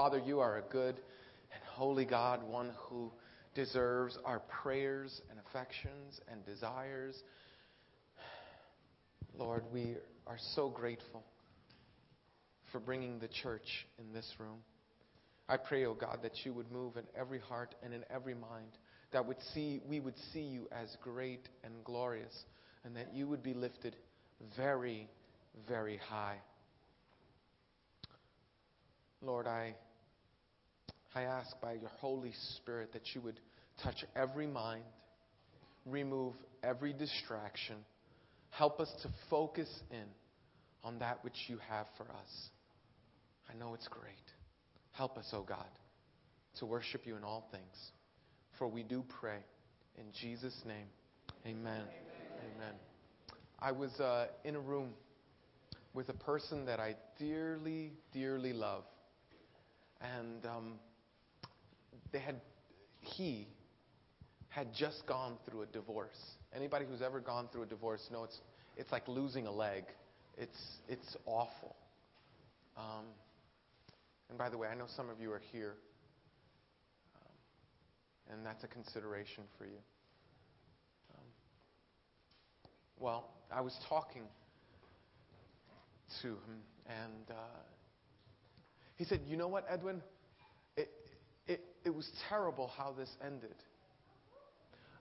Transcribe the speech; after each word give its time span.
Father, 0.00 0.22
you 0.24 0.40
are 0.40 0.56
a 0.56 0.62
good 0.62 0.94
and 1.52 1.62
holy 1.66 2.06
God, 2.06 2.42
one 2.42 2.70
who 2.88 3.12
deserves 3.54 4.16
our 4.24 4.38
prayers 4.62 5.20
and 5.28 5.38
affections 5.38 6.22
and 6.26 6.42
desires. 6.46 7.22
Lord, 9.36 9.62
we 9.70 9.96
are 10.26 10.38
so 10.54 10.70
grateful 10.70 11.22
for 12.72 12.80
bringing 12.80 13.18
the 13.18 13.28
church 13.28 13.86
in 13.98 14.10
this 14.14 14.26
room. 14.38 14.60
I 15.50 15.58
pray, 15.58 15.84
O 15.84 15.90
oh 15.90 15.94
God, 15.94 16.20
that 16.22 16.46
you 16.46 16.54
would 16.54 16.72
move 16.72 16.96
in 16.96 17.04
every 17.14 17.40
heart 17.40 17.74
and 17.82 17.92
in 17.92 18.02
every 18.08 18.34
mind, 18.34 18.78
that 19.12 19.26
would 19.26 19.42
see, 19.52 19.82
we 19.86 20.00
would 20.00 20.16
see 20.32 20.40
you 20.40 20.66
as 20.72 20.96
great 21.02 21.46
and 21.62 21.74
glorious, 21.84 22.44
and 22.86 22.96
that 22.96 23.12
you 23.12 23.28
would 23.28 23.42
be 23.42 23.52
lifted 23.52 23.96
very, 24.56 25.10
very 25.68 25.98
high. 26.08 26.38
Lord, 29.20 29.46
I, 29.46 29.74
I 31.14 31.22
ask 31.22 31.60
by 31.60 31.72
your 31.72 31.90
Holy 32.00 32.32
Spirit 32.56 32.92
that 32.92 33.14
you 33.14 33.20
would 33.22 33.40
touch 33.82 34.04
every 34.14 34.46
mind, 34.46 34.84
remove 35.86 36.34
every 36.62 36.92
distraction, 36.92 37.76
help 38.50 38.80
us 38.80 38.92
to 39.02 39.08
focus 39.28 39.68
in 39.90 40.06
on 40.84 40.98
that 41.00 41.22
which 41.24 41.34
you 41.48 41.58
have 41.68 41.86
for 41.96 42.04
us. 42.04 42.50
I 43.52 43.58
know 43.58 43.74
it's 43.74 43.88
great. 43.88 44.14
Help 44.92 45.18
us, 45.18 45.28
O 45.32 45.38
oh 45.38 45.42
God, 45.42 45.66
to 46.58 46.66
worship 46.66 47.02
you 47.06 47.16
in 47.16 47.24
all 47.24 47.48
things. 47.50 47.90
For 48.58 48.68
we 48.68 48.82
do 48.82 49.04
pray 49.20 49.38
in 49.98 50.04
Jesus' 50.20 50.58
name. 50.66 50.86
Amen. 51.46 51.82
Amen. 51.82 52.54
Amen. 52.56 52.74
I 53.58 53.72
was 53.72 53.90
uh, 54.00 54.26
in 54.44 54.56
a 54.56 54.60
room 54.60 54.90
with 55.94 56.08
a 56.08 56.14
person 56.14 56.64
that 56.66 56.78
I 56.78 56.96
dearly, 57.18 57.92
dearly 58.12 58.52
love. 58.52 58.84
And 60.00 60.46
um, 60.46 60.78
they 62.12 62.18
had, 62.18 62.40
he 63.00 63.48
had 64.48 64.74
just 64.74 65.06
gone 65.06 65.36
through 65.48 65.62
a 65.62 65.66
divorce. 65.66 66.20
Anybody 66.54 66.84
who's 66.88 67.02
ever 67.02 67.20
gone 67.20 67.48
through 67.52 67.62
a 67.62 67.66
divorce 67.66 68.08
knows 68.10 68.28
it's, 68.28 68.40
it's 68.76 68.92
like 68.92 69.06
losing 69.08 69.46
a 69.46 69.52
leg. 69.52 69.84
It's, 70.36 70.58
it's 70.88 71.16
awful. 71.26 71.76
Um, 72.76 73.04
and 74.28 74.38
by 74.38 74.48
the 74.48 74.58
way, 74.58 74.68
I 74.68 74.74
know 74.74 74.86
some 74.96 75.10
of 75.10 75.20
you 75.20 75.30
are 75.32 75.42
here, 75.52 75.74
um, 77.16 78.34
and 78.34 78.46
that's 78.46 78.64
a 78.64 78.68
consideration 78.68 79.44
for 79.58 79.64
you. 79.64 79.78
Um, 81.14 81.24
well, 82.98 83.28
I 83.52 83.60
was 83.60 83.76
talking 83.88 84.22
to 86.22 86.28
him, 86.28 86.62
and 86.86 87.30
uh, 87.30 87.34
he 88.96 89.04
said, 89.04 89.20
You 89.26 89.36
know 89.36 89.48
what, 89.48 89.66
Edwin? 89.68 90.00
It, 91.84 91.94
was 91.94 92.10
terrible 92.28 92.70
how 92.76 92.92
this 92.92 93.10
ended. 93.24 93.54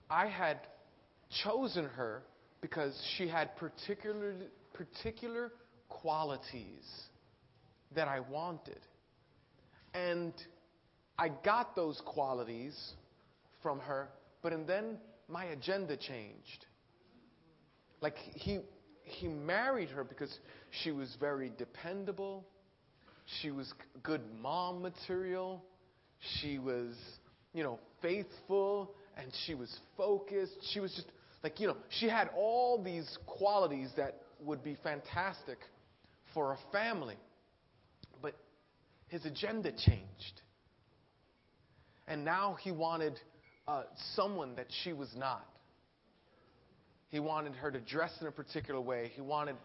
I 0.10 0.28
had 0.28 0.60
chosen 1.44 1.86
her 1.86 2.24
because 2.62 3.00
she 3.18 3.28
had 3.28 3.56
particular, 3.58 4.36
particular 4.74 5.52
qualities 5.88 6.86
that 7.96 8.08
I 8.08 8.20
wanted. 8.20 8.80
And 9.94 10.34
I 11.18 11.30
got 11.30 11.76
those 11.76 12.02
qualities 12.06 12.78
from 13.62 13.80
her, 13.80 14.10
but 14.42 14.54
and 14.54 14.68
then 14.68 14.98
my 15.28 15.46
agenda 15.46 15.98
changed. 15.98 16.66
Like 18.02 18.16
he 18.16 18.60
he 19.04 19.28
married 19.28 19.90
her 19.90 20.04
because 20.04 20.34
she 20.84 20.92
was 20.92 21.16
very 21.20 21.52
dependable. 21.58 22.46
She 23.42 23.52
was 23.52 23.74
good 24.04 24.22
mom 24.42 24.82
material. 24.82 25.64
She 26.20 26.60
was, 26.60 26.96
you 27.54 27.64
know, 27.64 27.80
faithful 28.02 28.92
and 29.18 29.32
she 29.46 29.56
was 29.56 29.74
focused. 29.98 30.54
She 30.74 30.80
was 30.80 30.94
just 30.94 31.08
like, 31.44 31.60
you 31.60 31.68
know, 31.68 31.78
she 32.00 32.08
had 32.10 32.30
all 32.36 32.82
these 32.84 33.18
qualities 33.26 33.90
that 33.98 34.22
would 34.42 34.64
be 34.64 34.78
fantastic 34.84 35.58
for 36.34 36.54
a 36.54 36.58
family 36.72 37.18
But 38.22 38.36
his 39.08 39.26
agenda 39.26 39.72
changed. 39.72 40.42
And 42.08 42.26
now 42.26 42.58
he 42.62 42.72
wanted 42.72 43.20
uh, 43.68 43.84
someone 44.16 44.56
that 44.56 44.68
she 44.84 44.94
was 44.94 45.10
not. 45.16 45.46
He 47.10 47.20
wanted 47.20 47.56
her 47.56 47.72
to 47.72 47.80
dress 47.80 48.12
in 48.22 48.28
a 48.28 48.32
particular 48.32 48.82
way. 48.82 49.12
He 49.16 49.22
wanted. 49.22 49.56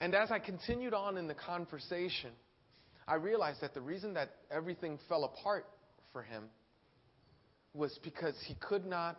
And 0.00 0.14
as 0.14 0.30
I 0.30 0.38
continued 0.38 0.94
on 0.94 1.16
in 1.16 1.28
the 1.28 1.34
conversation, 1.34 2.30
I 3.06 3.16
realized 3.16 3.60
that 3.60 3.74
the 3.74 3.80
reason 3.80 4.14
that 4.14 4.30
everything 4.50 4.98
fell 5.08 5.24
apart 5.24 5.66
for 6.12 6.22
him 6.22 6.44
was 7.74 7.98
because 8.02 8.34
he 8.46 8.54
could 8.54 8.86
not 8.86 9.16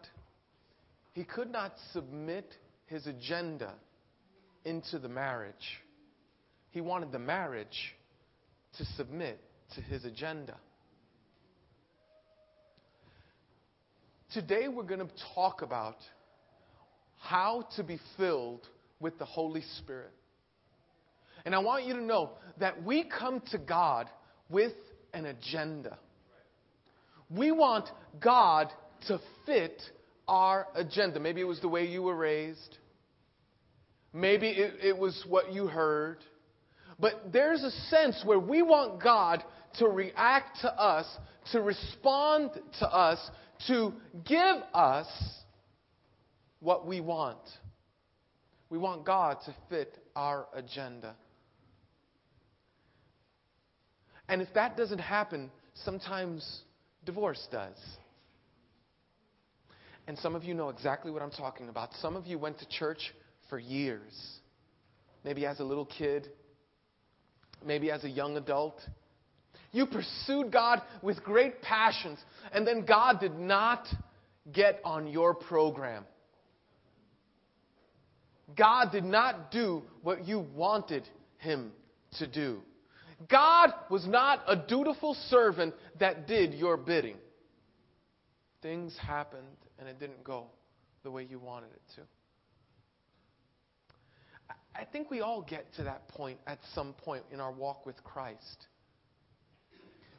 he 1.13 1.23
could 1.23 1.51
not 1.51 1.73
submit 1.93 2.51
his 2.87 3.07
agenda 3.07 3.73
into 4.65 4.99
the 4.99 5.07
marriage. 5.07 5.53
He 6.71 6.81
wanted 6.81 7.13
the 7.13 7.19
marriage 7.19 7.95
to 8.77 8.85
submit 8.97 9.39
to 9.75 9.81
his 9.81 10.03
agenda. 10.03 10.55
Today, 14.33 14.67
we're 14.67 14.83
going 14.83 14.99
to 14.99 15.13
talk 15.33 15.61
about 15.61 15.95
how 17.17 17.69
to 17.77 17.83
be 17.83 17.97
filled 18.17 18.67
with 18.99 19.17
the 19.17 19.25
Holy 19.25 19.63
Spirit. 19.79 20.11
And 21.45 21.53
I 21.53 21.59
want 21.59 21.85
you 21.85 21.93
to 21.93 22.01
know 22.01 22.31
that 22.59 22.83
we 22.83 23.03
come 23.03 23.41
to 23.51 23.57
God 23.57 24.09
with 24.49 24.73
an 25.13 25.25
agenda. 25.25 25.97
We 27.29 27.51
want 27.51 27.89
God 28.19 28.71
to 29.07 29.19
fit 29.45 29.81
our 30.27 30.67
agenda. 30.75 31.19
Maybe 31.19 31.41
it 31.41 31.45
was 31.45 31.61
the 31.61 31.67
way 31.67 31.85
you 31.85 32.03
were 32.03 32.15
raised. 32.15 32.77
Maybe 34.13 34.49
it, 34.49 34.75
it 34.81 34.97
was 34.97 35.23
what 35.27 35.53
you 35.53 35.67
heard. 35.67 36.17
But 36.99 37.31
there's 37.31 37.63
a 37.63 37.71
sense 37.89 38.21
where 38.23 38.39
we 38.39 38.61
want 38.61 39.03
God 39.03 39.43
to 39.79 39.87
react 39.87 40.61
to 40.61 40.71
us, 40.73 41.05
to 41.51 41.61
respond 41.61 42.51
to 42.79 42.87
us, 42.87 43.19
to 43.67 43.93
give 44.25 44.57
us 44.73 45.07
what 46.59 46.87
we 46.87 47.01
want. 47.01 47.37
We 48.69 48.77
want 48.77 49.05
God 49.05 49.37
to 49.45 49.55
fit 49.69 49.97
our 50.15 50.47
agenda. 50.53 51.15
And 54.27 54.41
if 54.41 54.53
that 54.53 54.75
doesn't 54.75 54.99
happen, 54.99 55.51
sometimes 55.83 56.61
divorce 57.05 57.47
does. 57.51 57.77
And 60.07 60.17
some 60.19 60.35
of 60.35 60.43
you 60.43 60.53
know 60.53 60.69
exactly 60.69 61.11
what 61.11 61.21
I'm 61.21 61.31
talking 61.31 61.69
about. 61.69 61.89
Some 62.01 62.15
of 62.15 62.27
you 62.27 62.37
went 62.37 62.59
to 62.59 62.67
church 62.67 63.13
for 63.49 63.57
years. 63.57 64.13
Maybe 65.23 65.45
as 65.45 65.59
a 65.59 65.63
little 65.63 65.85
kid, 65.85 66.29
maybe 67.65 67.91
as 67.91 68.03
a 68.03 68.09
young 68.09 68.37
adult. 68.37 68.79
You 69.71 69.85
pursued 69.87 70.51
God 70.51 70.81
with 71.01 71.23
great 71.23 71.61
passions, 71.61 72.19
and 72.53 72.65
then 72.65 72.85
God 72.85 73.19
did 73.19 73.37
not 73.37 73.87
get 74.51 74.79
on 74.85 75.07
your 75.07 75.33
program. 75.33 76.05
God 78.55 78.91
did 78.91 79.03
not 79.03 79.51
do 79.51 79.81
what 80.03 80.27
you 80.27 80.45
wanted 80.55 81.07
Him 81.39 81.71
to 82.19 82.27
do. 82.27 82.61
God 83.29 83.73
was 83.89 84.05
not 84.05 84.41
a 84.47 84.55
dutiful 84.55 85.15
servant 85.29 85.73
that 85.99 86.27
did 86.27 86.53
your 86.53 86.77
bidding. 86.77 87.17
Things 88.61 88.97
happened, 88.97 89.57
and 89.79 89.87
it 89.87 89.99
didn't 89.99 90.23
go 90.23 90.47
the 91.03 91.11
way 91.11 91.27
you 91.29 91.39
wanted 91.39 91.71
it 91.71 91.81
to. 91.95 92.01
I 94.75 94.83
think 94.83 95.09
we 95.09 95.21
all 95.21 95.41
get 95.41 95.73
to 95.75 95.83
that 95.83 96.07
point 96.09 96.39
at 96.45 96.59
some 96.73 96.93
point 96.93 97.23
in 97.31 97.39
our 97.39 97.51
walk 97.51 97.85
with 97.85 98.03
Christ. 98.03 98.67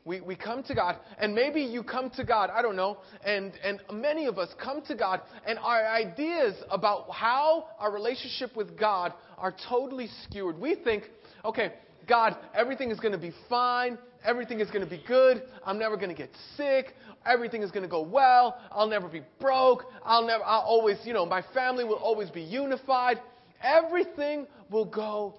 We, 0.06 0.20
we 0.20 0.36
come 0.36 0.62
to 0.62 0.74
God, 0.74 0.98
and 1.18 1.34
maybe 1.34 1.60
you 1.60 1.82
come 1.82 2.10
to 2.10 2.24
God, 2.24 2.48
I 2.54 2.62
don't 2.62 2.76
know, 2.76 2.98
and, 3.24 3.52
and 3.64 3.80
many 3.92 4.26
of 4.26 4.38
us 4.38 4.48
come 4.62 4.80
to 4.82 4.94
God, 4.94 5.20
and 5.44 5.58
our 5.58 5.84
ideas 5.84 6.54
about 6.70 7.10
how 7.10 7.66
our 7.80 7.92
relationship 7.92 8.56
with 8.56 8.78
God 8.78 9.12
are 9.36 9.52
totally 9.68 10.08
skewed. 10.22 10.58
We 10.60 10.76
think, 10.76 11.10
okay, 11.44 11.72
God, 12.08 12.36
everything 12.54 12.90
is 12.90 13.00
going 13.00 13.12
to 13.12 13.18
be 13.18 13.32
fine. 13.48 13.98
Everything 14.24 14.60
is 14.60 14.70
going 14.70 14.84
to 14.84 14.90
be 14.90 15.02
good. 15.06 15.42
I'm 15.64 15.78
never 15.78 15.96
going 15.96 16.08
to 16.08 16.14
get 16.14 16.30
sick. 16.56 16.94
Everything 17.24 17.62
is 17.62 17.70
going 17.70 17.82
to 17.82 17.88
go 17.88 18.02
well. 18.02 18.58
I'll 18.70 18.88
never 18.88 19.08
be 19.08 19.22
broke. 19.40 19.84
I'll 20.04 20.26
never, 20.26 20.44
I'll 20.44 20.60
always, 20.60 20.98
you 21.04 21.12
know, 21.12 21.26
my 21.26 21.42
family 21.54 21.84
will 21.84 21.94
always 21.94 22.30
be 22.30 22.42
unified 22.42 23.18
everything 23.62 24.46
will 24.70 24.84
go 24.84 25.34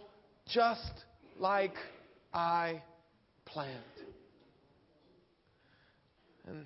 just 0.48 0.92
like 1.40 1.74
I 2.34 2.82
planned. 3.46 3.74
And, 6.48 6.66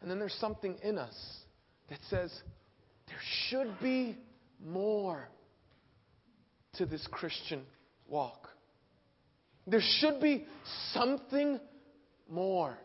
and 0.00 0.10
then 0.10 0.18
there's 0.18 0.36
something 0.40 0.76
in 0.82 0.98
us 0.98 1.16
that 1.88 1.98
says 2.08 2.32
there 3.08 3.18
should 3.48 3.80
be 3.80 4.16
more 4.64 5.28
to 6.80 6.86
this 6.86 7.06
Christian 7.10 7.60
walk. 8.08 8.48
There 9.66 9.82
should 9.82 10.18
be 10.18 10.46
something 10.94 11.60
more. 12.26 12.78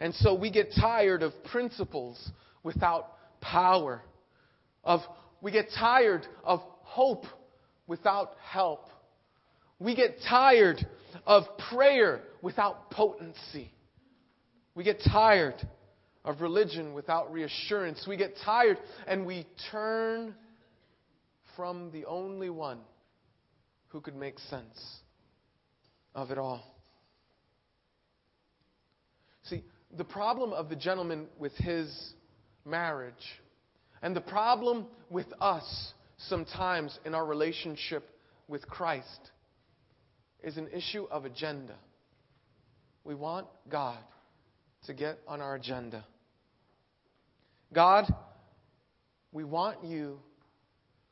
And 0.00 0.14
so 0.14 0.32
we 0.32 0.50
get 0.50 0.72
tired 0.74 1.22
of 1.22 1.32
principles 1.52 2.30
without 2.62 3.08
power. 3.42 4.00
Of 4.84 5.00
we 5.42 5.52
get 5.52 5.66
tired 5.78 6.26
of 6.44 6.60
hope 6.80 7.26
without 7.86 8.32
help. 8.42 8.86
We 9.78 9.94
get 9.94 10.16
tired 10.26 10.78
of 11.26 11.44
prayer 11.70 12.22
without 12.40 12.90
potency. 12.90 13.70
We 14.74 14.82
get 14.82 15.00
tired 15.12 15.56
of 16.24 16.40
religion 16.40 16.94
without 16.94 17.30
reassurance. 17.30 18.06
We 18.08 18.16
get 18.16 18.36
tired 18.42 18.78
and 19.06 19.26
we 19.26 19.46
turn 19.70 20.34
from 21.60 21.90
the 21.90 22.06
only 22.06 22.48
one 22.48 22.78
who 23.88 24.00
could 24.00 24.16
make 24.16 24.38
sense 24.38 25.00
of 26.14 26.30
it 26.30 26.38
all. 26.38 26.64
See, 29.42 29.62
the 29.94 30.04
problem 30.04 30.54
of 30.54 30.70
the 30.70 30.74
gentleman 30.74 31.26
with 31.38 31.52
his 31.56 32.14
marriage 32.64 33.12
and 34.00 34.16
the 34.16 34.22
problem 34.22 34.86
with 35.10 35.26
us 35.38 35.92
sometimes 36.16 36.98
in 37.04 37.14
our 37.14 37.26
relationship 37.26 38.08
with 38.48 38.66
Christ 38.66 39.30
is 40.42 40.56
an 40.56 40.68
issue 40.72 41.06
of 41.10 41.26
agenda. 41.26 41.76
We 43.04 43.14
want 43.14 43.46
God 43.70 43.98
to 44.86 44.94
get 44.94 45.18
on 45.28 45.42
our 45.42 45.56
agenda. 45.56 46.06
God, 47.70 48.06
we 49.30 49.44
want 49.44 49.84
you 49.84 50.20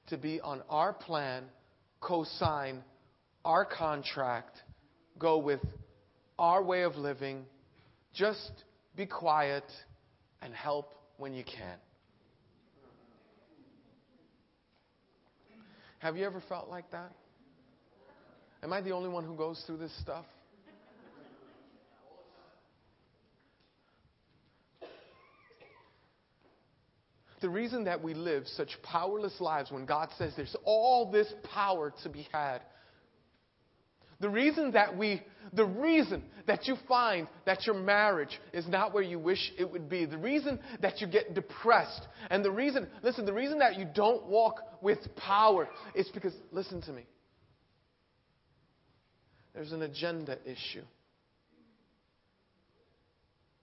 to 0.09 0.17
be 0.17 0.41
on 0.41 0.63
our 0.69 0.93
plan, 0.93 1.45
co 2.01 2.25
sign 2.25 2.83
our 3.45 3.65
contract, 3.65 4.57
go 5.19 5.39
with 5.39 5.61
our 6.39 6.63
way 6.63 6.83
of 6.83 6.97
living, 6.97 7.45
just 8.15 8.53
be 8.97 9.07
quiet 9.07 9.65
and 10.43 10.55
help 10.55 10.95
when 11.17 11.35
you 11.35 11.45
can. 11.45 11.77
Have 15.99 16.17
you 16.17 16.25
ever 16.25 16.43
felt 16.49 16.69
like 16.69 16.91
that? 16.93 17.13
Am 18.63 18.73
I 18.73 18.81
the 18.81 18.93
only 18.93 19.09
one 19.09 19.25
who 19.25 19.37
goes 19.37 19.63
through 19.67 19.79
this 19.79 19.97
stuff? 20.01 20.25
The 27.41 27.49
reason 27.49 27.85
that 27.85 28.03
we 28.03 28.15
live 28.15 28.45
such 28.47 28.71
powerless 28.83 29.41
lives 29.41 29.71
when 29.71 29.87
God 29.87 30.09
says 30.19 30.33
there's 30.37 30.57
all 30.65 31.11
this 31.11 31.33
power 31.45 31.93
to 32.03 32.09
be 32.09 32.27
had. 32.33 32.63
The 34.21 34.29
reason 34.29 34.73
that 34.73 34.97
we, 34.97 35.23
the 35.53 35.65
reason 35.65 36.25
that 36.49 36.67
you 36.67 36.77
find 36.89 37.29
that 37.47 37.67
your 37.67 37.77
marriage 37.77 38.41
is 38.53 38.67
not 38.67 38.93
where 38.93 39.03
you 39.03 39.19
wish 39.19 39.53
it 39.57 39.71
would 39.71 39.89
be, 39.89 40.07
the 40.07 40.19
reason 40.19 40.59
that 40.81 41.01
you 41.01 41.07
get 41.07 41.35
depressed, 41.35 42.09
and 42.29 42.45
the 42.45 42.51
reason, 42.51 42.89
listen, 43.05 43.25
the 43.25 43.33
reason 43.33 43.61
that 43.61 43.79
you 43.79 43.87
don't 43.95 44.27
walk 44.27 44.57
with 44.83 44.99
power 45.15 45.69
is 45.95 46.09
because, 46.09 46.35
listen 46.51 46.83
to 46.83 46.93
me, 46.93 47.07
there's 49.55 49.71
an 49.71 49.83
agenda 49.83 50.39
issue. 50.45 50.83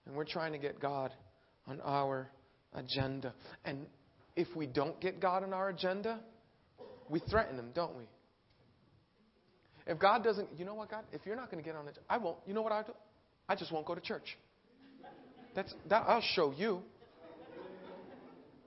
And 0.05 0.15
we're 0.15 0.23
trying 0.23 0.53
to 0.53 0.57
get 0.57 0.79
God 0.79 1.11
on 1.67 1.81
our 1.81 2.29
agenda. 2.75 3.33
And 3.63 3.85
if 4.35 4.47
we 4.55 4.67
don't 4.67 4.99
get 5.01 5.19
God 5.19 5.43
on 5.43 5.53
our 5.53 5.69
agenda, 5.69 6.19
we 7.09 7.19
threaten 7.19 7.57
Him, 7.57 7.71
don't 7.73 7.97
we? 7.97 8.03
If 9.87 9.99
God 9.99 10.23
doesn't, 10.23 10.49
you 10.57 10.65
know 10.65 10.73
what, 10.73 10.89
God? 10.89 11.03
If 11.11 11.21
you're 11.25 11.35
not 11.35 11.51
going 11.51 11.63
to 11.63 11.67
get 11.67 11.77
on 11.77 11.87
it, 11.87 11.97
I 12.09 12.17
won't. 12.17 12.37
You 12.47 12.53
know 12.53 12.61
what 12.61 12.71
I 12.71 12.83
do? 12.83 12.93
I 13.47 13.55
just 13.55 13.71
won't 13.71 13.85
go 13.85 13.93
to 13.93 14.01
church. 14.01 14.37
That's 15.55 15.73
that. 15.89 16.03
I'll 16.07 16.23
show 16.35 16.53
you. 16.55 16.81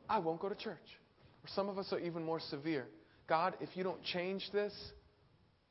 I 0.09 0.19
won't 0.19 0.41
go 0.41 0.49
to 0.49 0.55
church. 0.55 0.79
Or 1.45 1.49
some 1.55 1.69
of 1.69 1.77
us 1.77 1.93
are 1.93 1.99
even 1.99 2.25
more 2.25 2.41
severe. 2.41 2.87
God, 3.29 3.55
if 3.61 3.69
you 3.75 3.85
don't 3.85 4.03
change 4.03 4.49
this, 4.53 4.73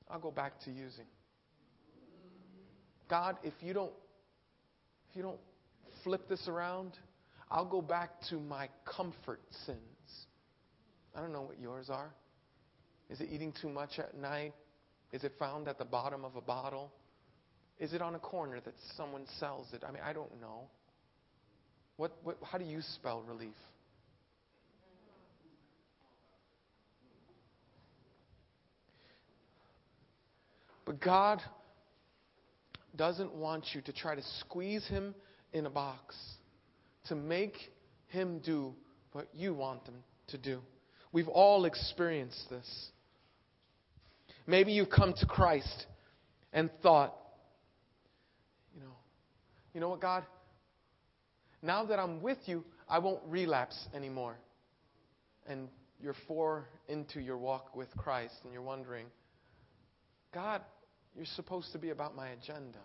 I'll 0.09 0.19
go 0.19 0.31
back 0.31 0.59
to 0.65 0.71
using. 0.71 1.05
God, 3.09 3.37
if 3.43 3.53
you 3.61 3.73
don't, 3.73 3.93
if 5.09 5.15
you 5.15 5.23
don't 5.23 5.39
flip 6.03 6.27
this 6.27 6.47
around, 6.47 6.91
I'll 7.49 7.65
go 7.65 7.81
back 7.81 8.11
to 8.29 8.39
my 8.39 8.69
comfort 8.85 9.41
sins. 9.65 9.79
I 11.15 11.21
don't 11.21 11.31
know 11.31 11.41
what 11.41 11.59
yours 11.59 11.89
are. 11.89 12.13
Is 13.09 13.21
it 13.21 13.29
eating 13.31 13.53
too 13.61 13.69
much 13.69 13.99
at 13.99 14.17
night? 14.17 14.53
Is 15.13 15.23
it 15.23 15.33
found 15.39 15.67
at 15.67 15.77
the 15.77 15.85
bottom 15.85 16.25
of 16.25 16.35
a 16.35 16.41
bottle? 16.41 16.91
Is 17.79 17.93
it 17.93 18.01
on 18.01 18.15
a 18.15 18.19
corner 18.19 18.59
that 18.59 18.73
someone 18.95 19.23
sells 19.39 19.67
it? 19.73 19.83
I 19.87 19.91
mean, 19.91 20.01
I 20.03 20.11
don't 20.11 20.41
know. 20.41 20.67
What, 21.95 22.11
what, 22.23 22.37
how 22.43 22.57
do 22.57 22.65
you 22.65 22.81
spell 22.81 23.23
relief? 23.27 23.55
But 30.85 31.01
God 31.01 31.41
doesn't 32.95 33.33
want 33.33 33.65
you 33.73 33.81
to 33.81 33.93
try 33.93 34.15
to 34.15 34.21
squeeze 34.39 34.87
him 34.87 35.15
in 35.53 35.65
a 35.65 35.69
box 35.69 36.15
to 37.09 37.15
make 37.15 37.55
him 38.07 38.39
do 38.39 38.73
what 39.13 39.27
you 39.33 39.53
want 39.53 39.85
him 39.85 39.95
to 40.27 40.37
do. 40.37 40.59
We've 41.11 41.27
all 41.27 41.65
experienced 41.65 42.49
this. 42.49 42.89
Maybe 44.45 44.71
you've 44.71 44.89
come 44.89 45.13
to 45.13 45.25
Christ 45.25 45.85
and 46.53 46.69
thought, 46.81 47.13
you 48.73 48.81
know, 48.81 48.95
you 49.73 49.81
know 49.81 49.89
what, 49.89 50.01
God? 50.01 50.23
Now 51.61 51.85
that 51.85 51.99
I'm 51.99 52.21
with 52.21 52.37
you, 52.45 52.63
I 52.87 52.99
won't 52.99 53.21
relapse 53.27 53.87
anymore. 53.93 54.37
And 55.47 55.69
you're 56.01 56.15
four 56.27 56.67
into 56.87 57.19
your 57.19 57.37
walk 57.37 57.75
with 57.75 57.89
Christ 57.97 58.35
and 58.43 58.53
you're 58.53 58.61
wondering, 58.61 59.07
God, 60.33 60.61
you're 61.15 61.25
supposed 61.35 61.71
to 61.71 61.79
be 61.79 61.89
about 61.89 62.15
my 62.15 62.29
agenda. 62.29 62.79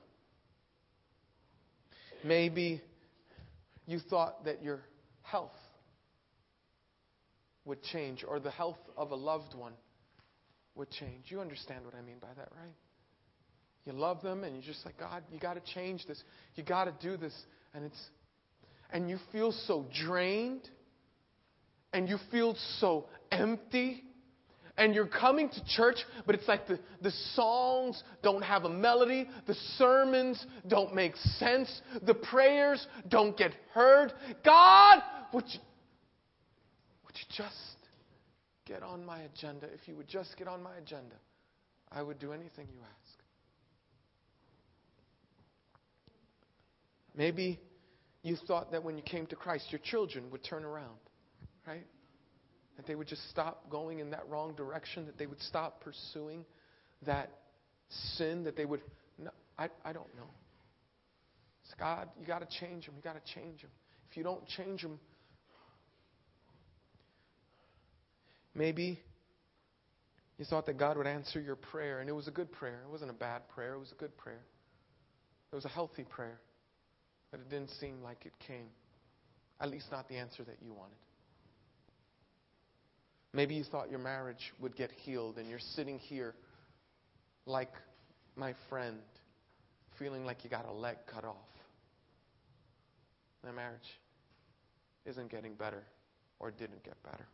Maybe 2.24 2.80
you 3.86 3.98
thought 3.98 4.44
that 4.44 4.62
your 4.62 4.80
health 5.22 5.50
would 7.64 7.82
change 7.82 8.24
or 8.26 8.40
the 8.40 8.50
health 8.50 8.78
of 8.96 9.10
a 9.10 9.14
loved 9.14 9.54
one 9.54 9.72
would 10.74 10.90
change. 10.90 11.24
You 11.26 11.40
understand 11.40 11.84
what 11.84 11.94
I 11.94 12.02
mean 12.02 12.18
by 12.20 12.28
that, 12.36 12.48
right? 12.56 12.74
You 13.84 13.92
love 13.92 14.22
them 14.22 14.44
and 14.44 14.54
you're 14.54 14.64
just 14.64 14.84
like, 14.84 14.98
God, 14.98 15.22
you 15.30 15.38
got 15.38 15.54
to 15.54 15.74
change 15.74 16.06
this. 16.06 16.22
You 16.54 16.62
got 16.62 16.84
to 16.84 16.94
do 17.00 17.16
this. 17.16 17.34
And 17.74 17.84
it's 17.84 18.00
and 18.90 19.08
you 19.08 19.18
feel 19.32 19.52
so 19.66 19.86
drained 20.04 20.68
and 21.92 22.08
you 22.08 22.18
feel 22.30 22.54
so 22.78 23.06
empty 23.30 24.04
and 24.82 24.96
you're 24.96 25.06
coming 25.06 25.48
to 25.48 25.64
church, 25.64 25.98
but 26.26 26.34
it's 26.34 26.48
like 26.48 26.66
the, 26.66 26.76
the 27.02 27.12
songs 27.34 28.02
don't 28.20 28.42
have 28.42 28.64
a 28.64 28.68
melody, 28.68 29.28
the 29.46 29.54
sermons 29.78 30.44
don't 30.66 30.92
make 30.92 31.14
sense, 31.38 31.82
the 32.02 32.14
prayers 32.14 32.84
don't 33.06 33.36
get 33.36 33.52
heard. 33.74 34.12
God, 34.44 35.00
would 35.32 35.44
you, 35.46 35.60
would 37.04 37.14
you 37.14 37.26
just 37.36 37.76
get 38.66 38.82
on 38.82 39.06
my 39.06 39.20
agenda? 39.20 39.68
If 39.72 39.86
you 39.86 39.94
would 39.94 40.08
just 40.08 40.36
get 40.36 40.48
on 40.48 40.60
my 40.60 40.74
agenda, 40.74 41.14
I 41.92 42.02
would 42.02 42.18
do 42.18 42.32
anything 42.32 42.66
you 42.72 42.80
ask. 42.80 43.18
Maybe 47.14 47.60
you 48.24 48.36
thought 48.48 48.72
that 48.72 48.82
when 48.82 48.96
you 48.96 49.04
came 49.04 49.26
to 49.26 49.36
Christ, 49.36 49.66
your 49.70 49.80
children 49.84 50.24
would 50.32 50.42
turn 50.42 50.64
around, 50.64 50.98
right? 51.68 51.86
That 52.76 52.86
they 52.86 52.94
would 52.94 53.06
just 53.06 53.28
stop 53.30 53.68
going 53.70 53.98
in 53.98 54.10
that 54.10 54.28
wrong 54.28 54.54
direction, 54.54 55.06
that 55.06 55.18
they 55.18 55.26
would 55.26 55.40
stop 55.42 55.82
pursuing 55.82 56.44
that 57.04 57.30
sin, 58.16 58.44
that 58.44 58.56
they 58.56 58.64
would. 58.64 58.80
No, 59.18 59.30
I, 59.58 59.68
I 59.84 59.92
don't 59.92 60.14
know. 60.16 60.30
It's 61.64 61.74
God, 61.78 62.08
you 62.18 62.26
got 62.26 62.38
to 62.40 62.58
change 62.60 62.86
them. 62.86 62.94
You 62.96 63.02
got 63.02 63.14
to 63.14 63.34
change 63.34 63.60
them. 63.60 63.70
If 64.10 64.16
you 64.16 64.22
don't 64.22 64.46
change 64.46 64.82
them, 64.82 64.98
maybe 68.54 68.98
you 70.38 70.44
thought 70.44 70.66
that 70.66 70.78
God 70.78 70.96
would 70.96 71.06
answer 71.06 71.40
your 71.40 71.56
prayer, 71.56 72.00
and 72.00 72.08
it 72.08 72.12
was 72.12 72.28
a 72.28 72.30
good 72.30 72.50
prayer. 72.50 72.80
It 72.86 72.90
wasn't 72.90 73.10
a 73.10 73.14
bad 73.14 73.48
prayer, 73.48 73.74
it 73.74 73.78
was 73.78 73.92
a 73.92 73.96
good 73.96 74.16
prayer. 74.16 74.42
It 75.52 75.54
was 75.54 75.64
a 75.64 75.68
healthy 75.68 76.04
prayer, 76.04 76.40
but 77.30 77.40
it 77.40 77.50
didn't 77.50 77.70
seem 77.78 78.02
like 78.02 78.24
it 78.24 78.32
came. 78.46 78.68
At 79.60 79.70
least 79.70 79.86
not 79.92 80.08
the 80.08 80.16
answer 80.16 80.42
that 80.44 80.56
you 80.64 80.72
wanted. 80.72 80.96
Maybe 83.32 83.54
you 83.54 83.64
thought 83.64 83.90
your 83.90 83.98
marriage 83.98 84.52
would 84.60 84.76
get 84.76 84.90
healed, 84.90 85.38
and 85.38 85.48
you're 85.48 85.58
sitting 85.58 85.98
here 85.98 86.34
like 87.46 87.72
my 88.36 88.54
friend, 88.68 88.98
feeling 89.98 90.24
like 90.24 90.44
you 90.44 90.50
got 90.50 90.66
a 90.66 90.72
leg 90.72 90.96
cut 91.06 91.24
off. 91.24 91.36
That 93.42 93.54
marriage 93.54 93.98
isn't 95.06 95.30
getting 95.30 95.54
better 95.54 95.82
or 96.38 96.50
didn't 96.50 96.84
get 96.84 97.02
better. 97.02 97.26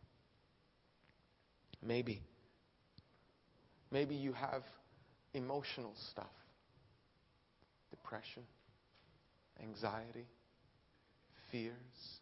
Maybe 1.83 2.21
Maybe 3.91 4.15
you 4.15 4.33
have 4.33 4.63
emotional 5.33 5.93
stuff 6.11 6.25
depression, 7.91 8.43
anxiety, 9.61 10.27
fears. 11.51 12.18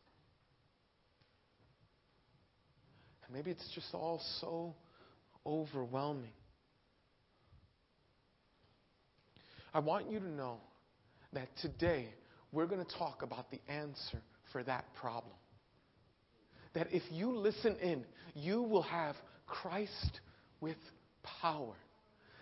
And 3.27 3.35
maybe 3.35 3.51
it's 3.51 3.69
just 3.75 3.93
all 3.93 4.21
so 4.41 4.75
overwhelming. 5.45 6.31
I 9.73 9.79
want 9.79 10.09
you 10.09 10.19
to 10.19 10.29
know 10.29 10.57
that 11.33 11.49
today 11.61 12.07
we're 12.51 12.65
going 12.65 12.83
to 12.83 12.97
talk 12.97 13.21
about 13.21 13.51
the 13.51 13.59
answer 13.67 14.21
for 14.51 14.63
that 14.63 14.85
problem. 14.95 15.35
That 16.73 16.87
if 16.91 17.03
you 17.11 17.31
listen 17.37 17.75
in, 17.77 18.05
you 18.33 18.61
will 18.61 18.83
have 18.83 19.15
Christ 19.45 20.21
with 20.61 20.77
power. 21.41 21.75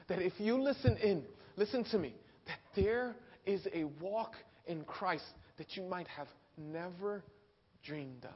That 0.08 0.20
if 0.20 0.34
you 0.38 0.62
listen 0.62 0.98
in, 0.98 1.24
listen 1.58 1.84
to 1.92 1.98
me, 1.98 2.14
that 2.48 2.60
there 2.76 3.16
is 3.46 3.68
a 3.74 3.86
walk 4.02 4.34
in 4.68 4.84
Christ 4.84 5.26
that 5.58 5.76
you 5.76 5.84
might 5.84 6.08
have 6.08 6.28
never 6.58 7.24
dreamed 7.84 8.26
of. 8.26 8.32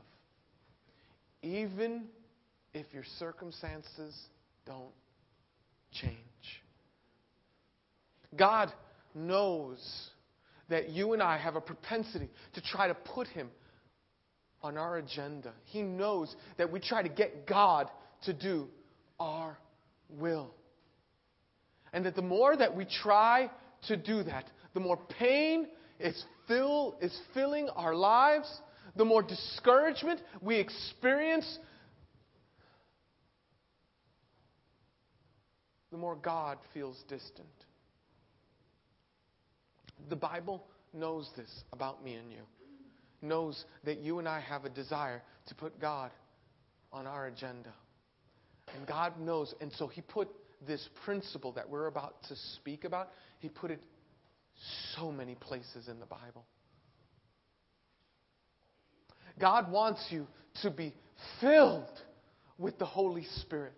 Even 1.41 2.05
if 2.73 2.85
your 2.93 3.03
circumstances 3.17 4.15
don't 4.65 4.93
change. 5.91 6.15
God 8.35 8.71
knows 9.15 9.79
that 10.69 10.89
you 10.89 11.13
and 11.13 11.21
I 11.21 11.37
have 11.37 11.55
a 11.55 11.61
propensity 11.61 12.29
to 12.53 12.61
try 12.61 12.87
to 12.87 12.93
put 12.93 13.27
Him 13.27 13.49
on 14.61 14.77
our 14.77 14.97
agenda. 14.97 15.53
He 15.65 15.81
knows 15.81 16.35
that 16.57 16.71
we 16.71 16.79
try 16.79 17.01
to 17.01 17.09
get 17.09 17.47
God 17.47 17.89
to 18.23 18.33
do 18.33 18.67
our 19.19 19.57
will. 20.09 20.53
And 21.91 22.05
that 22.05 22.15
the 22.15 22.21
more 22.21 22.55
that 22.55 22.75
we 22.75 22.85
try 22.85 23.49
to 23.87 23.97
do 23.97 24.23
that, 24.23 24.45
the 24.73 24.79
more 24.79 24.97
pain 25.17 25.67
is, 25.99 26.23
fill, 26.47 26.97
is 27.01 27.17
filling 27.33 27.69
our 27.69 27.95
lives, 27.95 28.61
the 28.95 29.05
more 29.05 29.23
discouragement 29.23 30.21
we 30.41 30.57
experience, 30.57 31.57
the 35.91 35.97
more 35.97 36.15
God 36.15 36.57
feels 36.73 37.03
distant. 37.07 37.47
The 40.09 40.15
Bible 40.15 40.63
knows 40.93 41.29
this 41.35 41.63
about 41.73 42.03
me 42.03 42.15
and 42.15 42.31
you, 42.31 42.41
knows 43.21 43.65
that 43.83 43.99
you 43.99 44.19
and 44.19 44.27
I 44.27 44.39
have 44.39 44.65
a 44.65 44.69
desire 44.69 45.21
to 45.47 45.55
put 45.55 45.79
God 45.79 46.11
on 46.91 47.05
our 47.05 47.27
agenda. 47.27 47.73
And 48.75 48.87
God 48.87 49.19
knows, 49.19 49.53
and 49.61 49.71
so 49.73 49.87
He 49.87 50.01
put 50.01 50.29
this 50.65 50.87
principle 51.05 51.51
that 51.53 51.69
we're 51.69 51.87
about 51.87 52.21
to 52.29 52.35
speak 52.55 52.83
about, 52.83 53.09
He 53.39 53.49
put 53.49 53.71
it 53.71 53.81
so 54.95 55.11
many 55.11 55.35
places 55.35 55.87
in 55.87 55.99
the 55.99 56.05
Bible. 56.05 56.45
God 59.39 59.71
wants 59.71 60.05
you 60.09 60.27
to 60.61 60.69
be 60.69 60.93
filled 61.39 61.87
with 62.57 62.77
the 62.77 62.85
Holy 62.85 63.25
Spirit. 63.41 63.73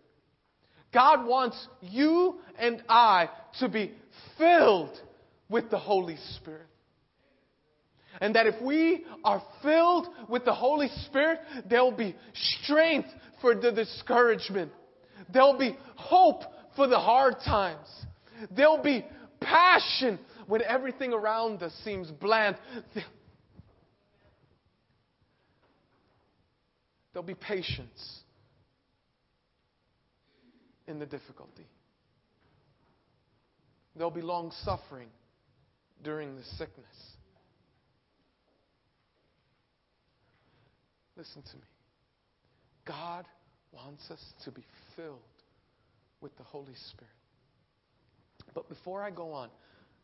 God 0.94 1.26
wants 1.26 1.68
you 1.82 2.40
and 2.60 2.84
I 2.90 3.30
to 3.60 3.70
be 3.70 3.94
filled 4.38 5.00
with 5.50 5.70
the 5.70 5.78
Holy 5.78 6.18
Spirit. 6.36 6.68
And 8.20 8.36
that 8.36 8.46
if 8.46 8.62
we 8.62 9.06
are 9.24 9.42
filled 9.64 10.08
with 10.30 10.46
the 10.46 10.54
Holy 10.54 10.90
Spirit, 11.06 11.40
there 11.70 11.84
will 11.84 11.96
be 11.96 12.16
strength 12.62 13.10
for 13.40 13.56
the 13.56 13.72
discouragement. 13.72 14.72
There 15.32 15.44
will 15.44 15.58
be 15.58 15.78
hope 15.96 16.42
for 16.76 16.88
the 16.88 17.00
hard 17.00 17.36
times. 17.46 17.88
There 18.56 18.70
will 18.70 18.84
be 18.84 19.06
passion 19.40 20.20
when 20.48 20.62
everything 20.62 21.14
around 21.14 21.64
us 21.64 21.74
seems 21.84 22.12
bland. 22.12 22.58
There'll 27.14 27.26
be 27.26 27.34
patience 27.34 28.21
in 30.92 31.00
the 31.00 31.06
difficulty. 31.06 31.66
There'll 33.96 34.12
be 34.12 34.22
long 34.22 34.52
suffering 34.64 35.08
during 36.04 36.36
the 36.36 36.44
sickness. 36.44 36.86
Listen 41.18 41.42
to 41.42 41.58
me. 41.58 41.64
God 42.86 43.26
wants 43.72 44.10
us 44.12 44.24
to 44.46 44.52
be 44.52 44.64
filled 44.96 45.20
with 46.20 46.36
the 46.38 46.44
Holy 46.44 46.76
Spirit. 46.92 47.14
But 48.54 48.70
before 48.70 49.02
I 49.02 49.12
go 49.12 49.32
on, 49.34 49.50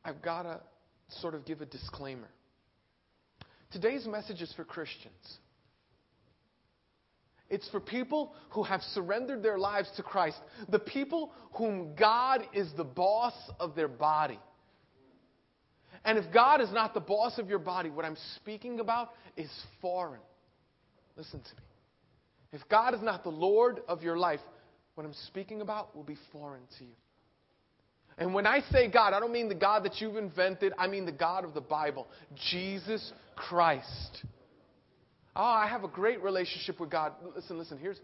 I've 0.05 0.21
got 0.21 0.43
to 0.43 0.61
sort 1.19 1.33
of 1.35 1.45
give 1.45 1.61
a 1.61 1.65
disclaimer. 1.65 2.29
Today's 3.71 4.05
message 4.05 4.41
is 4.41 4.53
for 4.53 4.63
Christians. 4.63 5.37
It's 7.49 7.69
for 7.69 7.79
people 7.79 8.33
who 8.49 8.63
have 8.63 8.81
surrendered 8.93 9.41
their 9.41 9.57
lives 9.57 9.89
to 9.95 10.03
Christ, 10.03 10.37
the 10.69 10.79
people 10.79 11.31
whom 11.53 11.95
God 11.95 12.43
is 12.53 12.67
the 12.75 12.83
boss 12.83 13.33
of 13.59 13.75
their 13.75 13.87
body. 13.87 14.39
And 16.03 16.17
if 16.17 16.31
God 16.33 16.61
is 16.61 16.71
not 16.71 16.93
the 16.93 16.99
boss 16.99 17.37
of 17.37 17.49
your 17.49 17.59
body, 17.59 17.89
what 17.89 18.05
I'm 18.05 18.17
speaking 18.35 18.79
about 18.79 19.11
is 19.35 19.49
foreign. 19.81 20.21
Listen 21.15 21.39
to 21.39 21.55
me. 21.55 21.61
If 22.53 22.61
God 22.69 22.93
is 22.93 23.01
not 23.01 23.23
the 23.23 23.29
Lord 23.29 23.81
of 23.87 24.03
your 24.03 24.17
life, 24.17 24.39
what 24.95 25.05
I'm 25.05 25.15
speaking 25.27 25.61
about 25.61 25.95
will 25.95 26.03
be 26.03 26.17
foreign 26.31 26.63
to 26.79 26.85
you. 26.85 26.95
And 28.17 28.33
when 28.33 28.47
I 28.47 28.61
say 28.71 28.89
God, 28.89 29.13
I 29.13 29.19
don't 29.19 29.31
mean 29.31 29.47
the 29.47 29.55
God 29.55 29.83
that 29.83 30.01
you've 30.01 30.17
invented, 30.17 30.73
I 30.77 30.87
mean 30.87 31.05
the 31.05 31.11
God 31.11 31.45
of 31.45 31.53
the 31.53 31.61
Bible, 31.61 32.07
Jesus 32.49 33.13
Christ. 33.35 34.23
Oh, 35.39 35.43
I 35.43 35.67
have 35.67 35.83
a 35.83 35.87
great 35.87 36.23
relationship 36.23 36.79
with 36.79 36.89
God. 36.89 37.13
Listen, 37.35 37.59
listen, 37.59 37.77
here's, 37.77 37.99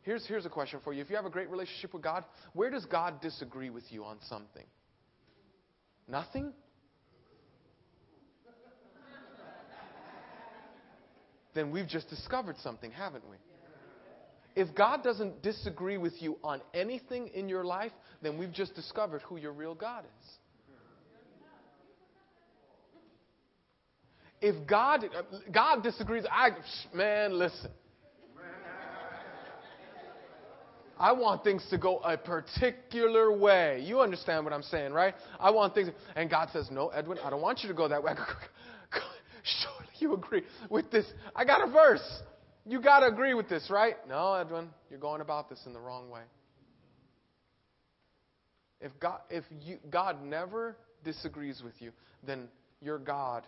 here's, 0.00 0.26
here's 0.26 0.46
a 0.46 0.48
question 0.48 0.80
for 0.82 0.94
you. 0.94 1.02
If 1.02 1.10
you 1.10 1.16
have 1.16 1.26
a 1.26 1.30
great 1.30 1.50
relationship 1.50 1.92
with 1.92 2.02
God, 2.02 2.24
where 2.54 2.70
does 2.70 2.86
God 2.86 3.20
disagree 3.20 3.68
with 3.68 3.84
you 3.90 4.04
on 4.04 4.16
something? 4.26 4.64
Nothing? 6.08 6.54
then 11.54 11.70
we've 11.70 11.86
just 11.86 12.08
discovered 12.08 12.56
something, 12.62 12.90
haven't 12.90 13.28
we? 13.28 13.36
If 14.56 14.74
God 14.74 15.04
doesn't 15.04 15.42
disagree 15.42 15.98
with 15.98 16.14
you 16.22 16.38
on 16.42 16.62
anything 16.72 17.28
in 17.28 17.50
your 17.50 17.64
life, 17.64 17.92
then 18.22 18.38
we've 18.38 18.50
just 18.50 18.74
discovered 18.74 19.20
who 19.22 19.36
your 19.36 19.52
real 19.52 19.74
God 19.74 20.04
is. 20.04 20.28
If 24.40 24.66
God 24.66 25.04
God 25.52 25.82
disagrees, 25.82 26.24
I 26.30 26.50
man, 26.94 27.38
listen. 27.38 27.70
I 31.00 31.12
want 31.12 31.44
things 31.44 31.64
to 31.70 31.78
go 31.78 31.98
a 31.98 32.16
particular 32.16 33.30
way. 33.30 33.82
You 33.84 34.00
understand 34.00 34.44
what 34.44 34.52
I'm 34.52 34.64
saying, 34.64 34.92
right? 34.92 35.14
I 35.38 35.50
want 35.50 35.72
things, 35.74 35.90
and 36.16 36.28
God 36.28 36.48
says, 36.52 36.70
"No, 36.72 36.88
Edwin, 36.88 37.18
I 37.22 37.30
don't 37.30 37.40
want 37.40 37.62
you 37.62 37.68
to 37.68 37.74
go 37.74 37.86
that 37.88 38.02
way." 38.02 38.14
Surely 39.44 39.88
you 39.98 40.14
agree 40.14 40.42
with 40.68 40.90
this. 40.90 41.06
I 41.36 41.44
got 41.44 41.66
a 41.66 41.70
verse. 41.70 42.22
You 42.66 42.80
got 42.82 43.00
to 43.00 43.06
agree 43.06 43.34
with 43.34 43.48
this, 43.48 43.68
right? 43.70 43.94
No, 44.08 44.34
Edwin, 44.34 44.68
you're 44.90 44.98
going 44.98 45.20
about 45.20 45.48
this 45.48 45.60
in 45.66 45.72
the 45.72 45.80
wrong 45.80 46.10
way. 46.10 46.22
If 48.80 48.92
God, 49.00 49.20
if 49.30 49.44
you, 49.62 49.78
God 49.90 50.22
never 50.22 50.76
disagrees 51.04 51.62
with 51.64 51.74
you, 51.80 51.92
then 52.26 52.48
your 52.80 52.98
God 52.98 53.44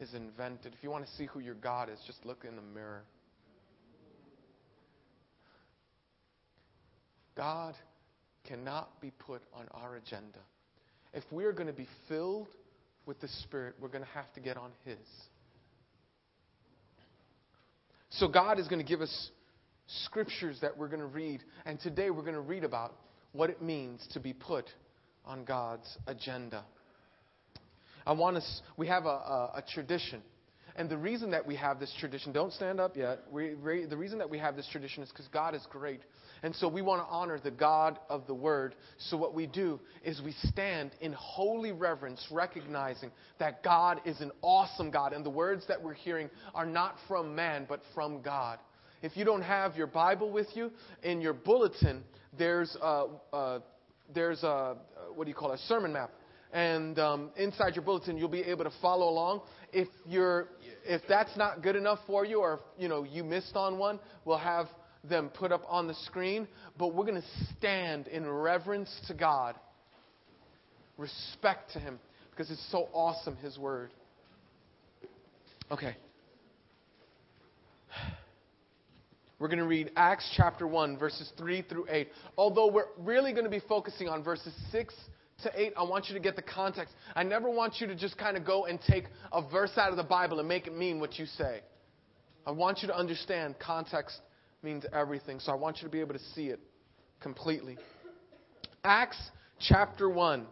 is 0.00 0.14
invented. 0.14 0.74
If 0.76 0.82
you 0.82 0.90
want 0.90 1.06
to 1.06 1.12
see 1.12 1.26
who 1.26 1.40
your 1.40 1.54
God 1.54 1.88
is, 1.90 1.98
just 2.06 2.24
look 2.24 2.44
in 2.48 2.56
the 2.56 2.62
mirror. 2.62 3.02
God 7.36 7.74
cannot 8.46 9.00
be 9.00 9.10
put 9.10 9.42
on 9.54 9.66
our 9.72 9.96
agenda. 9.96 10.38
If 11.12 11.24
we're 11.30 11.52
going 11.52 11.66
to 11.66 11.72
be 11.72 11.88
filled 12.08 12.48
with 13.06 13.20
the 13.20 13.28
Spirit, 13.42 13.74
we're 13.80 13.88
going 13.88 14.04
to 14.04 14.10
have 14.10 14.32
to 14.34 14.40
get 14.40 14.56
on 14.56 14.70
His. 14.84 14.98
So 18.10 18.28
God 18.28 18.58
is 18.58 18.68
going 18.68 18.84
to 18.84 18.88
give 18.88 19.00
us 19.00 19.30
scriptures 20.04 20.58
that 20.62 20.76
we're 20.76 20.88
going 20.88 21.00
to 21.00 21.06
read. 21.06 21.40
And 21.64 21.78
today 21.80 22.10
we're 22.10 22.22
going 22.22 22.34
to 22.34 22.40
read 22.40 22.64
about 22.64 22.94
what 23.32 23.50
it 23.50 23.62
means 23.62 24.06
to 24.12 24.20
be 24.20 24.32
put 24.32 24.66
on 25.24 25.44
God's 25.44 25.86
agenda. 26.06 26.64
I 28.06 28.12
want 28.12 28.36
us, 28.36 28.62
we 28.76 28.86
have 28.86 29.04
a, 29.04 29.08
a, 29.08 29.52
a 29.56 29.64
tradition. 29.72 30.22
And 30.76 30.88
the 30.88 30.96
reason 30.96 31.32
that 31.32 31.46
we 31.46 31.56
have 31.56 31.80
this 31.80 31.92
tradition, 31.98 32.32
don't 32.32 32.52
stand 32.52 32.80
up 32.80 32.96
yet. 32.96 33.20
We, 33.30 33.54
the 33.88 33.96
reason 33.96 34.18
that 34.18 34.30
we 34.30 34.38
have 34.38 34.56
this 34.56 34.68
tradition 34.70 35.02
is 35.02 35.10
because 35.10 35.28
God 35.28 35.54
is 35.54 35.66
great. 35.70 36.00
And 36.42 36.54
so 36.54 36.68
we 36.68 36.80
want 36.80 37.02
to 37.02 37.12
honor 37.12 37.38
the 37.38 37.50
God 37.50 37.98
of 38.08 38.26
the 38.26 38.34
Word. 38.34 38.74
So 38.96 39.16
what 39.16 39.34
we 39.34 39.46
do 39.46 39.80
is 40.04 40.22
we 40.22 40.34
stand 40.44 40.92
in 41.00 41.12
holy 41.12 41.72
reverence, 41.72 42.26
recognizing 42.30 43.10
that 43.38 43.62
God 43.62 44.00
is 44.06 44.20
an 44.20 44.30
awesome 44.42 44.90
God. 44.90 45.12
And 45.12 45.24
the 45.24 45.30
words 45.30 45.64
that 45.68 45.82
we're 45.82 45.92
hearing 45.92 46.30
are 46.54 46.66
not 46.66 46.96
from 47.06 47.34
man, 47.34 47.66
but 47.68 47.82
from 47.94 48.22
God. 48.22 48.58
If 49.02 49.16
you 49.16 49.24
don't 49.24 49.42
have 49.42 49.76
your 49.76 49.86
Bible 49.86 50.30
with 50.30 50.48
you, 50.54 50.70
in 51.02 51.20
your 51.20 51.32
bulletin, 51.32 52.04
there's 52.38 52.76
a, 52.80 53.06
a 53.32 53.62
there's 54.14 54.42
a 54.42 54.76
what 55.14 55.24
do 55.24 55.30
you 55.30 55.34
call 55.34 55.52
it, 55.52 55.56
a 55.56 55.62
sermon 55.64 55.92
map, 55.92 56.10
and 56.52 56.98
um, 56.98 57.30
inside 57.36 57.76
your 57.76 57.84
bulletin 57.84 58.16
you'll 58.16 58.28
be 58.28 58.42
able 58.42 58.64
to 58.64 58.72
follow 58.82 59.08
along. 59.08 59.42
If 59.72 59.88
you're 60.06 60.48
if 60.84 61.02
that's 61.08 61.36
not 61.36 61.62
good 61.62 61.76
enough 61.76 61.98
for 62.06 62.24
you, 62.24 62.40
or 62.40 62.60
you 62.78 62.88
know 62.88 63.04
you 63.04 63.24
missed 63.24 63.54
on 63.56 63.78
one, 63.78 64.00
we'll 64.24 64.38
have 64.38 64.66
them 65.08 65.30
put 65.32 65.52
up 65.52 65.62
on 65.68 65.86
the 65.86 65.94
screen. 66.06 66.48
But 66.78 66.94
we're 66.94 67.06
going 67.06 67.20
to 67.20 67.46
stand 67.56 68.08
in 68.08 68.28
reverence 68.28 68.90
to 69.08 69.14
God, 69.14 69.56
respect 70.96 71.72
to 71.72 71.78
Him, 71.78 71.98
because 72.30 72.50
it's 72.50 72.66
so 72.70 72.88
awesome 72.92 73.36
His 73.36 73.58
Word. 73.58 73.90
Okay. 75.70 75.96
We're 79.38 79.48
going 79.48 79.60
to 79.60 79.66
read 79.66 79.90
Acts 79.96 80.30
chapter 80.36 80.66
1, 80.66 80.98
verses 80.98 81.32
3 81.38 81.62
through 81.62 81.86
8. 81.88 82.08
Although 82.36 82.70
we're 82.70 82.88
really 82.98 83.32
going 83.32 83.44
to 83.44 83.50
be 83.50 83.62
focusing 83.66 84.06
on 84.06 84.22
verses 84.22 84.52
6 84.70 84.94
to 85.42 85.50
8, 85.54 85.74
I 85.76 85.82
want 85.82 86.08
you 86.08 86.14
to 86.14 86.20
get 86.20 86.36
the 86.36 86.42
context. 86.42 86.94
I 87.14 87.22
never 87.22 87.50
want 87.50 87.74
you 87.80 87.86
to 87.86 87.94
just 87.94 88.16
kind 88.18 88.36
of 88.36 88.44
go 88.44 88.66
and 88.66 88.78
take 88.88 89.04
a 89.32 89.42
verse 89.48 89.72
out 89.76 89.90
of 89.90 89.96
the 89.96 90.02
Bible 90.04 90.38
and 90.38 90.48
make 90.48 90.66
it 90.66 90.76
mean 90.76 91.00
what 91.00 91.18
you 91.18 91.26
say. 91.26 91.60
I 92.46 92.50
want 92.52 92.78
you 92.82 92.88
to 92.88 92.96
understand 92.96 93.56
context 93.58 94.20
means 94.62 94.84
everything, 94.92 95.40
so 95.40 95.52
I 95.52 95.54
want 95.54 95.78
you 95.78 95.84
to 95.84 95.90
be 95.90 96.00
able 96.00 96.14
to 96.14 96.24
see 96.34 96.46
it 96.46 96.60
completely. 97.20 97.78
Acts 98.84 99.18
chapter 99.60 100.08
1, 100.08 100.46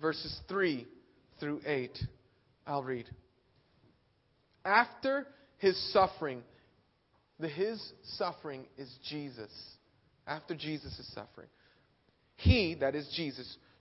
verses 0.00 0.40
3 0.48 0.86
through 1.40 1.60
8. 1.66 1.98
I'll 2.66 2.82
read. 2.82 3.06
After 4.64 5.26
his 5.58 5.76
suffering, 5.92 6.42
the 7.38 7.48
his 7.48 7.92
suffering 8.16 8.66
is 8.78 8.92
Jesus. 9.08 9.50
After 10.26 10.54
Jesus' 10.54 10.98
suffering, 11.14 11.48
he, 12.36 12.74
that 12.80 12.94
is 12.94 13.08
Jesus, 13.14 13.56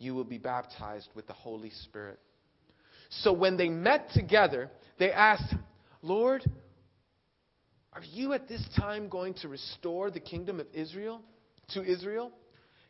you 0.00 0.14
will 0.14 0.24
be 0.24 0.38
baptized 0.38 1.08
with 1.14 1.28
the 1.28 1.32
Holy 1.34 1.70
Spirit. 1.84 2.18
So 3.10 3.32
when 3.32 3.56
they 3.56 3.68
met 3.68 4.10
together, 4.12 4.70
they 4.98 5.12
asked 5.12 5.54
Lord, 6.02 6.42
are 7.92 8.02
you 8.12 8.32
at 8.32 8.48
this 8.48 8.66
time 8.78 9.08
going 9.08 9.34
to 9.34 9.48
restore 9.48 10.10
the 10.10 10.20
kingdom 10.20 10.58
of 10.58 10.66
Israel 10.72 11.20
to 11.74 11.84
Israel? 11.84 12.32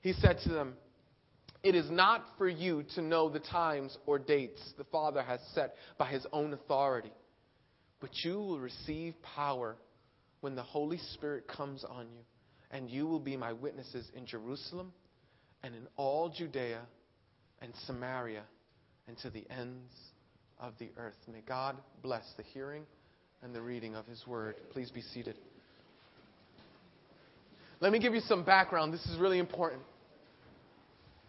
He 0.03 0.13
said 0.13 0.39
to 0.45 0.51
them, 0.51 0.75
It 1.65 1.75
is 1.75 1.91
not 1.91 2.25
for 2.39 2.49
you 2.49 2.85
to 2.95 3.03
know 3.03 3.29
the 3.29 3.41
times 3.41 3.99
or 4.07 4.21
dates 4.21 4.63
the 4.79 4.85
Father 4.85 5.23
has 5.23 5.41
set 5.55 5.75
by 5.99 6.07
his 6.07 6.25
own 6.33 6.53
authority, 6.53 7.13
but 8.01 8.11
you 8.23 8.35
will 8.35 8.61
receive 8.61 9.15
power 9.35 9.77
when 10.41 10.55
the 10.55 10.63
Holy 10.63 10.99
Spirit 11.15 11.49
comes 11.49 11.85
on 11.85 12.07
you, 12.13 12.23
and 12.71 12.89
you 12.89 13.09
will 13.09 13.21
be 13.21 13.37
my 13.37 13.53
witnesses 13.53 14.09
in 14.15 14.27
Jerusalem 14.27 14.93
and 15.63 15.75
in 15.75 15.87
all 15.97 16.29
Judea 16.29 16.83
and 17.63 17.73
Samaria 17.87 18.43
and 19.07 19.17
to 19.19 19.31
the 19.31 19.45
ends 19.51 19.93
of 20.59 20.75
the 20.79 20.91
earth. 20.97 21.17
May 21.33 21.43
God 21.47 21.77
bless 22.03 22.25
the 22.37 22.43
hearing 22.43 22.85
and 23.43 23.55
the 23.55 23.63
reading 23.63 23.95
of 23.95 24.07
His 24.07 24.27
word. 24.27 24.57
Please 24.73 24.91
be 24.91 25.03
seated. 25.03 25.37
Let 27.81 27.93
me 27.93 27.99
give 27.99 28.15
you 28.15 28.21
some 28.21 28.45
background. 28.45 28.93
This 28.93 29.05
is 29.07 29.19
really 29.19 29.39
important. 29.39 29.83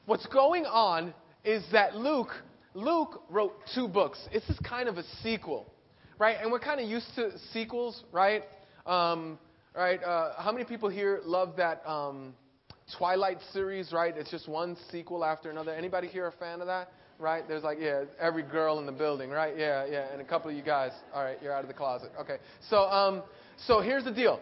What's 0.05 0.25
going 0.27 0.65
on 0.65 1.13
is 1.45 1.63
that 1.71 1.95
Luke 1.95 2.31
Luke 2.73 3.23
wrote 3.29 3.53
two 3.75 3.87
books. 3.87 4.19
This 4.31 4.43
is 4.49 4.57
kind 4.59 4.87
of 4.87 4.97
a 4.97 5.03
sequel, 5.23 5.71
right? 6.17 6.37
And 6.41 6.51
we're 6.51 6.59
kind 6.59 6.79
of 6.79 6.89
used 6.89 7.07
to 7.15 7.31
sequels, 7.51 8.03
right? 8.11 8.43
Um, 8.85 9.37
right? 9.75 10.01
Uh, 10.01 10.41
how 10.41 10.51
many 10.51 10.63
people 10.63 10.89
here 10.89 11.19
love 11.25 11.57
that 11.57 11.85
um, 11.85 12.33
Twilight 12.97 13.39
series? 13.53 13.91
Right? 13.91 14.15
It's 14.17 14.31
just 14.31 14.47
one 14.47 14.77
sequel 14.91 15.23
after 15.23 15.49
another. 15.49 15.73
Anybody 15.73 16.07
here 16.07 16.27
a 16.27 16.31
fan 16.31 16.61
of 16.61 16.67
that? 16.67 16.91
Right? 17.19 17.47
There's 17.47 17.63
like 17.63 17.77
yeah, 17.79 18.03
every 18.19 18.43
girl 18.43 18.79
in 18.79 18.85
the 18.85 18.91
building. 18.91 19.29
Right? 19.29 19.57
Yeah, 19.57 19.85
yeah. 19.85 20.11
And 20.11 20.21
a 20.21 20.25
couple 20.25 20.49
of 20.49 20.57
you 20.57 20.63
guys. 20.63 20.91
All 21.13 21.23
right, 21.23 21.37
you're 21.41 21.53
out 21.53 21.63
of 21.63 21.67
the 21.67 21.73
closet. 21.73 22.11
Okay. 22.19 22.37
So 22.69 22.83
um, 22.83 23.23
so 23.67 23.81
here's 23.81 24.03
the 24.03 24.11
deal. 24.11 24.39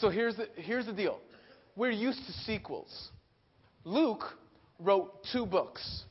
So 0.00 0.08
here's 0.08 0.36
the 0.36 0.48
here's 0.56 0.86
the 0.86 0.92
deal. 0.92 1.20
We're 1.76 1.90
used 1.90 2.26
to 2.26 2.32
sequels. 2.32 3.10
Luke 3.84 4.24
wrote 4.78 5.24
two 5.32 5.46
books. 5.46 6.04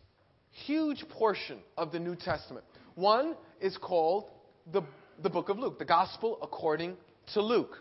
Huge 0.65 1.07
portion 1.09 1.59
of 1.77 1.91
the 1.91 1.99
New 1.99 2.15
Testament. 2.15 2.65
One 2.95 3.35
is 3.61 3.77
called 3.77 4.29
the, 4.71 4.81
the 5.21 5.29
book 5.29 5.49
of 5.49 5.57
Luke, 5.57 5.79
the 5.79 5.85
Gospel 5.85 6.37
according 6.41 6.97
to 7.33 7.41
Luke. 7.41 7.77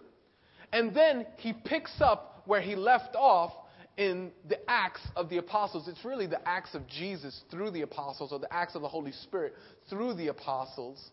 And 0.72 0.94
then 0.94 1.26
he 1.38 1.52
picks 1.52 2.00
up 2.00 2.42
where 2.44 2.60
he 2.60 2.76
left 2.76 3.14
off 3.16 3.52
in 3.98 4.30
the 4.48 4.58
Acts 4.70 5.00
of 5.16 5.28
the 5.28 5.38
Apostles. 5.38 5.88
It's 5.88 6.04
really 6.04 6.28
the 6.28 6.48
Acts 6.48 6.74
of 6.74 6.86
Jesus 6.86 7.42
through 7.50 7.72
the 7.72 7.82
Apostles, 7.82 8.32
or 8.32 8.38
the 8.38 8.52
Acts 8.54 8.76
of 8.76 8.82
the 8.82 8.88
Holy 8.88 9.12
Spirit 9.12 9.54
through 9.90 10.14
the 10.14 10.28
Apostles. 10.28 11.10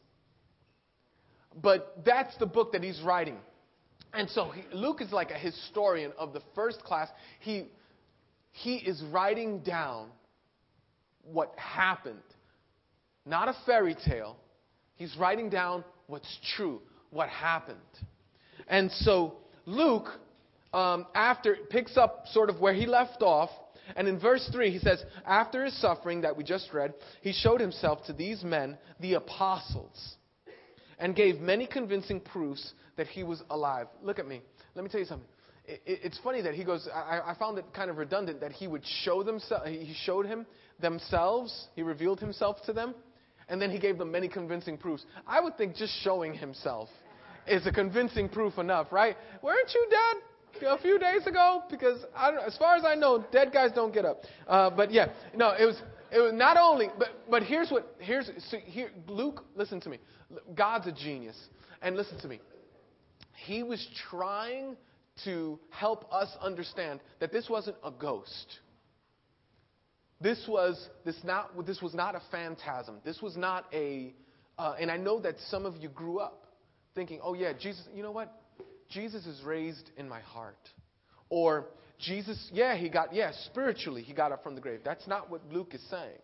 But 1.62 1.98
that's 2.06 2.38
the 2.38 2.45
book 2.45 2.71
that 2.74 2.84
he's 2.84 3.02
writing. 3.02 3.38
And 4.13 4.30
so 4.30 4.52
he, 4.52 4.63
Luke 4.71 5.02
is 5.02 5.12
like 5.12 5.32
a 5.32 5.38
historian 5.38 6.13
of 6.17 6.32
the 6.32 6.41
first 6.54 6.84
class. 6.84 7.10
He, 7.39 7.65
he 8.52 8.76
is 8.76 9.02
writing 9.12 9.60
down 9.60 10.10
what 11.24 11.54
happened, 11.58 12.19
not 13.26 13.50
a 13.50 13.56
fairy 13.65 13.95
tale. 14.08 14.38
He's 14.95 15.17
writing 15.17 15.50
down 15.50 15.84
what's 16.06 16.39
true, 16.56 16.82
what 17.10 17.30
happened. 17.30 17.80
And 18.67 18.91
so 18.91 19.38
Luke, 19.65 20.10
um, 20.76 21.08
after 21.16 21.56
picks 21.70 21.96
up 21.96 22.26
sort 22.32 22.50
of 22.50 22.60
where 22.60 22.74
he 22.74 22.86
left 22.86 23.22
off, 23.22 23.50
and 23.96 24.08
in 24.08 24.20
verse 24.20 24.48
3, 24.52 24.72
he 24.72 24.80
says, 24.80 25.04
After 25.26 25.64
his 25.64 25.80
suffering 25.80 26.22
that 26.22 26.36
we 26.36 26.44
just 26.44 26.74
read, 26.74 26.94
he 27.22 27.32
showed 27.32 27.62
himself 27.62 28.06
to 28.08 28.14
these 28.14 28.44
men, 28.44 28.78
the 29.00 29.14
apostles, 29.14 30.16
and 31.00 31.16
gave 31.16 31.40
many 31.40 31.66
convincing 31.66 32.20
proofs 32.20 32.74
that 32.98 33.08
he 33.08 33.24
was 33.24 33.42
alive. 33.50 33.88
Look 34.02 34.20
at 34.20 34.28
me. 34.28 34.42
Let 34.76 34.84
me 34.84 34.90
tell 34.90 35.00
you 35.00 35.06
something. 35.06 35.28
it's 35.66 36.20
funny 36.20 36.42
that 36.42 36.56
he 36.56 36.66
goes, 36.66 36.90
I, 36.94 37.22
I 37.26 37.36
found 37.40 37.58
it 37.58 37.66
kind 37.74 37.90
of 37.90 37.98
redundant 37.98 38.42
that 38.42 38.52
he 38.52 38.68
would 38.68 38.84
show 39.04 39.24
themselves, 39.24 39.68
he 39.68 39.96
showed 40.04 40.26
him 40.26 40.46
themselves, 40.82 41.68
he 41.76 41.84
revealed 41.84 42.20
himself 42.20 42.58
to 42.66 42.74
them, 42.74 42.96
and 43.48 43.62
then 43.62 43.72
he 43.72 43.80
gave 43.80 43.98
them 43.98 44.12
many 44.12 44.28
convincing 44.28 44.78
proofs. 44.78 45.06
I 45.26 45.40
would 45.40 45.58
think 45.58 45.76
just 45.76 45.94
showing 46.04 46.34
himself 46.34 46.90
is 47.48 47.66
a 47.66 47.72
convincing 47.72 48.28
proof 48.28 48.58
enough, 48.58 48.92
right? 48.92 49.16
Weren't 49.42 49.72
you 49.74 49.88
dead 49.90 50.24
a 50.62 50.78
few 50.78 51.00
days 51.00 51.26
ago? 51.28 51.63
Because 51.70 52.04
as 52.46 52.58
far 52.58 52.76
as 52.76 52.84
I 52.86 52.96
know, 52.96 53.26
dead 53.32 53.52
guys 53.52 53.72
don't 53.74 53.94
get 53.94 54.06
up. 54.06 54.24
Uh, 54.48 54.70
but 54.70 54.91
yeah, 54.91 55.10
no, 55.36 55.54
it 55.58 55.65
was 55.65 55.82
it 56.12 56.20
was 56.20 56.34
not 56.34 56.58
only, 56.58 56.89
but 56.98 57.10
but 57.30 57.44
here's 57.44 57.70
what 57.70 57.96
here's 58.00 58.30
so 58.50 58.58
here 58.58 58.91
Luke. 59.08 59.44
Listen 59.56 59.80
to 59.82 59.89
me. 59.89 60.00
God's 60.56 60.88
a 60.88 60.91
genius, 60.91 61.38
and 61.82 61.96
listen 61.96 62.20
to 62.20 62.28
me. 62.28 62.39
He 63.46 63.63
was 63.63 63.86
trying 64.10 64.76
to 65.24 65.60
help 65.70 66.12
us 66.13 66.30
understand 66.41 67.00
that 67.20 67.32
this 67.32 67.50
wasn't 67.50 67.78
a 67.84 67.91
ghost. 67.91 68.60
This 70.22 70.46
was 70.48 70.89
this 71.04 71.18
not 71.24 71.65
this 71.65 71.82
was 71.82 71.94
not 71.94 72.15
a 72.15 72.22
phantasm. 72.32 72.98
This 73.04 73.22
was 73.22 73.36
not 73.36 73.65
a. 73.74 74.13
Uh, 74.58 74.76
and 74.80 74.89
I 74.89 74.96
know 74.96 75.20
that 75.20 75.36
some 75.50 75.65
of 75.65 75.76
you 75.76 75.89
grew 75.89 76.20
up 76.20 76.46
thinking, 76.96 77.20
oh, 77.22 77.34
yeah, 77.34 77.54
Jesus, 77.54 77.84
you 77.94 78.02
know 78.02 78.12
what? 78.12 78.34
Jesus 78.89 79.26
is 79.26 79.41
raised 79.43 79.89
in 79.98 80.08
my 80.08 80.21
heart. 80.21 80.58
Or 81.30 81.65
Jesus, 82.00 82.50
yeah, 82.54 82.76
he 82.76 82.89
got, 82.89 83.13
yeah, 83.13 83.32
spiritually, 83.45 84.02
he 84.02 84.13
got 84.13 84.32
up 84.32 84.43
from 84.43 84.56
the 84.56 84.62
grave. 84.62 84.82
That's 84.84 85.08
not 85.08 85.30
what 85.30 85.41
Luke 85.52 85.74
is 85.74 85.82
saying. 85.89 86.19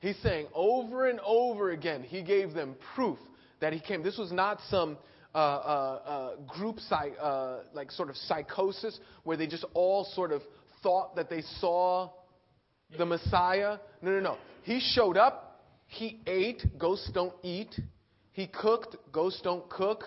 He's 0.00 0.16
saying 0.22 0.46
over 0.54 1.08
and 1.08 1.20
over 1.20 1.70
again, 1.70 2.02
he 2.02 2.22
gave 2.22 2.54
them 2.54 2.74
proof 2.94 3.18
that 3.60 3.72
he 3.72 3.80
came. 3.80 4.02
This 4.02 4.16
was 4.16 4.32
not 4.32 4.58
some 4.68 4.96
uh, 5.34 5.38
uh, 5.38 5.40
uh, 5.40 6.36
group, 6.48 6.80
psych, 6.80 7.14
uh, 7.20 7.58
like 7.74 7.90
sort 7.92 8.08
of 8.08 8.16
psychosis, 8.16 8.98
where 9.24 9.36
they 9.36 9.46
just 9.46 9.64
all 9.74 10.04
sort 10.14 10.32
of 10.32 10.42
thought 10.82 11.14
that 11.16 11.28
they 11.28 11.42
saw 11.60 12.10
the 12.96 13.04
Messiah. 13.04 13.76
No, 14.02 14.10
no, 14.10 14.20
no. 14.20 14.38
He 14.62 14.80
showed 14.80 15.16
up, 15.16 15.60
he 15.86 16.20
ate, 16.26 16.62
ghosts 16.78 17.10
don't 17.12 17.34
eat. 17.42 17.78
He 18.32 18.46
cooked, 18.46 18.96
ghosts 19.12 19.40
don't 19.42 19.68
cook. 19.68 20.04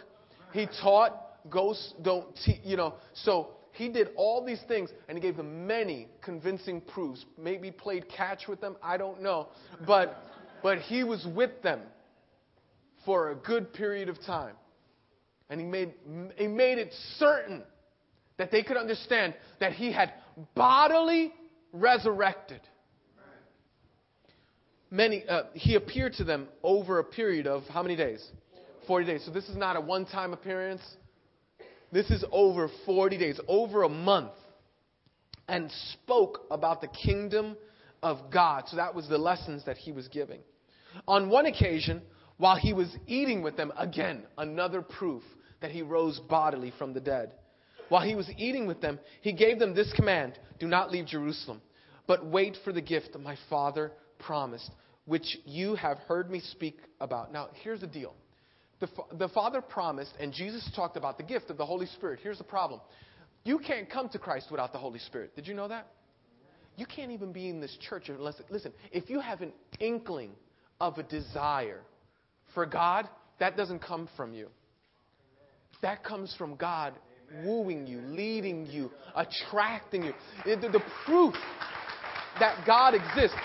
He 0.53 0.67
taught, 0.81 1.49
ghosts 1.49 1.93
don't 2.01 2.33
teach. 2.45 2.59
You 2.63 2.77
know, 2.77 2.93
so 3.13 3.49
he 3.73 3.89
did 3.89 4.09
all 4.15 4.45
these 4.45 4.61
things 4.67 4.89
and 5.09 5.17
he 5.17 5.21
gave 5.21 5.35
them 5.35 5.67
many 5.67 6.07
convincing 6.21 6.79
proofs. 6.79 7.25
Maybe 7.37 7.71
played 7.71 8.07
catch 8.07 8.47
with 8.47 8.61
them, 8.61 8.77
I 8.81 8.97
don't 8.97 9.21
know. 9.21 9.49
But, 9.85 10.15
but 10.61 10.79
he 10.79 11.03
was 11.03 11.27
with 11.35 11.61
them 11.61 11.81
for 13.03 13.31
a 13.31 13.35
good 13.35 13.73
period 13.73 14.09
of 14.09 14.21
time. 14.25 14.55
And 15.49 15.59
he 15.59 15.65
made, 15.65 15.93
he 16.37 16.47
made 16.47 16.77
it 16.77 16.93
certain 17.17 17.63
that 18.37 18.51
they 18.51 18.63
could 18.63 18.77
understand 18.77 19.33
that 19.59 19.73
he 19.73 19.91
had 19.91 20.13
bodily 20.55 21.33
resurrected. 21.71 22.61
Many, 24.89 25.23
uh, 25.27 25.43
he 25.53 25.75
appeared 25.75 26.13
to 26.13 26.23
them 26.23 26.47
over 26.61 26.99
a 26.99 27.03
period 27.03 27.47
of 27.47 27.63
how 27.63 27.81
many 27.81 27.95
days? 27.95 28.23
40 28.87 29.05
days. 29.05 29.23
So 29.25 29.31
this 29.31 29.47
is 29.49 29.55
not 29.55 29.75
a 29.75 29.81
one 29.81 30.05
time 30.05 30.33
appearance. 30.33 30.81
This 31.91 32.09
is 32.09 32.23
over 32.31 32.69
40 32.85 33.17
days, 33.17 33.39
over 33.47 33.83
a 33.83 33.89
month. 33.89 34.31
And 35.47 35.69
spoke 35.91 36.41
about 36.49 36.81
the 36.81 36.87
kingdom 36.87 37.57
of 38.01 38.31
God. 38.31 38.63
So 38.67 38.77
that 38.77 38.95
was 38.95 39.07
the 39.09 39.17
lessons 39.17 39.65
that 39.65 39.77
he 39.77 39.91
was 39.91 40.07
giving. 40.07 40.39
On 41.07 41.29
one 41.29 41.45
occasion, 41.45 42.01
while 42.37 42.55
he 42.55 42.73
was 42.73 42.95
eating 43.07 43.41
with 43.41 43.57
them, 43.57 43.71
again, 43.77 44.23
another 44.37 44.81
proof 44.81 45.23
that 45.61 45.71
he 45.71 45.81
rose 45.81 46.19
bodily 46.29 46.73
from 46.77 46.93
the 46.93 46.99
dead. 46.99 47.33
While 47.89 48.07
he 48.07 48.15
was 48.15 48.29
eating 48.37 48.67
with 48.67 48.81
them, 48.81 48.99
he 49.21 49.33
gave 49.33 49.59
them 49.59 49.75
this 49.75 49.91
command 49.93 50.39
Do 50.59 50.67
not 50.67 50.91
leave 50.91 51.05
Jerusalem, 51.05 51.61
but 52.07 52.25
wait 52.25 52.57
for 52.63 52.71
the 52.73 52.81
gift 52.81 53.13
that 53.13 53.21
my 53.21 53.37
Father 53.49 53.91
promised, 54.19 54.69
which 55.05 55.37
you 55.45 55.75
have 55.75 55.97
heard 55.99 56.29
me 56.29 56.39
speak 56.39 56.77
about. 56.99 57.31
Now, 57.31 57.49
here's 57.63 57.81
the 57.81 57.87
deal 57.87 58.13
the, 58.83 59.17
the 59.17 59.29
Father 59.29 59.61
promised, 59.61 60.13
and 60.19 60.33
Jesus 60.33 60.69
talked 60.75 60.97
about 60.97 61.17
the 61.17 61.23
gift 61.23 61.49
of 61.49 61.57
the 61.57 61.65
Holy 61.65 61.85
Spirit. 61.85 62.19
Here's 62.21 62.37
the 62.37 62.43
problem 62.43 62.81
you 63.45 63.59
can't 63.59 63.89
come 63.89 64.09
to 64.09 64.19
Christ 64.19 64.47
without 64.51 64.71
the 64.71 64.77
Holy 64.77 64.99
Spirit. 64.99 65.35
Did 65.35 65.47
you 65.47 65.53
know 65.53 65.67
that? 65.67 65.87
You 66.75 66.85
can't 66.85 67.11
even 67.11 67.31
be 67.31 67.49
in 67.49 67.59
this 67.59 67.77
church 67.87 68.09
unless, 68.09 68.35
listen, 68.49 68.73
if 68.91 69.09
you 69.09 69.19
have 69.19 69.41
an 69.41 69.53
inkling 69.79 70.31
of 70.81 70.97
a 70.97 71.03
desire 71.03 71.81
for 72.53 72.65
God, 72.65 73.07
that 73.39 73.55
doesn't 73.55 73.79
come 73.79 74.09
from 74.17 74.33
you. 74.33 74.47
That 75.81 76.03
comes 76.03 76.33
from 76.37 76.55
God 76.55 76.93
wooing 77.45 77.85
you, 77.87 77.99
leading 78.01 78.65
you, 78.65 78.91
attracting 79.15 80.03
you. 80.03 80.13
The, 80.45 80.55
the 80.55 80.83
proof 81.05 81.35
that 82.39 82.65
God 82.65 82.95
exists 82.95 83.37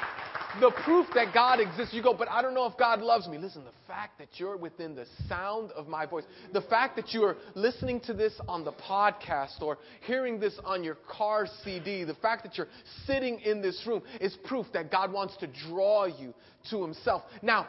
the 0.60 0.72
proof 0.84 1.06
that 1.14 1.32
God 1.32 1.60
exists. 1.60 1.94
You 1.94 2.02
go, 2.02 2.14
but 2.14 2.28
I 2.30 2.42
don't 2.42 2.54
know 2.54 2.66
if 2.66 2.76
God 2.76 3.00
loves 3.00 3.28
me. 3.28 3.38
Listen, 3.38 3.64
the 3.64 3.70
fact 3.86 4.18
that 4.18 4.28
you're 4.34 4.56
within 4.56 4.94
the 4.94 5.06
sound 5.28 5.70
of 5.72 5.88
my 5.88 6.06
voice, 6.06 6.24
the 6.52 6.62
fact 6.62 6.96
that 6.96 7.12
you 7.12 7.22
are 7.24 7.36
listening 7.54 8.00
to 8.00 8.12
this 8.12 8.32
on 8.48 8.64
the 8.64 8.72
podcast 8.72 9.60
or 9.62 9.78
hearing 10.02 10.40
this 10.40 10.58
on 10.64 10.82
your 10.82 10.96
car 11.08 11.46
CD, 11.64 12.04
the 12.04 12.14
fact 12.14 12.42
that 12.44 12.56
you're 12.56 12.68
sitting 13.06 13.40
in 13.40 13.62
this 13.62 13.82
room 13.86 14.02
is 14.20 14.36
proof 14.44 14.66
that 14.72 14.90
God 14.90 15.12
wants 15.12 15.36
to 15.38 15.48
draw 15.68 16.06
you 16.06 16.34
to 16.70 16.82
Himself. 16.82 17.22
Now, 17.42 17.68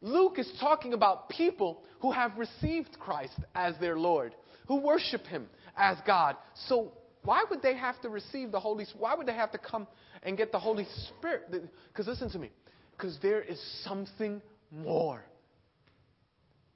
Luke 0.00 0.38
is 0.38 0.50
talking 0.60 0.92
about 0.92 1.28
people 1.28 1.82
who 2.00 2.12
have 2.12 2.38
received 2.38 2.98
Christ 3.00 3.34
as 3.54 3.74
their 3.80 3.98
Lord, 3.98 4.34
who 4.66 4.80
worship 4.80 5.26
Him 5.26 5.46
as 5.76 5.96
God. 6.06 6.36
So, 6.68 6.92
why 7.24 7.44
would 7.50 7.62
they 7.62 7.76
have 7.76 8.00
to 8.02 8.08
receive 8.08 8.52
the 8.52 8.60
Holy 8.60 8.84
Spirit? 8.84 9.02
Why 9.02 9.14
would 9.14 9.26
they 9.26 9.34
have 9.34 9.50
to 9.52 9.58
come 9.58 9.86
and 10.22 10.36
get 10.36 10.52
the 10.52 10.58
Holy 10.58 10.86
Spirit. 11.08 11.50
Because 11.88 12.06
listen 12.06 12.30
to 12.30 12.38
me, 12.38 12.50
because 12.92 13.18
there 13.22 13.42
is 13.42 13.60
something 13.84 14.42
more. 14.70 15.24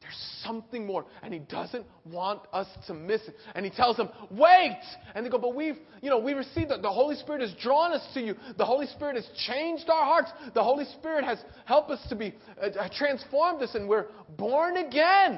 There's 0.02 0.42
something 0.42 0.84
more. 0.84 1.06
And 1.22 1.32
he 1.32 1.38
doesn't 1.40 1.86
want 2.04 2.40
us 2.52 2.66
to 2.88 2.94
miss 2.94 3.22
it. 3.22 3.36
And 3.54 3.64
he 3.64 3.70
tells 3.70 3.96
them, 3.96 4.08
wait! 4.30 4.80
And 5.14 5.24
they 5.24 5.30
go, 5.30 5.38
but 5.38 5.54
we've, 5.54 5.76
you 6.02 6.10
know, 6.10 6.18
we 6.18 6.32
received 6.32 6.70
that. 6.70 6.82
The 6.82 6.90
Holy 6.90 7.14
Spirit 7.16 7.40
has 7.40 7.54
drawn 7.62 7.92
us 7.92 8.04
to 8.14 8.20
you. 8.20 8.34
The 8.58 8.64
Holy 8.64 8.86
Spirit 8.86 9.14
has 9.14 9.28
changed 9.46 9.88
our 9.88 10.04
hearts. 10.04 10.32
The 10.54 10.62
Holy 10.62 10.84
Spirit 10.98 11.24
has 11.24 11.38
helped 11.66 11.90
us 11.90 12.04
to 12.08 12.16
be, 12.16 12.34
uh, 12.60 12.66
uh 12.66 12.88
transformed 12.96 13.62
us, 13.62 13.74
and 13.74 13.88
we're 13.88 14.06
born 14.36 14.76
again. 14.76 15.34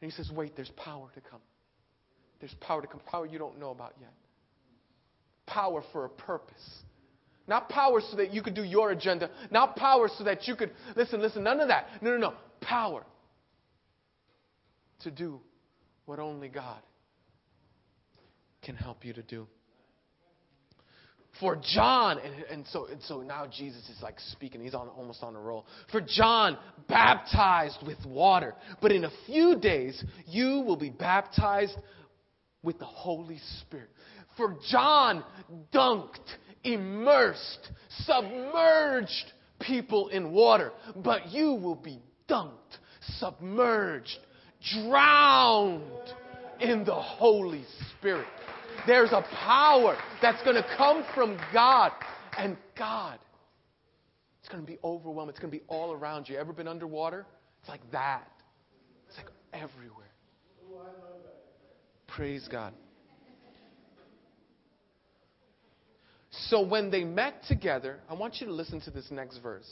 And 0.00 0.10
he 0.10 0.10
says, 0.10 0.30
wait, 0.34 0.56
there's 0.56 0.72
power 0.76 1.08
to 1.14 1.20
come. 1.20 1.40
There's 2.40 2.54
power 2.60 2.80
to 2.80 2.86
come. 2.86 3.00
Power 3.06 3.26
you 3.26 3.38
don't 3.38 3.58
know 3.58 3.70
about 3.70 3.94
yet. 4.00 4.12
Power 5.46 5.82
for 5.92 6.04
a 6.04 6.08
purpose. 6.08 6.82
Not 7.48 7.68
power 7.70 8.00
so 8.10 8.16
that 8.18 8.32
you 8.32 8.42
could 8.42 8.54
do 8.54 8.62
your 8.62 8.90
agenda. 8.90 9.30
Not 9.50 9.74
power 9.74 10.08
so 10.16 10.24
that 10.24 10.46
you 10.46 10.54
could, 10.54 10.70
listen, 10.94 11.20
listen, 11.20 11.42
none 11.42 11.60
of 11.60 11.68
that. 11.68 11.88
No, 12.02 12.10
no, 12.10 12.18
no. 12.18 12.34
Power 12.60 13.04
to 15.00 15.10
do 15.10 15.40
what 16.04 16.18
only 16.18 16.48
God 16.48 16.80
can 18.62 18.76
help 18.76 19.04
you 19.04 19.14
to 19.14 19.22
do. 19.22 19.46
For 21.40 21.56
John, 21.56 22.18
and, 22.18 22.34
and, 22.50 22.66
so, 22.66 22.86
and 22.86 23.00
so 23.02 23.22
now 23.22 23.46
Jesus 23.46 23.88
is 23.88 24.02
like 24.02 24.18
speaking, 24.32 24.60
he's 24.60 24.74
on, 24.74 24.88
almost 24.88 25.22
on 25.22 25.36
a 25.36 25.40
roll. 25.40 25.66
For 25.92 26.00
John, 26.00 26.58
baptized 26.88 27.78
with 27.86 28.04
water, 28.04 28.54
but 28.82 28.90
in 28.90 29.04
a 29.04 29.10
few 29.26 29.56
days 29.56 30.02
you 30.26 30.64
will 30.66 30.76
be 30.76 30.90
baptized 30.90 31.76
with 32.62 32.78
the 32.80 32.84
Holy 32.84 33.40
Spirit. 33.60 33.90
For 34.36 34.56
John 34.68 35.22
dunked 35.72 36.18
immersed, 36.72 37.70
submerged 38.04 39.32
people 39.60 40.08
in 40.08 40.32
water, 40.32 40.72
but 40.96 41.28
you 41.28 41.54
will 41.54 41.74
be 41.76 42.00
dunked, 42.28 42.78
submerged, 43.18 44.18
drowned 44.86 45.82
in 46.60 46.84
the 46.84 46.94
Holy 46.94 47.64
Spirit. 47.96 48.26
There's 48.86 49.12
a 49.12 49.24
power 49.44 49.96
that's 50.22 50.42
going 50.44 50.56
to 50.56 50.66
come 50.76 51.04
from 51.14 51.38
God, 51.52 51.92
and 52.36 52.56
God, 52.76 53.18
it's 54.40 54.48
going 54.48 54.64
to 54.64 54.66
be 54.66 54.78
overwhelming. 54.82 55.30
It's 55.30 55.40
going 55.40 55.52
to 55.52 55.58
be 55.58 55.64
all 55.68 55.92
around 55.92 56.28
you. 56.28 56.36
Ever 56.38 56.52
been 56.52 56.68
underwater? 56.68 57.26
It's 57.60 57.68
like 57.68 57.82
that. 57.92 58.30
It's 59.08 59.16
like 59.16 59.26
everywhere. 59.52 60.06
Praise 62.06 62.48
God. 62.50 62.72
So 66.46 66.62
when 66.62 66.90
they 66.90 67.04
met 67.04 67.42
together, 67.48 67.98
I 68.08 68.14
want 68.14 68.40
you 68.40 68.46
to 68.46 68.52
listen 68.52 68.80
to 68.82 68.90
this 68.90 69.10
next 69.10 69.38
verse. 69.38 69.68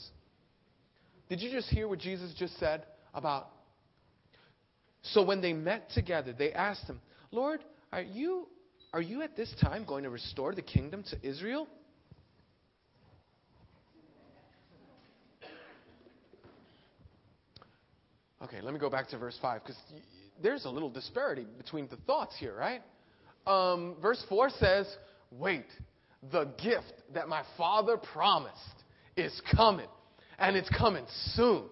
Did 1.29 1.41
you 1.41 1.51
just 1.51 1.69
hear 1.69 1.87
what 1.87 1.99
Jesus 1.99 2.33
just 2.37 2.57
said 2.59 2.83
about? 3.13 3.47
So 5.01 5.23
when 5.23 5.41
they 5.41 5.53
met 5.53 5.89
together, 5.91 6.33
they 6.37 6.51
asked 6.51 6.85
him, 6.85 6.99
Lord, 7.31 7.63
are 7.91 8.01
you, 8.01 8.47
are 8.93 9.01
you 9.01 9.21
at 9.21 9.35
this 9.35 9.53
time 9.61 9.85
going 9.85 10.03
to 10.03 10.09
restore 10.09 10.53
the 10.53 10.61
kingdom 10.61 11.03
to 11.11 11.27
Israel? 11.27 11.67
Okay, 18.43 18.61
let 18.61 18.73
me 18.73 18.79
go 18.79 18.89
back 18.89 19.09
to 19.09 19.17
verse 19.17 19.37
5 19.41 19.61
because 19.63 19.77
there's 20.41 20.65
a 20.65 20.69
little 20.69 20.89
disparity 20.89 21.45
between 21.57 21.87
the 21.87 21.97
thoughts 21.97 22.35
here, 22.39 22.55
right? 22.55 22.81
Um, 23.47 23.95
verse 24.01 24.23
4 24.29 24.49
says, 24.51 24.95
Wait, 25.31 25.65
the 26.31 26.45
gift 26.61 26.93
that 27.13 27.27
my 27.27 27.43
father 27.57 27.97
promised 27.97 28.55
is 29.15 29.41
coming, 29.55 29.87
and 30.37 30.55
it's 30.55 30.69
coming 30.69 31.05
soon. 31.35 31.63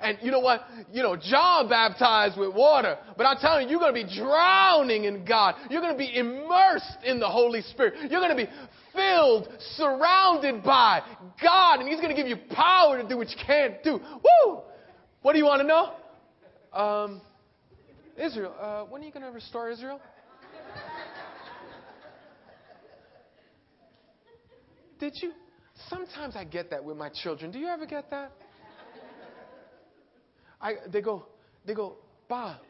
And 0.00 0.18
you 0.22 0.30
know 0.30 0.40
what? 0.40 0.62
You 0.92 1.02
know, 1.02 1.14
John 1.14 1.68
baptized 1.68 2.38
with 2.38 2.54
water, 2.54 2.96
but 3.18 3.24
I'm 3.24 3.36
telling 3.36 3.68
you, 3.68 3.72
you're 3.72 3.80
going 3.80 3.94
to 3.94 4.06
be 4.06 4.16
drowning 4.18 5.04
in 5.04 5.26
God. 5.26 5.56
You're 5.68 5.82
going 5.82 5.92
to 5.92 5.98
be 5.98 6.16
immersed 6.16 7.04
in 7.04 7.20
the 7.20 7.28
Holy 7.28 7.60
Spirit. 7.62 7.94
You're 8.10 8.20
going 8.20 8.34
to 8.34 8.44
be 8.46 8.50
filled, 8.94 9.48
surrounded 9.76 10.64
by 10.64 11.02
God, 11.42 11.80
and 11.80 11.88
He's 11.88 12.00
going 12.00 12.14
to 12.14 12.20
give 12.20 12.26
you 12.26 12.36
power 12.54 13.00
to 13.00 13.06
do 13.06 13.18
what 13.18 13.28
you 13.28 13.36
can't 13.46 13.82
do. 13.82 14.00
Woo! 14.00 14.60
What 15.20 15.32
do 15.32 15.38
you 15.38 15.44
want 15.44 15.60
to 15.60 15.66
know? 15.66 15.92
Um, 16.72 17.20
Israel, 18.16 18.54
uh, 18.58 18.84
when 18.84 19.02
are 19.02 19.04
you 19.04 19.12
going 19.12 19.24
to 19.24 19.32
restore 19.32 19.70
Israel? 19.70 20.00
Did 25.00 25.14
you? 25.22 25.32
Sometimes 25.88 26.36
I 26.36 26.44
get 26.44 26.70
that 26.70 26.84
with 26.84 26.96
my 26.96 27.08
children. 27.08 27.50
Do 27.50 27.58
you 27.58 27.68
ever 27.68 27.86
get 27.86 28.10
that? 28.10 28.32
I, 30.60 30.74
they 30.92 31.00
go, 31.00 31.24
they 31.66 31.72
go, 31.72 31.96
Ba, 32.28 32.60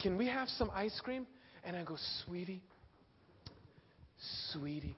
can 0.00 0.16
we 0.16 0.26
have 0.26 0.48
some 0.48 0.70
ice 0.74 0.98
cream? 1.04 1.26
And 1.62 1.76
I 1.76 1.84
go, 1.84 1.96
sweetie, 2.24 2.62
sweetie, 4.52 4.96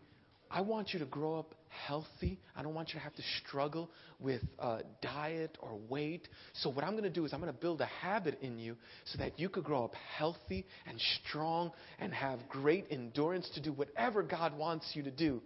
I 0.50 0.60
want 0.60 0.92
you 0.92 0.98
to 0.98 1.04
grow 1.04 1.38
up 1.38 1.54
healthy. 1.86 2.38
I 2.56 2.62
don't 2.62 2.74
want 2.74 2.88
you 2.88 2.94
to 2.94 3.00
have 3.00 3.14
to 3.14 3.22
struggle 3.44 3.90
with 4.18 4.42
uh, 4.58 4.78
diet 5.02 5.58
or 5.60 5.78
weight. 5.88 6.28
So, 6.54 6.70
what 6.70 6.84
I'm 6.84 6.92
going 6.92 7.04
to 7.04 7.10
do 7.10 7.24
is 7.24 7.32
I'm 7.32 7.40
going 7.40 7.52
to 7.52 7.58
build 7.58 7.80
a 7.80 7.86
habit 7.86 8.38
in 8.42 8.58
you 8.58 8.76
so 9.04 9.18
that 9.18 9.38
you 9.38 9.48
could 9.48 9.64
grow 9.64 9.84
up 9.84 9.94
healthy 10.16 10.66
and 10.86 11.00
strong 11.24 11.72
and 11.98 12.12
have 12.12 12.40
great 12.48 12.86
endurance 12.90 13.48
to 13.54 13.60
do 13.60 13.72
whatever 13.72 14.22
God 14.22 14.56
wants 14.56 14.90
you 14.94 15.02
to 15.02 15.10
do. 15.10 15.42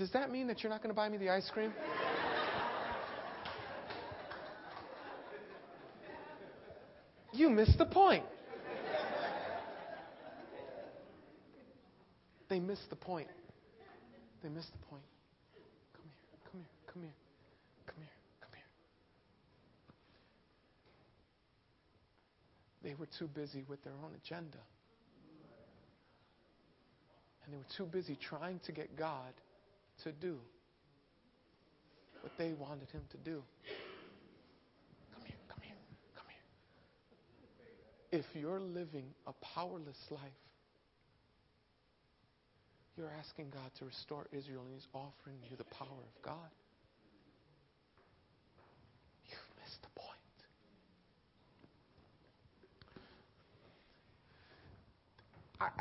Does 0.00 0.10
that 0.12 0.30
mean 0.30 0.46
that 0.46 0.62
you're 0.62 0.70
not 0.70 0.82
going 0.82 0.88
to 0.88 0.96
buy 0.96 1.10
me 1.10 1.18
the 1.18 1.28
ice 1.28 1.50
cream? 1.52 1.74
you 7.34 7.50
missed 7.50 7.76
the 7.76 7.84
point. 7.84 8.24
They 12.48 12.58
missed 12.60 12.88
the 12.88 12.96
point. 12.96 13.28
They 14.42 14.48
missed 14.48 14.72
the 14.72 14.78
point. 14.86 15.02
Come 15.92 16.04
here, 16.06 16.16
come 16.50 16.62
here, 16.62 16.70
come 16.86 17.02
here, 17.02 17.12
come 17.86 17.96
here, 17.98 18.08
come 18.40 18.52
here. 18.54 18.64
They 22.82 22.94
were 22.94 23.08
too 23.18 23.28
busy 23.28 23.66
with 23.68 23.84
their 23.84 23.92
own 24.02 24.12
agenda. 24.24 24.56
And 27.44 27.52
they 27.52 27.58
were 27.58 27.64
too 27.76 27.84
busy 27.84 28.16
trying 28.16 28.60
to 28.60 28.72
get 28.72 28.96
God 28.96 29.34
to 30.04 30.12
do 30.12 30.38
what 32.22 32.32
they 32.38 32.52
wanted 32.52 32.90
Him 32.90 33.02
to 33.10 33.16
do. 33.18 33.42
Come 35.14 35.22
here, 35.24 35.36
come 35.48 35.60
here, 35.62 35.76
come 36.14 36.26
here. 36.28 38.20
If 38.20 38.26
you're 38.34 38.60
living 38.60 39.14
a 39.26 39.32
powerless 39.54 40.10
life, 40.10 40.20
you're 42.96 43.12
asking 43.18 43.50
God 43.50 43.70
to 43.78 43.84
restore 43.86 44.26
Israel, 44.32 44.62
and 44.66 44.74
He's 44.74 44.88
offering 44.94 45.36
you 45.50 45.56
the 45.56 45.64
power 45.64 45.88
of 45.88 46.22
God. 46.22 46.50
You've 49.26 49.62
missed 49.62 49.82
the 49.82 49.88
point. 49.94 50.10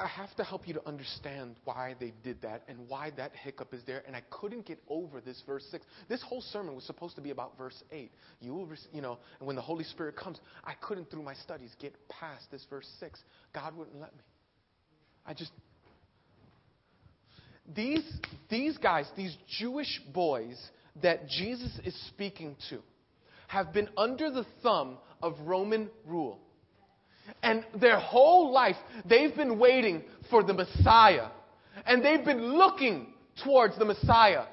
I, 0.01 0.07
have 0.07 0.35
to 0.35 0.43
help 0.43 0.67
you 0.67 0.73
to 0.73 0.87
understand 0.87 1.55
why 1.65 1.95
they 1.99 2.13
did 2.23 2.41
that 2.41 2.63
and 2.67 2.77
why 2.87 3.11
that 3.17 3.31
hiccup 3.35 3.73
is 3.73 3.81
there. 3.85 4.03
And 4.07 4.15
I 4.15 4.21
couldn't 4.29 4.65
get 4.65 4.79
over 4.87 5.21
this 5.21 5.41
verse 5.45 5.65
6. 5.71 5.85
This 6.07 6.21
whole 6.21 6.41
sermon 6.41 6.75
was 6.75 6.83
supposed 6.83 7.15
to 7.15 7.21
be 7.21 7.31
about 7.31 7.57
verse 7.57 7.83
8. 7.91 8.11
You 8.39 8.53
will, 8.53 8.69
you 8.93 9.01
know, 9.01 9.17
and 9.39 9.47
when 9.47 9.55
the 9.55 9.61
Holy 9.61 9.83
Spirit 9.83 10.15
comes, 10.15 10.39
I 10.63 10.73
couldn't, 10.81 11.11
through 11.11 11.23
my 11.23 11.33
studies, 11.35 11.75
get 11.79 11.95
past 12.09 12.45
this 12.51 12.65
verse 12.69 12.87
6. 12.99 13.19
God 13.53 13.75
wouldn't 13.75 13.99
let 13.99 14.15
me. 14.15 14.23
I 15.25 15.33
just, 15.33 15.51
these, 17.75 18.03
these 18.49 18.77
guys, 18.77 19.05
these 19.15 19.35
Jewish 19.59 20.01
boys 20.13 20.59
that 21.01 21.27
Jesus 21.27 21.79
is 21.83 21.95
speaking 22.07 22.55
to, 22.69 22.79
have 23.47 23.73
been 23.73 23.89
under 23.97 24.29
the 24.29 24.45
thumb 24.61 24.97
of 25.21 25.33
Roman 25.41 25.89
rule. 26.05 26.39
And 27.43 27.65
their 27.79 27.99
whole 27.99 28.51
life, 28.51 28.75
they've 29.05 29.35
been 29.35 29.59
waiting 29.59 30.03
for 30.29 30.43
the 30.43 30.53
Messiah. 30.53 31.27
And 31.85 32.03
they've 32.03 32.25
been 32.25 32.57
looking 32.57 33.13
towards 33.43 33.77
the 33.77 33.85
Messiah. 33.85 34.45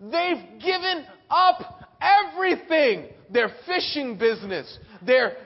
They've 0.00 0.60
given 0.60 1.06
up 1.30 1.88
everything 2.00 3.08
their 3.30 3.50
fishing 3.66 4.18
business, 4.18 4.78
their 5.04 5.36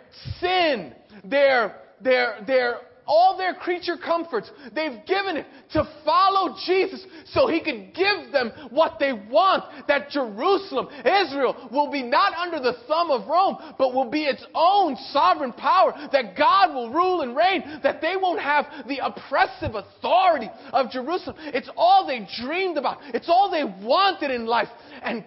sin, 0.40 0.94
their, 1.24 1.76
their, 2.00 2.44
their 2.46 2.78
all 3.08 3.36
their 3.36 3.54
creature 3.54 3.96
comforts. 3.96 4.50
They've 4.74 5.04
given 5.06 5.38
it 5.38 5.46
to 5.72 5.88
follow 6.04 6.54
Jesus 6.66 7.04
so 7.32 7.48
he 7.48 7.60
could 7.60 7.94
give 7.94 8.30
them 8.30 8.52
what 8.70 8.98
they 9.00 9.12
want. 9.12 9.64
That 9.88 10.10
Jerusalem, 10.10 10.88
Israel, 11.00 11.68
will 11.72 11.90
be 11.90 12.02
not 12.02 12.34
under 12.34 12.60
the 12.60 12.76
thumb 12.86 13.10
of 13.10 13.26
Rome, 13.26 13.56
but 13.78 13.94
will 13.94 14.10
be 14.10 14.24
its 14.24 14.44
own 14.54 14.94
sovereign 15.10 15.54
power. 15.54 15.94
That 16.12 16.36
God 16.36 16.74
will 16.74 16.92
rule 16.92 17.22
and 17.22 17.34
reign. 17.34 17.80
That 17.82 18.00
they 18.02 18.14
won't 18.20 18.40
have 18.40 18.66
the 18.86 18.98
oppressive 19.04 19.74
authority 19.74 20.50
of 20.72 20.90
Jerusalem. 20.90 21.36
It's 21.38 21.70
all 21.76 22.06
they 22.06 22.28
dreamed 22.44 22.76
about. 22.76 22.98
It's 23.14 23.28
all 23.28 23.50
they 23.50 23.64
wanted 23.64 24.30
in 24.30 24.44
life. 24.44 24.68
And, 25.02 25.24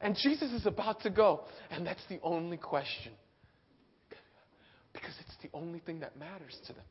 and 0.00 0.14
Jesus 0.14 0.52
is 0.52 0.66
about 0.66 1.00
to 1.02 1.10
go. 1.10 1.40
And 1.70 1.84
that's 1.84 2.04
the 2.08 2.20
only 2.22 2.56
question 2.56 3.12
because 4.94 5.12
it's 5.20 5.36
the 5.42 5.50
only 5.52 5.80
thing 5.80 6.00
that 6.00 6.16
matters 6.16 6.56
to 6.66 6.72
them. 6.72 6.84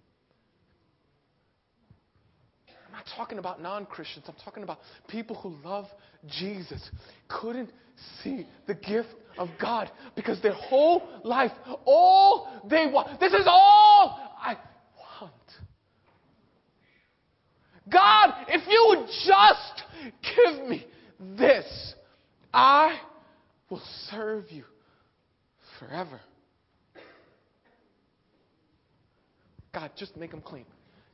I'm 2.85 2.91
not 2.93 3.05
talking 3.15 3.39
about 3.39 3.59
non 3.59 3.87
Christians, 3.87 4.25
I'm 4.27 4.35
talking 4.45 4.61
about 4.61 4.77
people 5.07 5.35
who 5.35 5.55
love 5.67 5.85
Jesus, 6.27 6.91
couldn't 7.27 7.71
see 8.21 8.45
the 8.67 8.75
gift 8.75 9.09
of 9.37 9.49
God 9.59 9.89
because 10.15 10.39
their 10.43 10.53
whole 10.53 11.09
life, 11.23 11.51
all 11.85 12.61
they 12.69 12.85
want, 12.91 13.19
this 13.19 13.33
is 13.33 13.45
all 13.47 14.35
I 14.39 14.57
want. 15.19 15.33
God, 17.91 18.45
if 18.47 18.67
you 18.67 18.85
would 18.89 19.07
just 19.25 19.83
give 20.21 20.67
me 20.67 20.85
this, 21.37 21.95
I 22.53 22.99
will 23.69 23.81
serve 24.11 24.51
you 24.51 24.65
forever. 25.79 26.19
God, 29.73 29.91
just 29.97 30.15
make 30.15 30.31
them 30.31 30.41
clean. 30.41 30.65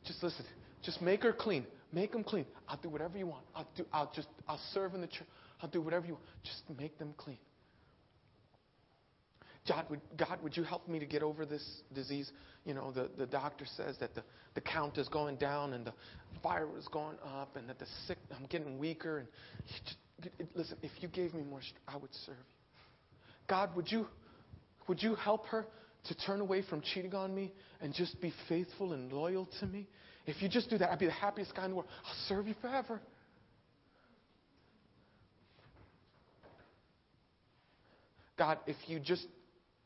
Just 0.06 0.22
listen. 0.24 0.46
Just 0.84 1.02
make 1.02 1.24
her 1.24 1.34
clean. 1.34 1.66
Make 1.92 2.12
them 2.12 2.24
clean. 2.24 2.46
I'll 2.68 2.78
do 2.78 2.90
whatever 2.90 3.18
you 3.18 3.28
want. 3.28 3.44
I'll 3.56 3.68
do. 3.76 3.86
I'll 3.92 4.12
just. 4.16 4.28
I'll 4.48 4.62
serve 4.74 4.94
in 4.94 5.02
the 5.02 5.08
church. 5.08 5.28
I'll 5.62 5.70
do 5.70 5.82
whatever 5.82 6.06
you 6.06 6.14
want. 6.14 6.26
Just 6.44 6.64
make 6.78 6.98
them 6.98 7.14
clean. 7.18 7.38
God, 9.68 9.86
would, 9.90 10.02
God, 10.18 10.40
would 10.42 10.58
you 10.58 10.64
help 10.64 10.88
me 10.88 10.98
to 11.00 11.06
get 11.06 11.22
over 11.22 11.46
this 11.46 11.64
disease? 11.94 12.32
You 12.66 12.74
know, 12.74 12.92
the, 12.92 13.10
the 13.18 13.28
doctor 13.28 13.66
says 13.78 13.98
that 14.00 14.16
the, 14.16 14.24
the 14.56 14.62
count 14.62 14.98
is 14.98 15.08
going 15.10 15.36
down 15.36 15.74
and 15.74 15.86
the 15.86 15.94
fire 16.42 16.68
is 16.78 16.88
going 16.88 17.18
up 17.24 17.56
and 17.56 17.70
that 17.70 17.78
the 17.78 17.86
sick, 18.08 18.18
I'm 18.36 18.46
getting 18.48 18.80
weaker. 18.80 19.20
And 19.20 19.28
just, 19.68 19.98
listen, 20.56 20.78
if 20.82 20.92
you 21.02 21.08
gave 21.08 21.36
me 21.36 21.44
more, 21.44 21.60
I 21.88 21.98
would 21.98 22.14
serve 22.26 22.36
you. 22.38 22.80
God, 23.48 23.76
would 23.76 23.92
you, 23.92 24.08
would 24.88 25.04
you 25.04 25.14
help 25.14 25.46
her 25.48 25.68
to 26.10 26.16
turn 26.16 26.42
away 26.42 26.64
from 26.68 26.82
cheating 26.82 27.16
on 27.16 27.34
me 27.34 27.54
and 27.82 27.94
just 27.94 28.20
be 28.20 28.34
faithful 28.50 28.94
and 28.94 29.12
loyal 29.14 29.48
to 29.60 29.66
me, 29.66 29.88
if 30.26 30.42
you 30.42 30.50
just 30.50 30.70
do 30.70 30.78
that, 30.78 30.92
I'd 30.92 31.00
be 31.00 31.06
the 31.06 31.12
happiest 31.12 31.56
guy 31.56 31.64
in 31.64 31.72
the 31.72 31.78
world. 31.78 31.90
I'll 32.06 32.28
serve 32.28 32.48
you 32.48 32.56
forever. 32.62 33.00
God, 38.38 38.60
if 38.68 38.78
you 38.88 39.00
just 39.00 39.28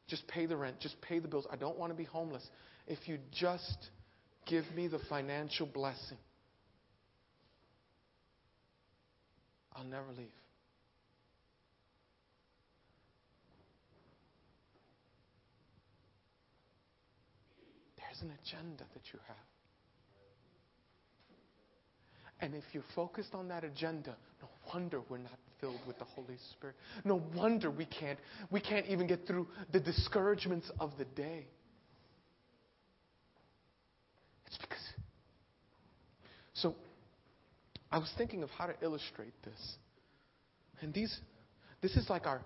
just 0.07 0.27
pay 0.27 0.45
the 0.45 0.55
rent, 0.55 0.79
just 0.79 0.99
pay 1.01 1.19
the 1.19 1.27
bills. 1.27 1.47
I 1.51 1.55
don't 1.55 1.77
want 1.77 1.91
to 1.91 1.97
be 1.97 2.03
homeless. 2.03 2.47
If 2.87 3.07
you 3.07 3.17
just 3.31 3.89
give 4.45 4.65
me 4.75 4.87
the 4.87 4.99
financial 5.09 5.65
blessing, 5.65 6.17
I'll 9.73 9.85
never 9.85 10.11
leave. 10.15 10.42
An 18.23 18.31
agenda 18.43 18.83
that 18.93 19.03
you 19.11 19.19
have. 19.27 19.37
And 22.39 22.55
if 22.55 22.63
you're 22.73 22.83
focused 22.95 23.33
on 23.33 23.47
that 23.49 23.63
agenda, 23.63 24.15
no 24.41 24.49
wonder 24.73 25.01
we're 25.09 25.17
not 25.17 25.37
filled 25.61 25.79
with 25.87 25.97
the 25.99 26.05
Holy 26.05 26.37
Spirit. 26.51 26.75
No 27.05 27.21
wonder 27.35 27.69
we 27.71 27.85
can't, 27.85 28.19
we 28.51 28.59
can't 28.59 28.85
even 28.87 29.07
get 29.07 29.25
through 29.25 29.47
the 29.71 29.79
discouragements 29.79 30.69
of 30.79 30.91
the 30.97 31.05
day. 31.05 31.47
It's 34.47 34.57
because. 34.57 34.83
So, 36.53 36.75
I 37.91 37.97
was 37.97 38.11
thinking 38.17 38.43
of 38.43 38.49
how 38.49 38.65
to 38.65 38.73
illustrate 38.81 39.33
this. 39.45 39.75
And 40.81 40.93
these, 40.93 41.17
this 41.81 41.95
is 41.95 42.09
like 42.09 42.25
our, 42.25 42.41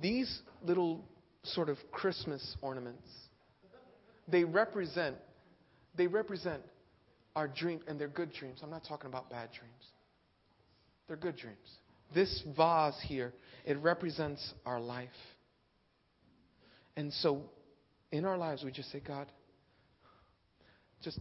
these 0.00 0.40
little 0.62 1.04
sort 1.44 1.68
of 1.68 1.76
Christmas 1.92 2.56
ornaments 2.62 3.06
they 4.28 4.44
represent, 4.44 5.16
they 5.96 6.06
represent 6.06 6.62
our 7.34 7.48
dreams, 7.48 7.82
and 7.86 7.98
they're 7.98 8.08
good 8.08 8.32
dreams. 8.32 8.60
I'm 8.62 8.70
not 8.70 8.84
talking 8.88 9.08
about 9.08 9.30
bad 9.30 9.50
dreams. 9.52 9.74
They're 11.06 11.16
good 11.16 11.36
dreams. 11.36 11.56
This 12.14 12.42
vase 12.56 12.98
here, 13.06 13.32
it 13.64 13.78
represents 13.78 14.54
our 14.64 14.80
life. 14.80 15.08
And 16.96 17.12
so 17.12 17.42
in 18.10 18.24
our 18.24 18.38
lives, 18.38 18.64
we 18.64 18.70
just 18.70 18.90
say, 18.90 19.00
God, 19.06 19.26
just 21.02 21.20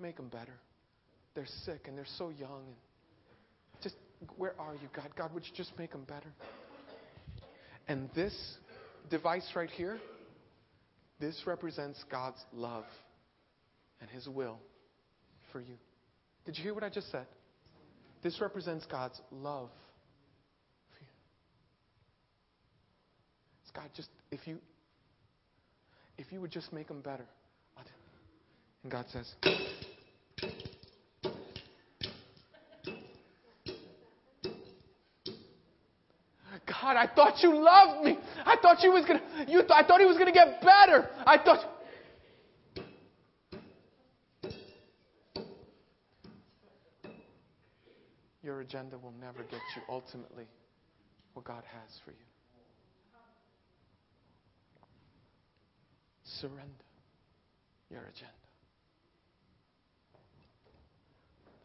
make 0.00 0.16
them 0.16 0.28
better. 0.28 0.54
They're 1.34 1.46
sick 1.64 1.82
and 1.86 1.96
they're 1.96 2.04
so 2.18 2.30
young. 2.30 2.62
And 2.66 3.82
just, 3.82 3.94
where 4.36 4.54
are 4.58 4.74
you, 4.74 4.88
God? 4.94 5.08
God, 5.16 5.32
would 5.32 5.44
you 5.44 5.52
just 5.54 5.72
make 5.78 5.92
them 5.92 6.04
better? 6.06 6.32
And 7.88 8.10
this 8.14 8.34
device 9.10 9.48
right 9.54 9.70
here, 9.70 9.98
this 11.22 11.40
represents 11.46 12.02
God's 12.10 12.44
love 12.52 12.84
and 14.00 14.10
His 14.10 14.26
will 14.28 14.58
for 15.52 15.60
you. 15.60 15.76
Did 16.44 16.58
you 16.58 16.64
hear 16.64 16.74
what 16.74 16.82
I 16.82 16.88
just 16.88 17.12
said? 17.12 17.26
This 18.24 18.40
represents 18.40 18.84
God's 18.86 19.20
love 19.30 19.70
for 20.90 21.00
you. 21.00 21.10
It's 23.62 23.70
God 23.70 23.88
just 23.94 24.08
if 24.32 24.40
you 24.48 24.58
if 26.18 26.32
you 26.32 26.40
would 26.40 26.50
just 26.50 26.72
make 26.72 26.88
them 26.88 27.00
better. 27.00 27.26
And 28.82 28.90
God 28.90 29.04
says, 29.12 29.32
God, 36.82 36.96
I 36.96 37.06
thought 37.06 37.40
you 37.42 37.54
loved 37.54 38.04
me. 38.04 38.18
I 38.44 38.56
thought 38.60 38.82
you 38.82 38.90
was 38.90 39.04
gonna. 39.06 39.22
You 39.46 39.60
th- 39.60 39.70
I 39.70 39.84
thought 39.84 40.00
he 40.00 40.06
was 40.06 40.18
gonna 40.18 40.32
get 40.32 40.60
better. 40.60 41.08
I 41.24 41.38
thought. 41.38 41.60
Your 48.42 48.60
agenda 48.60 48.98
will 48.98 49.14
never 49.20 49.44
get 49.44 49.60
you 49.76 49.82
ultimately 49.88 50.48
what 51.34 51.44
God 51.44 51.62
has 51.64 52.00
for 52.04 52.10
you. 52.10 52.16
Surrender 56.40 56.66
your 57.88 58.00
agenda. 58.00 58.32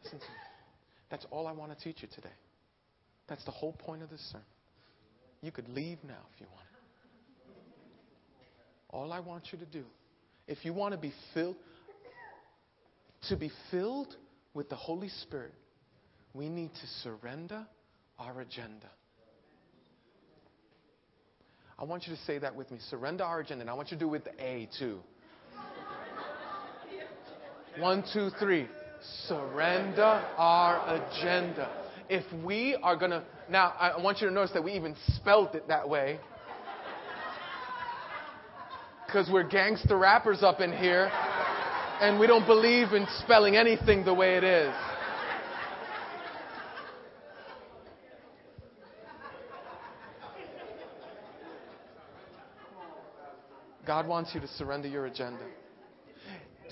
Listen 0.04 0.20
to 0.20 0.24
me. 0.24 0.32
That's 1.10 1.26
all 1.32 1.48
I 1.48 1.52
want 1.52 1.76
to 1.76 1.84
teach 1.84 2.02
you 2.02 2.08
today. 2.14 2.28
That's 3.26 3.44
the 3.44 3.50
whole 3.50 3.72
point 3.72 4.04
of 4.04 4.10
this 4.10 4.20
sermon. 4.30 4.46
You 5.42 5.52
could 5.52 5.68
leave 5.68 5.98
now 6.04 6.20
if 6.34 6.40
you 6.40 6.46
want. 6.52 6.66
All 8.90 9.12
I 9.12 9.20
want 9.20 9.44
you 9.52 9.58
to 9.58 9.66
do, 9.66 9.84
if 10.46 10.64
you 10.64 10.72
want 10.72 10.92
to 10.92 10.98
be 10.98 11.12
filled, 11.34 11.56
to 13.28 13.36
be 13.36 13.50
filled 13.70 14.16
with 14.54 14.68
the 14.68 14.76
Holy 14.76 15.08
Spirit, 15.08 15.52
we 16.32 16.48
need 16.48 16.70
to 16.74 16.86
surrender 17.02 17.66
our 18.18 18.40
agenda. 18.40 18.88
I 21.78 21.84
want 21.84 22.08
you 22.08 22.14
to 22.14 22.20
say 22.22 22.38
that 22.38 22.56
with 22.56 22.70
me. 22.70 22.78
Surrender 22.90 23.22
our 23.22 23.40
agenda. 23.40 23.60
And 23.62 23.70
I 23.70 23.74
want 23.74 23.90
you 23.92 23.96
to 23.96 24.00
do 24.00 24.08
it 24.08 24.10
with 24.10 24.24
the 24.24 24.44
A 24.44 24.68
too. 24.78 24.98
One, 27.78 28.02
two, 28.12 28.30
three. 28.40 28.66
Surrender 29.26 30.02
our 30.36 30.96
agenda. 30.96 31.70
If 32.08 32.24
we 32.44 32.74
are 32.82 32.96
going 32.96 33.12
to, 33.12 33.22
now 33.50 33.74
I 33.78 34.00
want 34.00 34.20
you 34.20 34.28
to 34.28 34.34
notice 34.34 34.52
that 34.52 34.62
we 34.62 34.72
even 34.72 34.94
spelled 35.16 35.54
it 35.54 35.68
that 35.68 35.88
way. 35.88 36.18
Because 39.06 39.30
we're 39.32 39.48
gangster 39.48 39.96
rappers 39.96 40.42
up 40.42 40.60
in 40.60 40.70
here 40.70 41.10
and 42.00 42.20
we 42.20 42.26
don't 42.26 42.46
believe 42.46 42.92
in 42.92 43.06
spelling 43.24 43.56
anything 43.56 44.04
the 44.04 44.14
way 44.14 44.36
it 44.36 44.44
is. 44.44 44.74
God 53.86 54.06
wants 54.06 54.34
you 54.34 54.40
to 54.40 54.48
surrender 54.48 54.86
your 54.86 55.06
agenda. 55.06 55.40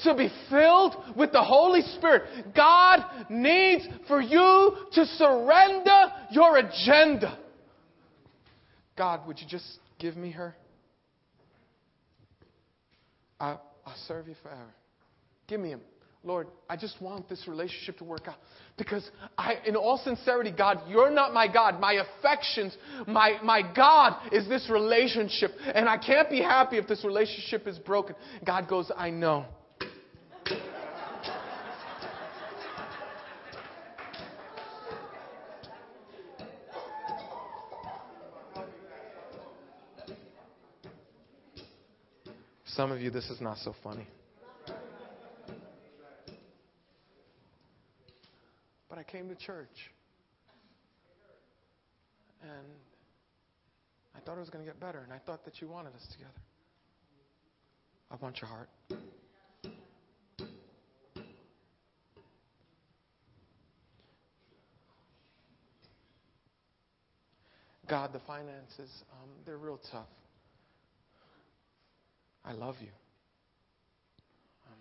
To 0.04 0.14
be 0.14 0.28
filled 0.50 0.94
with 1.16 1.32
the 1.32 1.42
Holy 1.42 1.80
Spirit, 1.80 2.54
God 2.54 3.02
needs 3.30 3.88
for 4.06 4.20
you 4.20 4.76
to 4.92 5.06
surrender 5.06 6.12
your 6.30 6.56
agenda. 6.58 7.38
God, 8.96 9.26
would 9.26 9.38
you 9.38 9.46
just 9.48 9.78
give 9.98 10.16
me 10.16 10.30
her? 10.32 10.54
I, 13.38 13.56
I'll 13.84 13.96
serve 14.06 14.28
you 14.28 14.34
forever. 14.42 14.74
Give 15.46 15.60
me 15.60 15.70
him. 15.70 15.80
Lord, 16.24 16.48
I 16.68 16.76
just 16.76 17.00
want 17.00 17.28
this 17.28 17.46
relationship 17.46 17.98
to 17.98 18.04
work 18.04 18.26
out. 18.26 18.34
Because 18.76 19.08
I, 19.38 19.54
in 19.64 19.76
all 19.76 19.98
sincerity, 19.98 20.50
God, 20.50 20.80
you're 20.88 21.10
not 21.10 21.32
my 21.32 21.46
God. 21.46 21.78
My 21.78 22.02
affections, 22.18 22.76
my, 23.06 23.38
my 23.44 23.62
God 23.74 24.32
is 24.32 24.48
this 24.48 24.68
relationship. 24.68 25.52
And 25.72 25.88
I 25.88 25.98
can't 25.98 26.28
be 26.28 26.42
happy 26.42 26.78
if 26.78 26.88
this 26.88 27.04
relationship 27.04 27.68
is 27.68 27.78
broken. 27.78 28.16
God 28.44 28.68
goes, 28.68 28.90
I 28.96 29.10
know. 29.10 29.46
Some 42.76 42.92
of 42.92 43.00
you, 43.00 43.08
this 43.08 43.30
is 43.30 43.40
not 43.40 43.56
so 43.56 43.74
funny. 43.82 44.06
But 48.90 48.98
I 48.98 49.02
came 49.02 49.30
to 49.30 49.34
church. 49.34 49.90
And 52.42 52.66
I 54.14 54.20
thought 54.20 54.36
it 54.36 54.40
was 54.40 54.50
going 54.50 54.62
to 54.62 54.70
get 54.70 54.78
better. 54.78 54.98
And 54.98 55.10
I 55.10 55.16
thought 55.24 55.46
that 55.46 55.62
you 55.62 55.68
wanted 55.68 55.94
us 55.94 56.06
together. 56.12 56.30
I 58.10 58.16
want 58.16 58.42
your 58.42 58.50
heart. 58.50 58.68
God, 67.88 68.12
the 68.12 68.20
finances, 68.26 68.90
um, 69.12 69.30
they're 69.46 69.56
real 69.56 69.80
tough. 69.90 70.08
I 72.46 72.52
love 72.52 72.76
you. 72.80 72.92
Um, 74.66 74.78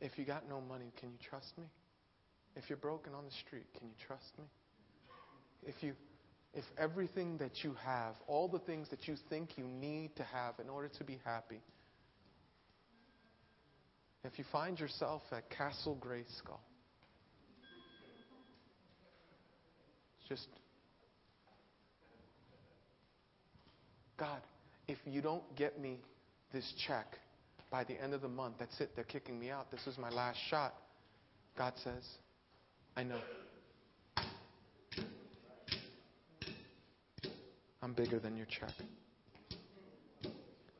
if 0.00 0.18
you 0.18 0.24
got 0.24 0.48
no 0.48 0.60
money, 0.60 0.92
can 0.98 1.10
you 1.10 1.18
trust 1.30 1.56
me? 1.56 1.64
If 2.56 2.64
you're 2.68 2.78
broken 2.78 3.14
on 3.14 3.24
the 3.24 3.30
street, 3.46 3.66
can 3.78 3.86
you 3.86 3.94
trust 4.06 4.36
me? 4.36 4.44
If 5.64 5.82
you 5.82 5.94
if 6.54 6.64
everything 6.78 7.36
that 7.38 7.62
you 7.62 7.74
have, 7.84 8.14
all 8.26 8.48
the 8.48 8.58
things 8.58 8.88
that 8.88 9.06
you 9.06 9.16
think 9.28 9.50
you 9.56 9.64
need 9.64 10.16
to 10.16 10.24
have 10.24 10.54
in 10.58 10.68
order 10.68 10.88
to 10.98 11.04
be 11.04 11.20
happy, 11.24 11.60
if 14.24 14.38
you 14.38 14.44
find 14.50 14.80
yourself 14.80 15.22
at 15.30 15.48
Castle 15.50 15.96
Grayskull, 16.00 16.58
just 20.28 20.48
God, 24.18 24.40
if 24.88 24.98
you 25.06 25.22
don't 25.22 25.42
get 25.56 25.80
me 25.80 25.98
this 26.52 26.72
check 26.86 27.06
by 27.70 27.84
the 27.84 27.94
end 28.02 28.14
of 28.14 28.22
the 28.22 28.28
month, 28.28 28.54
that's 28.58 28.80
it. 28.80 28.90
They're 28.94 29.04
kicking 29.04 29.38
me 29.38 29.50
out. 29.50 29.70
This 29.70 29.86
is 29.86 29.96
my 29.98 30.10
last 30.10 30.38
shot. 30.50 30.74
God 31.56 31.72
says, 31.84 32.04
I 32.96 33.04
know. 33.04 33.20
I'm 37.82 37.92
bigger 37.92 38.18
than 38.18 38.36
your 38.36 38.46
check. 38.46 38.72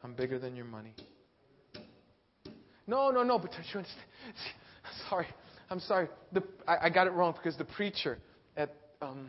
I'm 0.03 0.15
bigger 0.15 0.39
than 0.39 0.57
your 0.57 0.65
money. 0.65 0.95
No, 2.87 3.11
no, 3.11 3.23
no, 3.23 3.39
but 3.39 3.53
don't 3.53 3.65
you 3.73 3.79
understand? 3.79 4.07
Sorry, 5.11 5.27
I'm 5.71 5.81
sorry. 5.81 6.09
The, 6.33 6.43
I, 6.67 6.87
I, 6.87 6.91
got 6.91 7.07
it 7.07 7.11
wrong 7.11 7.35
because 7.35 7.57
the 7.59 7.65
preacher 7.65 8.19
at 8.57 8.75
um, 9.03 9.29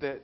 the 0.00 0.18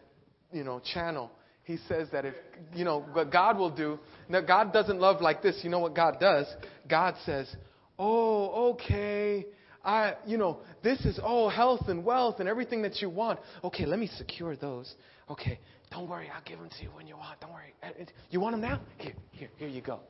you 0.53 0.65
know 0.65 0.81
channel 0.93 1.31
he 1.65 1.79
says 1.89 2.09
that 2.13 2.27
if, 2.27 2.35
you 2.75 2.85
know, 2.85 3.01
what 3.13 3.33
God 3.33 3.59
will 3.59 3.71
do, 3.71 3.99
now 4.29 4.43
God 4.43 4.73
doesn't 4.73 5.01
love 5.01 5.21
like 5.23 5.43
this. 5.43 5.59
You 5.63 5.71
know 5.71 5.79
what 5.79 5.95
God 5.95 6.19
does? 6.21 6.47
God 6.89 7.15
says, 7.25 7.51
oh, 7.99 8.73
okay, 8.73 9.47
I, 9.83 10.15
you 10.27 10.37
know, 10.37 10.61
this 10.83 11.01
is, 11.07 11.19
oh, 11.23 11.49
health 11.49 11.89
and 11.89 12.05
wealth 12.05 12.37
and 12.39 12.49
everything 12.49 12.83
that 12.83 13.01
you 13.01 13.09
want. 13.09 13.41
Okay, 13.65 13.87
let 13.87 13.99
me 13.99 14.09
secure 14.19 14.57
those. 14.57 14.95
Okay, 15.31 15.59
don't 15.91 16.09
worry, 16.09 16.31
I'll 16.35 16.43
give 16.45 16.59
them 16.59 16.69
to 16.69 16.83
you 16.83 16.91
when 16.91 17.07
you 17.07 17.17
want. 17.17 17.41
Don't 17.41 17.53
worry. 17.53 17.75
Uh, 17.83 18.05
you 18.31 18.41
want 18.41 18.53
them 18.53 18.61
now? 18.61 18.81
Here, 18.99 19.15
here, 19.31 19.49
here 19.57 19.69
you 19.69 19.81
go. 19.81 20.01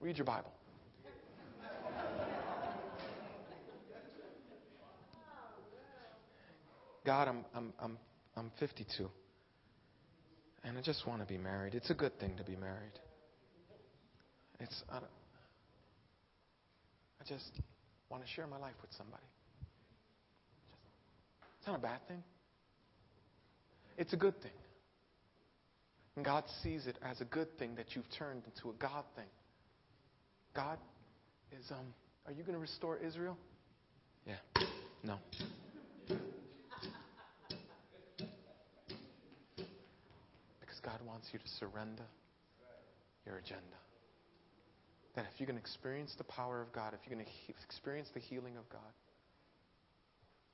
Read 0.00 0.16
your 0.16 0.26
Bible. 0.26 0.50
God, 7.04 7.28
I'm, 7.28 7.44
I'm, 7.54 7.72
I'm, 7.80 7.98
I'm 8.36 8.52
52. 8.60 9.08
And 10.64 10.78
I 10.78 10.80
just 10.80 11.06
want 11.06 11.20
to 11.20 11.26
be 11.26 11.38
married. 11.38 11.74
It's 11.74 11.90
a 11.90 11.94
good 11.94 12.18
thing 12.20 12.36
to 12.36 12.44
be 12.44 12.56
married. 12.56 12.98
It's, 14.60 14.82
I, 14.88 14.98
I 14.98 15.00
just 17.28 17.50
want 18.08 18.24
to 18.24 18.30
share 18.30 18.46
my 18.46 18.58
life 18.58 18.76
with 18.80 18.92
somebody. 18.96 19.24
It's 21.58 21.66
not 21.66 21.78
a 21.78 21.82
bad 21.82 22.06
thing. 22.06 22.22
It's 23.98 24.12
a 24.12 24.16
good 24.16 24.40
thing. 24.40 24.52
And 26.16 26.24
God 26.24 26.44
sees 26.62 26.86
it 26.86 26.98
as 27.02 27.20
a 27.20 27.24
good 27.24 27.58
thing 27.58 27.74
that 27.76 27.86
you've 27.94 28.10
turned 28.16 28.42
into 28.44 28.70
a 28.70 28.74
God 28.74 29.04
thing. 29.16 29.26
God 30.54 30.78
is, 31.50 31.70
um, 31.70 31.94
are 32.26 32.32
you 32.32 32.42
going 32.42 32.54
to 32.54 32.60
restore 32.60 32.98
Israel? 32.98 33.38
Yeah. 34.26 34.36
No. 35.02 35.18
God 40.84 41.00
wants 41.06 41.28
you 41.32 41.38
to 41.38 41.48
surrender 41.58 42.04
your 43.24 43.36
agenda. 43.36 43.78
That 45.14 45.26
if 45.32 45.38
you're 45.38 45.46
going 45.46 45.58
to 45.58 45.62
experience 45.62 46.14
the 46.18 46.24
power 46.24 46.60
of 46.60 46.72
God, 46.72 46.94
if 46.94 47.00
you're 47.06 47.14
going 47.14 47.24
to 47.24 47.32
he- 47.46 47.54
experience 47.64 48.08
the 48.14 48.20
healing 48.20 48.56
of 48.56 48.68
God, 48.68 48.80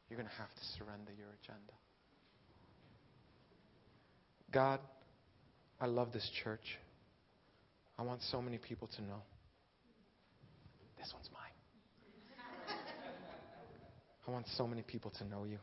you're 0.09 0.19
going 0.19 0.29
to 0.29 0.37
have 0.37 0.53
to 0.53 0.65
surrender 0.79 1.13
your 1.17 1.29
agenda. 1.43 1.73
God, 4.51 4.81
I 5.81 5.87
love 5.87 6.13
this 6.13 6.29
church. 6.43 6.79
I 7.99 8.03
want 8.03 8.23
so 8.31 8.41
many 8.41 8.59
people 8.59 8.89
to 8.97 9.03
know. 9.03 9.23
This 10.97 11.11
one's 11.13 11.29
mine. 11.33 12.77
I 14.27 14.31
want 14.31 14.47
so 14.57 14.67
many 14.67 14.83
people 14.83 15.11
to 15.19 15.25
know 15.25 15.45
you. 15.45 15.59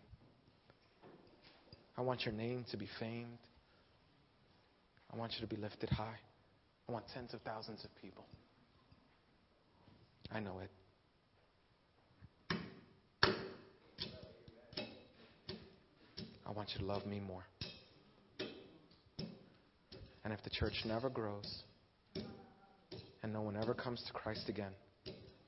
I 1.97 2.01
want 2.01 2.26
your 2.26 2.34
name 2.34 2.66
to 2.72 2.78
be 2.78 2.88
famed. 2.99 3.38
I 5.14 5.18
want 5.18 5.34
you 5.34 5.47
to 5.47 5.47
be 5.47 5.60
lifted 5.62 5.89
high. 5.89 6.20
I 6.88 6.91
want 6.91 7.06
tens 7.14 7.34
of 7.34 7.41
thousands 7.41 7.84
of 7.84 7.89
people. 8.01 8.26
I 10.32 10.39
know 10.39 10.60
it. 10.60 10.70
I 16.45 16.51
want 16.51 16.70
you 16.74 16.80
to 16.80 16.86
love 16.86 17.06
me 17.06 17.20
more. 17.20 17.43
And 20.24 20.34
if 20.34 20.43
the 20.43 20.49
church 20.49 20.74
never 20.86 21.10
grows 21.10 21.64
and 23.24 23.32
no 23.32 23.41
one 23.41 23.56
ever 23.56 23.74
comes 23.74 24.03
to 24.08 24.14
Christ 24.14 24.49
again, 24.49 24.72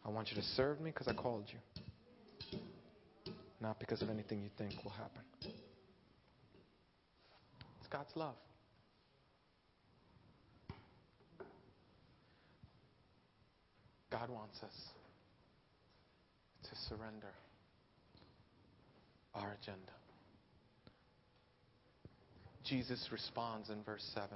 I 0.06 0.10
want 0.10 0.30
you 0.30 0.36
to 0.36 0.44
serve 0.56 0.80
me 0.80 0.92
because 0.92 1.08
I 1.08 1.14
called 1.14 1.46
you, 1.48 2.60
not 3.60 3.80
because 3.80 4.02
of 4.02 4.10
anything 4.10 4.42
you 4.42 4.50
think 4.58 4.84
will 4.84 4.92
happen. 4.92 5.22
It's 7.80 7.90
God's 7.92 8.16
love. 8.16 8.36
God 14.18 14.30
wants 14.32 14.58
us 14.64 14.74
to 16.64 16.70
surrender 16.90 17.28
our 19.36 19.56
agenda. 19.62 19.92
Jesus 22.64 23.10
responds 23.12 23.70
in 23.70 23.84
verse 23.84 24.04
7. 24.16 24.30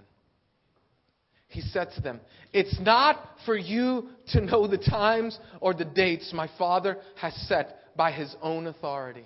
He 1.47 1.61
said 1.61 1.89
to 1.95 2.01
them, 2.01 2.19
It's 2.53 2.79
not 2.79 3.25
for 3.45 3.57
you 3.57 4.09
to 4.33 4.41
know 4.41 4.67
the 4.67 4.77
times 4.77 5.39
or 5.61 5.73
the 5.73 5.85
dates 5.85 6.31
my 6.31 6.47
Father 6.59 6.97
has 7.15 7.33
set 7.47 7.79
by 7.97 8.11
his 8.11 8.35
own 8.41 8.67
authority. 8.67 9.25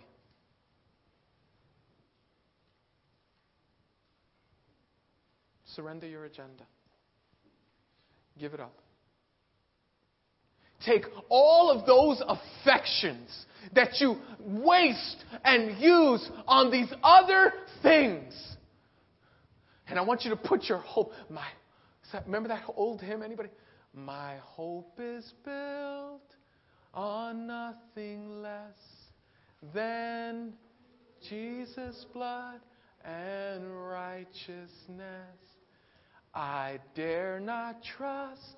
Surrender 5.75 6.07
your 6.07 6.23
agenda. 6.23 6.63
Give 8.39 8.53
it 8.53 8.61
up. 8.61 8.73
Take 10.84 11.05
all 11.30 11.71
of 11.71 11.86
those 11.86 12.21
affections 12.28 13.45
that 13.73 13.99
you 13.99 14.17
waste 14.39 15.23
and 15.43 15.80
use 15.80 16.30
on 16.47 16.71
these 16.71 16.91
other 17.03 17.53
things. 17.82 18.34
And 19.88 19.99
I 19.99 20.01
want 20.01 20.23
you 20.23 20.32
to 20.32 20.36
put 20.36 20.63
your 20.63 20.80
hope. 20.80 21.11
My, 21.30 21.45
remember 22.26 22.49
that 22.49 22.63
old 22.76 23.01
hymn? 23.01 23.21
Anybody? 23.21 23.49
My 23.93 24.36
hope 24.41 24.99
is 24.99 25.32
built 25.43 26.36
on 26.93 27.47
nothing 27.47 28.41
less 28.41 28.78
than 29.73 30.53
Jesus' 31.30 32.05
blood 32.13 32.59
and 33.03 33.63
righteousness. 33.88 34.67
I 36.34 36.80
dare 36.95 37.39
not 37.39 37.78
trust 37.97 38.57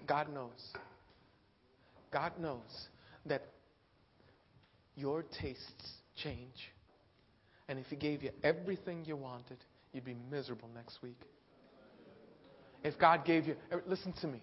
God 0.11 0.27
knows. 0.33 0.73
God 2.11 2.33
knows 2.37 2.89
that 3.27 3.43
your 4.97 5.23
tastes 5.39 5.93
change. 6.21 6.69
And 7.69 7.79
if 7.79 7.85
He 7.85 7.95
gave 7.95 8.21
you 8.21 8.31
everything 8.43 9.05
you 9.05 9.15
wanted, 9.15 9.59
you'd 9.93 10.03
be 10.03 10.17
miserable 10.29 10.67
next 10.75 11.01
week. 11.01 11.21
If 12.83 12.99
God 12.99 13.23
gave 13.23 13.47
you, 13.47 13.55
listen 13.87 14.11
to 14.19 14.27
me. 14.27 14.41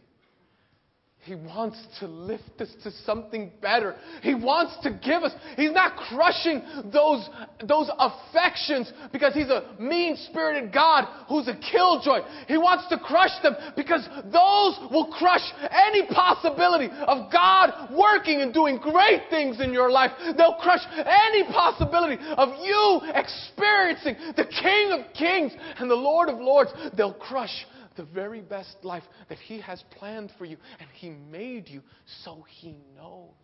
He 1.23 1.35
wants 1.35 1.77
to 2.01 2.07
lift 2.07 2.61
us 2.61 2.69
to 2.85 2.91
something 3.05 3.53
better. 3.61 3.97
He 4.23 4.35
wants 4.35 4.77
to 4.83 4.91
give 4.91 5.25
us. 5.25 5.33
He's 5.57 5.73
not 5.73 5.97
crushing 5.97 6.63
those, 6.93 7.29
those 7.67 7.91
affections 7.99 8.91
because 9.13 9.35
he's 9.35 9.51
a 9.51 9.75
mean 9.79 10.17
spirited 10.31 10.73
God 10.73 11.07
who's 11.29 11.49
a 11.49 11.57
killjoy. 11.57 12.21
He 12.47 12.57
wants 12.57 12.89
to 12.89 12.99
crush 12.99 13.33
them 13.43 13.57
because 13.77 14.09
those 14.25 14.79
will 14.91 15.13
crush 15.19 15.43
any 15.71 16.07
possibility 16.07 16.89
of 17.07 17.31
God 17.33 17.91
working 17.93 18.41
and 18.41 18.55
doing 18.55 18.79
great 18.79 19.23
things 19.29 19.61
in 19.61 19.73
your 19.73 19.91
life. 19.91 20.13
They'll 20.37 20.59
crush 20.63 20.87
any 20.97 21.45
possibility 21.53 22.17
of 22.39 22.49
you 22.63 23.01
experiencing 23.15 24.17
the 24.37 24.47
King 24.47 24.93
of 24.93 25.13
Kings 25.13 25.53
and 25.79 25.91
the 25.91 25.97
Lord 25.97 26.29
of 26.29 26.39
Lords. 26.39 26.71
They'll 26.97 27.13
crush 27.13 27.67
the 27.99 28.05
very 28.05 28.41
best 28.41 28.77
life 28.83 29.03
that 29.29 29.39
He 29.39 29.61
has 29.61 29.85
planned 29.99 30.33
for 30.39 30.47
you. 30.47 30.57
And 30.81 30.89
He 30.95 31.11
made 31.11 31.69
you 31.69 31.83
so 32.25 32.47
He 32.49 32.79
knows 32.97 33.35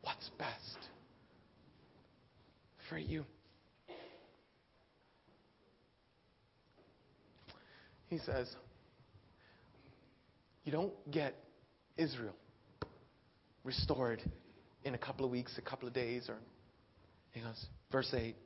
what's 0.00 0.30
best 0.38 0.88
for 2.88 2.96
you. 2.96 3.26
He 8.06 8.18
says, 8.18 8.48
You 10.64 10.72
don't 10.72 10.92
get 11.10 11.34
Israel 11.98 12.34
restored 13.64 14.22
in 14.84 14.94
a 14.94 14.98
couple 14.98 15.24
of 15.24 15.32
weeks, 15.32 15.56
a 15.58 15.62
couple 15.62 15.88
of 15.88 15.94
days, 15.94 16.28
or 16.28 16.36
he 17.32 17.40
goes, 17.40 17.66
verse 17.90 18.12
8, 18.14 18.36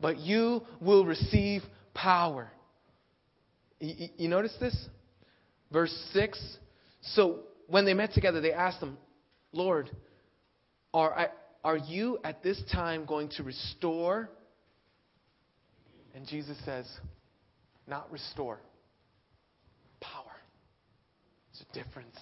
but 0.00 0.18
you 0.18 0.62
will 0.80 1.04
receive 1.04 1.62
power 1.92 2.50
you, 3.80 4.08
you 4.16 4.28
notice 4.28 4.54
this? 4.60 4.76
Verse 5.72 5.94
6. 6.12 6.38
So 7.14 7.40
when 7.66 7.84
they 7.84 7.94
met 7.94 8.12
together, 8.12 8.40
they 8.40 8.52
asked 8.52 8.82
him, 8.82 8.96
Lord, 9.52 9.90
are, 10.92 11.30
are 11.62 11.76
you 11.76 12.18
at 12.24 12.42
this 12.42 12.60
time 12.72 13.04
going 13.04 13.28
to 13.36 13.42
restore? 13.42 14.30
And 16.14 16.26
Jesus 16.26 16.56
says, 16.64 16.86
Not 17.86 18.10
restore, 18.10 18.60
power. 20.00 20.24
There's 21.52 21.64
a 21.70 21.84
difference. 21.84 22.16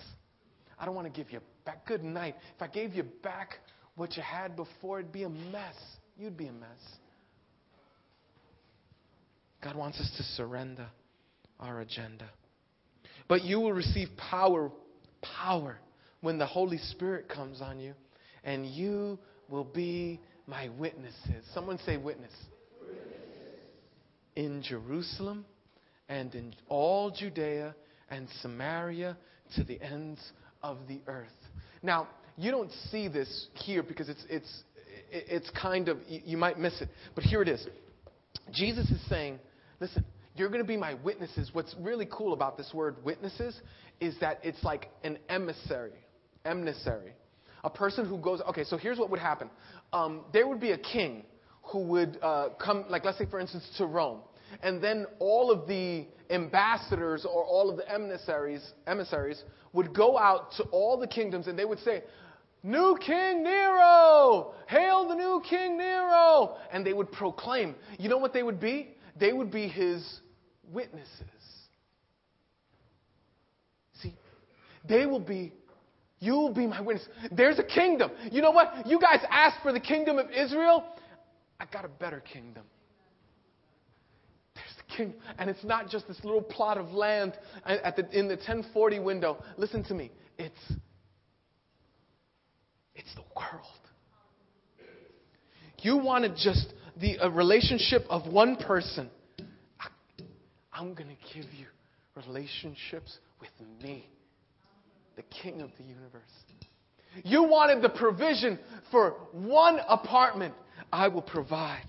I 0.78 0.84
don't 0.84 0.94
want 0.94 1.12
to 1.12 1.22
give 1.22 1.32
you 1.32 1.40
back. 1.64 1.86
Good 1.86 2.04
night. 2.04 2.34
If 2.54 2.62
I 2.62 2.66
gave 2.66 2.94
you 2.94 3.04
back 3.22 3.54
what 3.94 4.16
you 4.16 4.22
had 4.22 4.56
before, 4.56 5.00
it'd 5.00 5.12
be 5.12 5.22
a 5.22 5.28
mess. 5.28 5.74
You'd 6.18 6.36
be 6.36 6.48
a 6.48 6.52
mess. 6.52 6.68
God 9.62 9.74
wants 9.74 9.98
us 9.98 10.10
to 10.18 10.22
surrender 10.22 10.86
our 11.60 11.80
agenda. 11.80 12.28
But 13.28 13.44
you 13.44 13.60
will 13.60 13.72
receive 13.72 14.08
power, 14.16 14.70
power, 15.22 15.78
when 16.20 16.38
the 16.38 16.46
Holy 16.46 16.78
Spirit 16.78 17.28
comes 17.28 17.60
on 17.60 17.78
you, 17.78 17.94
and 18.44 18.66
you 18.66 19.18
will 19.48 19.64
be 19.64 20.20
my 20.46 20.68
witnesses. 20.78 21.44
Someone 21.52 21.78
say, 21.84 21.96
witness. 21.96 22.32
In 24.34 24.62
Jerusalem 24.62 25.44
and 26.08 26.34
in 26.34 26.54
all 26.68 27.10
Judea 27.10 27.74
and 28.10 28.28
Samaria 28.42 29.16
to 29.56 29.64
the 29.64 29.80
ends 29.80 30.20
of 30.62 30.78
the 30.88 31.00
earth. 31.06 31.28
Now, 31.82 32.08
you 32.36 32.50
don't 32.50 32.70
see 32.90 33.08
this 33.08 33.46
here 33.54 33.82
because 33.82 34.08
it's, 34.08 34.24
it's, 34.28 34.62
it's 35.10 35.50
kind 35.50 35.88
of, 35.88 35.98
you 36.06 36.36
might 36.36 36.58
miss 36.58 36.80
it. 36.80 36.88
But 37.14 37.24
here 37.24 37.40
it 37.40 37.48
is. 37.48 37.66
Jesus 38.52 38.90
is 38.90 39.00
saying, 39.08 39.38
listen, 39.80 40.04
you're 40.36 40.48
going 40.48 40.62
to 40.62 40.66
be 40.66 40.76
my 40.76 40.94
witnesses. 40.94 41.50
What's 41.52 41.74
really 41.80 42.06
cool 42.10 42.32
about 42.32 42.56
this 42.56 42.72
word 42.74 42.96
witnesses 43.04 43.60
is 44.00 44.16
that 44.20 44.40
it's 44.42 44.62
like 44.62 44.90
an 45.02 45.18
emissary. 45.28 46.04
Emissary. 46.44 47.12
A 47.64 47.70
person 47.70 48.06
who 48.06 48.18
goes, 48.18 48.40
okay, 48.48 48.64
so 48.64 48.76
here's 48.76 48.98
what 48.98 49.10
would 49.10 49.20
happen. 49.20 49.50
Um, 49.92 50.24
there 50.32 50.46
would 50.46 50.60
be 50.60 50.72
a 50.72 50.78
king 50.78 51.24
who 51.62 51.80
would 51.88 52.18
uh, 52.22 52.50
come, 52.62 52.84
like 52.88 53.04
let's 53.04 53.18
say 53.18 53.26
for 53.26 53.40
instance, 53.40 53.68
to 53.78 53.86
Rome. 53.86 54.20
And 54.62 54.82
then 54.82 55.06
all 55.18 55.50
of 55.50 55.66
the 55.66 56.06
ambassadors 56.30 57.24
or 57.24 57.44
all 57.44 57.68
of 57.70 57.76
the 57.76 57.90
emissaries, 57.92 58.72
emissaries 58.86 59.42
would 59.72 59.92
go 59.92 60.16
out 60.16 60.52
to 60.58 60.64
all 60.64 60.98
the 60.98 61.06
kingdoms 61.06 61.48
and 61.48 61.58
they 61.58 61.64
would 61.64 61.80
say, 61.80 62.04
New 62.62 62.98
King 63.04 63.42
Nero! 63.42 64.54
Hail 64.66 65.08
the 65.08 65.14
new 65.14 65.42
King 65.48 65.76
Nero! 65.76 66.56
And 66.72 66.84
they 66.84 66.92
would 66.92 67.12
proclaim. 67.12 67.74
You 67.98 68.08
know 68.08 68.18
what 68.18 68.32
they 68.32 68.42
would 68.42 68.60
be? 68.60 68.96
They 69.18 69.32
would 69.32 69.50
be 69.50 69.68
his 69.68 70.20
witnesses. 70.72 71.10
See, 74.02 74.14
they 74.88 75.06
will 75.06 75.20
be, 75.20 75.52
you 76.20 76.32
will 76.32 76.54
be 76.54 76.66
my 76.66 76.80
witness. 76.80 77.06
There's 77.30 77.58
a 77.58 77.64
kingdom. 77.64 78.10
You 78.30 78.42
know 78.42 78.50
what? 78.50 78.86
You 78.86 79.00
guys 79.00 79.20
asked 79.30 79.62
for 79.62 79.72
the 79.72 79.80
kingdom 79.80 80.18
of 80.18 80.30
Israel. 80.30 80.84
I 81.58 81.64
got 81.66 81.84
a 81.84 81.88
better 81.88 82.20
kingdom. 82.20 82.64
There's 84.54 84.66
the 84.76 84.96
kingdom. 84.96 85.16
And 85.38 85.50
it's 85.50 85.64
not 85.64 85.88
just 85.88 86.08
this 86.08 86.18
little 86.22 86.42
plot 86.42 86.78
of 86.78 86.92
land 86.92 87.34
at 87.64 87.96
the, 87.96 88.08
in 88.18 88.28
the 88.28 88.36
1040 88.36 88.98
window. 89.00 89.42
Listen 89.56 89.84
to 89.84 89.94
me. 89.94 90.10
It's 90.38 90.72
it's 92.96 93.14
the 93.14 93.22
world. 93.36 93.66
You 95.80 95.98
wanted 95.98 96.34
just 96.36 96.72
the 96.98 97.18
relationship 97.30 98.04
of 98.08 98.26
one 98.32 98.56
person. 98.56 99.10
I'm 100.76 100.92
going 100.94 101.08
to 101.08 101.34
give 101.34 101.46
you 101.54 101.66
relationships 102.14 103.18
with 103.40 103.50
me, 103.82 104.06
the 105.16 105.22
King 105.42 105.62
of 105.62 105.70
the 105.78 105.84
universe. 105.84 106.22
You 107.24 107.44
wanted 107.44 107.82
the 107.82 107.88
provision 107.88 108.58
for 108.90 109.12
one 109.32 109.78
apartment. 109.88 110.54
I 110.92 111.08
will 111.08 111.22
provide 111.22 111.86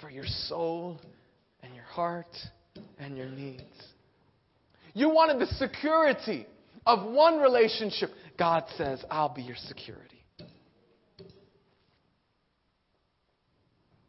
for 0.00 0.10
your 0.10 0.26
soul 0.26 1.00
and 1.62 1.74
your 1.74 1.84
heart 1.84 2.36
and 2.98 3.16
your 3.16 3.28
needs. 3.30 3.62
You 4.92 5.08
wanted 5.08 5.38
the 5.38 5.46
security 5.54 6.46
of 6.84 7.10
one 7.10 7.38
relationship. 7.38 8.10
God 8.38 8.64
says, 8.76 9.02
I'll 9.10 9.34
be 9.34 9.42
your 9.42 9.56
security. 9.56 10.22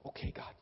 Okay, 0.05 0.34
God. 0.36 0.53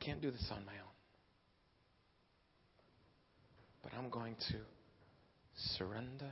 I 0.00 0.04
can't 0.04 0.20
do 0.20 0.30
this 0.30 0.46
on 0.50 0.64
my 0.64 0.72
own. 0.72 0.94
But 3.82 3.92
I'm 3.98 4.10
going 4.10 4.36
to 4.50 4.58
surrender 5.76 6.30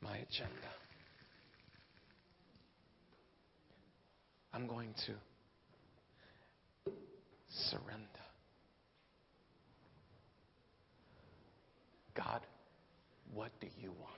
my 0.00 0.16
agenda. 0.16 0.52
I'm 4.52 4.66
going 4.66 4.92
to 5.06 5.12
surrender. 7.70 8.04
God, 12.14 12.40
what 13.32 13.50
do 13.60 13.68
you 13.80 13.92
want? 13.92 14.12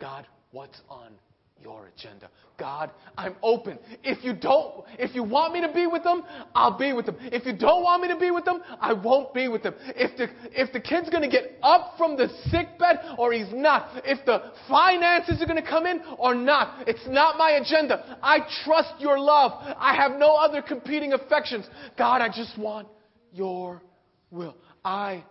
God, 0.00 0.26
what's 0.50 0.80
on 0.90 1.12
your 1.60 1.90
agenda. 1.96 2.28
God, 2.58 2.90
I'm 3.16 3.36
open. 3.42 3.78
If 4.02 4.24
you 4.24 4.34
don't, 4.34 4.84
if 4.98 5.14
you 5.14 5.22
want 5.22 5.52
me 5.52 5.60
to 5.62 5.72
be 5.72 5.86
with 5.86 6.04
them, 6.04 6.22
I'll 6.54 6.76
be 6.76 6.92
with 6.92 7.06
them. 7.06 7.16
If 7.20 7.46
you 7.46 7.56
don't 7.56 7.82
want 7.82 8.02
me 8.02 8.08
to 8.08 8.16
be 8.16 8.30
with 8.30 8.44
them, 8.44 8.62
I 8.80 8.92
won't 8.92 9.32
be 9.34 9.48
with 9.48 9.62
them. 9.62 9.74
If 9.80 10.16
the, 10.16 10.28
if 10.52 10.72
the 10.72 10.80
kid's 10.80 11.08
going 11.08 11.22
to 11.22 11.28
get 11.28 11.58
up 11.62 11.94
from 11.96 12.16
the 12.16 12.28
sick 12.50 12.78
bed 12.78 13.00
or 13.18 13.32
he's 13.32 13.52
not, 13.52 14.02
if 14.04 14.24
the 14.26 14.52
finances 14.68 15.40
are 15.42 15.46
going 15.46 15.62
to 15.62 15.68
come 15.68 15.86
in 15.86 16.02
or 16.18 16.34
not, 16.34 16.88
it's 16.88 17.06
not 17.08 17.38
my 17.38 17.52
agenda. 17.52 18.18
I 18.22 18.40
trust 18.64 18.94
your 18.98 19.18
love. 19.18 19.52
I 19.78 19.94
have 19.96 20.12
no 20.18 20.34
other 20.34 20.62
competing 20.62 21.12
affections. 21.12 21.66
God, 21.96 22.20
I 22.20 22.28
just 22.28 22.56
want 22.58 22.88
your 23.32 23.82
will. 24.30 24.56
I 24.84 25.24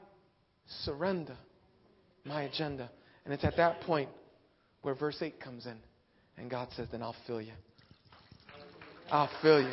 surrender 0.84 1.38
my 2.26 2.44
agenda. 2.44 2.90
And 3.26 3.34
it's 3.34 3.44
at 3.44 3.58
that 3.58 3.82
point 3.82 4.10
where 4.82 4.96
verse 4.96 5.18
8 5.22 5.40
comes 5.40 5.66
in. 5.66 5.78
And 6.42 6.50
God 6.50 6.70
says, 6.76 6.88
Then 6.92 7.04
I'll 7.04 7.16
fill 7.28 7.40
you. 7.40 7.54
I'll 9.12 9.30
fill 9.44 9.62
you. 9.62 9.72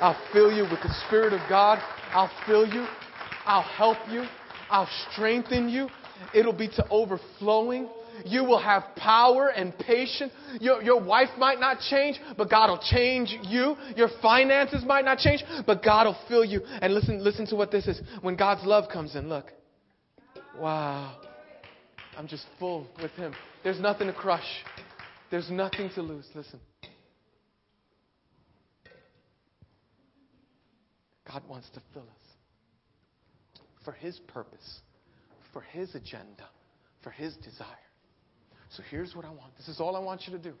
I'll 0.00 0.18
fill 0.32 0.50
you 0.50 0.62
with 0.62 0.80
the 0.82 0.94
Spirit 1.06 1.34
of 1.34 1.40
God. 1.48 1.78
I'll 2.12 2.30
fill 2.46 2.66
you. 2.66 2.86
I'll 3.44 3.62
help 3.62 3.98
you. 4.10 4.24
I'll 4.70 4.88
strengthen 5.12 5.68
you. 5.68 5.88
It'll 6.34 6.54
be 6.54 6.68
to 6.68 6.88
overflowing. 6.88 7.88
You 8.24 8.44
will 8.44 8.60
have 8.60 8.84
power 8.96 9.48
and 9.48 9.76
patience. 9.78 10.32
Your, 10.60 10.82
your 10.82 11.04
wife 11.04 11.30
might 11.36 11.60
not 11.60 11.80
change, 11.80 12.18
but 12.38 12.48
God 12.48 12.70
will 12.70 12.82
change 12.90 13.36
you. 13.42 13.76
Your 13.96 14.08
finances 14.22 14.84
might 14.86 15.04
not 15.04 15.18
change, 15.18 15.44
but 15.66 15.82
God 15.82 16.06
will 16.06 16.16
fill 16.28 16.44
you. 16.44 16.62
And 16.64 16.94
listen, 16.94 17.22
listen 17.22 17.46
to 17.48 17.56
what 17.56 17.70
this 17.70 17.86
is. 17.86 18.00
When 18.22 18.36
God's 18.36 18.64
love 18.64 18.88
comes 18.90 19.16
in, 19.16 19.28
look. 19.28 19.52
Wow. 20.58 21.18
I'm 22.16 22.28
just 22.28 22.46
full 22.58 22.86
with 23.02 23.10
Him. 23.12 23.34
There's 23.64 23.80
nothing 23.80 24.06
to 24.06 24.12
crush. 24.12 24.46
There's 25.34 25.50
nothing 25.50 25.90
to 25.96 26.00
lose. 26.00 26.28
Listen. 26.32 26.60
God 31.28 31.42
wants 31.48 31.68
to 31.70 31.82
fill 31.92 32.04
us 32.04 32.28
for 33.84 33.90
His 33.90 34.16
purpose, 34.28 34.78
for 35.52 35.60
His 35.60 35.92
agenda, 35.96 36.48
for 37.02 37.10
His 37.10 37.34
desire. 37.38 37.66
So 38.76 38.84
here's 38.88 39.16
what 39.16 39.24
I 39.24 39.30
want. 39.30 39.56
This 39.56 39.66
is 39.66 39.80
all 39.80 39.96
I 39.96 39.98
want 39.98 40.22
you 40.28 40.32
to 40.34 40.38
do. 40.38 40.54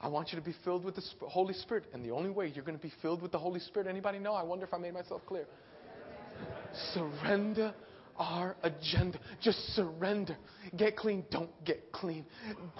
I 0.00 0.08
want 0.08 0.32
you 0.32 0.36
to 0.40 0.44
be 0.44 0.56
filled 0.64 0.84
with 0.84 0.96
the 0.96 1.28
Holy 1.28 1.54
Spirit. 1.54 1.84
And 1.94 2.04
the 2.04 2.10
only 2.10 2.30
way 2.30 2.50
you're 2.52 2.64
going 2.64 2.76
to 2.76 2.82
be 2.82 2.92
filled 3.02 3.22
with 3.22 3.30
the 3.30 3.38
Holy 3.38 3.60
Spirit, 3.60 3.86
anybody 3.86 4.18
know? 4.18 4.34
I 4.34 4.42
wonder 4.42 4.66
if 4.66 4.74
I 4.74 4.78
made 4.78 4.94
myself 4.94 5.22
clear. 5.26 5.46
Surrender 6.92 7.72
our 8.22 8.56
agenda. 8.62 9.18
Just 9.40 9.58
surrender. 9.74 10.36
Get 10.76 10.96
clean, 10.96 11.24
don't 11.30 11.50
get 11.64 11.90
clean. 11.92 12.24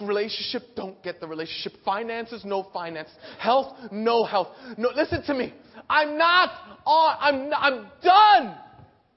Relationship, 0.01 0.63
don't 0.75 1.01
get 1.03 1.19
the 1.19 1.27
relationship. 1.27 1.73
Finances, 1.83 2.43
no 2.45 2.67
finance. 2.73 3.09
Health, 3.39 3.75
no 3.91 4.23
health. 4.23 4.47
No, 4.77 4.89
listen 4.95 5.21
to 5.23 5.33
me. 5.33 5.53
I'm 5.89 6.17
not 6.17 6.49
on, 6.85 7.17
I'm, 7.19 7.53
I'm 7.53 7.87
done 8.01 8.57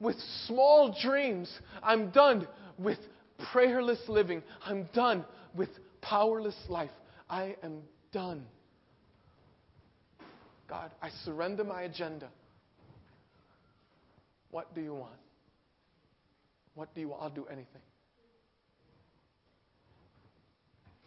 with 0.00 0.16
small 0.46 0.94
dreams. 1.00 1.50
I'm 1.82 2.10
done 2.10 2.48
with 2.78 2.98
prayerless 3.52 4.00
living. 4.08 4.42
I'm 4.64 4.88
done 4.92 5.24
with 5.54 5.70
powerless 6.02 6.56
life. 6.68 6.90
I 7.30 7.56
am 7.62 7.82
done. 8.12 8.46
God, 10.68 10.90
I 11.00 11.10
surrender 11.24 11.62
my 11.62 11.82
agenda. 11.82 12.28
What 14.50 14.74
do 14.74 14.80
you 14.80 14.94
want? 14.94 15.12
What 16.76 16.94
do 16.94 17.00
you 17.00 17.08
want? 17.08 17.22
I'll 17.22 17.30
do 17.30 17.46
anything. 17.46 17.82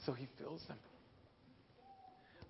So 0.06 0.12
he 0.12 0.28
fills 0.38 0.62
them. 0.68 0.78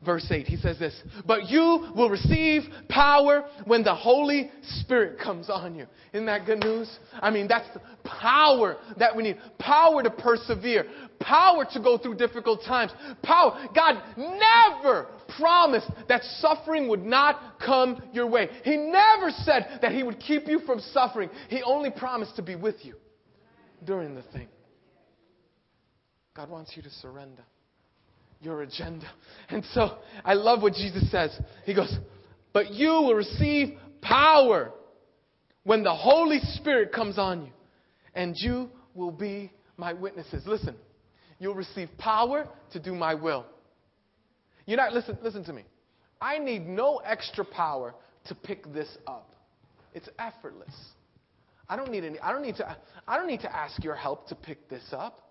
Verse 0.06 0.26
8, 0.32 0.48
he 0.48 0.56
says 0.56 0.80
this, 0.80 0.98
but 1.28 1.50
you 1.50 1.92
will 1.94 2.10
receive 2.10 2.62
power 2.88 3.44
when 3.66 3.84
the 3.84 3.94
Holy 3.94 4.50
Spirit 4.80 5.20
comes 5.20 5.50
on 5.50 5.76
you. 5.76 5.88
Isn't 6.14 6.28
that 6.28 6.46
good 6.46 6.60
news? 6.60 6.90
I 7.22 7.30
mean, 7.30 7.50
that's 7.50 7.68
the 7.74 7.82
power 8.06 8.78
that 8.98 9.14
we 9.14 9.24
need. 9.24 9.38
Power 9.60 10.02
to 10.02 10.10
persevere. 10.10 10.86
Power 11.20 11.66
to 11.74 11.82
go 11.82 11.98
through 11.98 12.16
difficult 12.16 12.62
times. 12.66 12.94
Power. 13.24 13.68
God 13.76 14.02
never 14.16 15.08
promised 15.38 15.92
that 16.08 16.24
suffering 16.40 16.88
would 16.88 17.04
not 17.04 17.60
come 17.60 18.02
your 18.14 18.28
way. 18.28 18.48
He 18.64 18.78
never 18.78 19.32
said 19.32 19.80
that 19.82 19.92
He 19.92 20.04
would 20.04 20.22
keep 20.22 20.48
you 20.48 20.60
from 20.60 20.80
suffering. 20.80 21.30
He 21.50 21.62
only 21.62 21.92
promised 21.92 22.38
to 22.38 22.42
be 22.42 22.56
with 22.56 22.86
you 22.86 22.96
during 23.86 24.16
the 24.16 24.24
thing. 24.34 24.48
God 26.36 26.50
wants 26.50 26.74
you 26.76 26.82
to 26.84 26.90
surrender 26.90 27.44
your 28.42 28.62
agenda. 28.62 29.06
And 29.50 29.66
so 29.74 29.98
I 30.24 30.34
love 30.34 30.62
what 30.62 30.74
Jesus 30.74 31.10
says. 31.12 31.38
He 31.66 31.74
goes, 31.74 31.94
But 32.54 32.72
you 32.72 32.90
will 32.90 33.16
receive 33.16 33.78
power 34.02 34.72
when 35.64 35.84
the 35.84 35.94
Holy 35.94 36.40
Spirit 36.54 36.92
comes 36.94 37.18
on 37.18 37.46
you, 37.46 37.52
and 38.14 38.34
you 38.38 38.70
will 38.96 39.12
be 39.12 39.52
my 39.78 39.94
witnesses. 39.94 40.44
Listen, 40.46 40.76
you'll 41.40 41.56
receive 41.56 41.90
power 41.98 42.48
to 42.72 42.80
do 42.80 42.94
my 42.94 43.16
will. 43.16 43.46
You're 44.66 44.78
not, 44.78 44.94
listen, 44.94 45.18
listen 45.22 45.44
to 45.46 45.54
me. 45.54 45.64
I 46.22 46.38
need 46.38 46.68
no 46.68 46.98
extra 46.98 47.44
power 47.46 47.96
to 48.26 48.36
pick 48.36 48.72
this 48.74 48.90
up. 49.08 49.34
It's 49.94 50.10
effortless. 50.20 50.74
I 51.70 51.76
don't 51.76 51.92
need 51.92 52.04
any, 52.04 52.20
I 52.20 52.32
don't 52.32 52.42
need 52.42 52.56
to, 52.56 52.78
I 53.08 53.18
don't 53.18 53.28
need 53.28 53.42
to 53.42 53.56
ask 53.56 53.84
your 53.84 53.96
help 53.96 54.28
to 54.30 54.36
pick 54.36 54.68
this 54.70 54.84
up. 54.92 55.30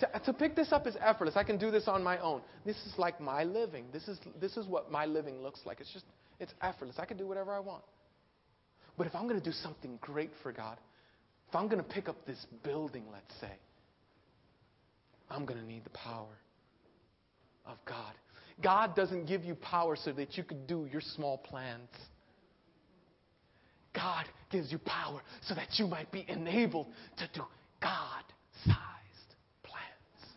To, 0.00 0.08
to 0.26 0.32
pick 0.32 0.56
this 0.56 0.72
up 0.72 0.86
is 0.86 0.96
effortless. 1.00 1.36
I 1.36 1.44
can 1.44 1.56
do 1.58 1.70
this 1.70 1.88
on 1.88 2.02
my 2.02 2.18
own. 2.18 2.42
This 2.64 2.76
is 2.76 2.94
like 2.98 3.20
my 3.20 3.44
living. 3.44 3.86
This 3.92 4.06
is, 4.08 4.18
this 4.40 4.56
is 4.56 4.66
what 4.66 4.90
my 4.90 5.06
living 5.06 5.42
looks 5.42 5.60
like. 5.64 5.80
It's 5.80 5.92
just, 5.92 6.04
it's 6.40 6.52
effortless. 6.62 6.96
I 6.98 7.04
can 7.04 7.16
do 7.16 7.26
whatever 7.26 7.52
I 7.52 7.60
want. 7.60 7.82
But 8.96 9.06
if 9.06 9.14
I'm 9.14 9.28
going 9.28 9.40
to 9.40 9.44
do 9.44 9.52
something 9.52 9.98
great 10.00 10.30
for 10.42 10.52
God, 10.52 10.78
if 11.48 11.54
I'm 11.54 11.68
going 11.68 11.82
to 11.82 11.88
pick 11.88 12.08
up 12.08 12.26
this 12.26 12.44
building, 12.62 13.04
let's 13.10 13.40
say, 13.40 13.52
I'm 15.30 15.46
going 15.46 15.60
to 15.60 15.66
need 15.66 15.84
the 15.84 15.90
power 15.90 16.38
of 17.66 17.76
God. 17.86 18.14
God 18.62 18.96
doesn't 18.96 19.26
give 19.26 19.44
you 19.44 19.54
power 19.54 19.96
so 19.96 20.12
that 20.12 20.36
you 20.36 20.42
can 20.42 20.66
do 20.66 20.88
your 20.90 21.00
small 21.00 21.38
plans. 21.38 21.88
God 23.98 24.26
gives 24.50 24.70
you 24.70 24.78
power 24.78 25.20
so 25.42 25.54
that 25.56 25.68
you 25.78 25.88
might 25.88 26.12
be 26.12 26.24
enabled 26.28 26.86
to 27.16 27.28
do 27.34 27.42
God 27.82 28.22
sized 28.64 29.34
plans. 29.64 30.32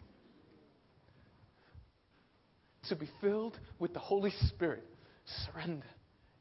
To 2.89 2.95
be 2.95 3.07
filled 3.21 3.59
with 3.77 3.93
the 3.93 3.99
Holy 3.99 4.31
Spirit, 4.47 4.83
surrender 5.45 5.85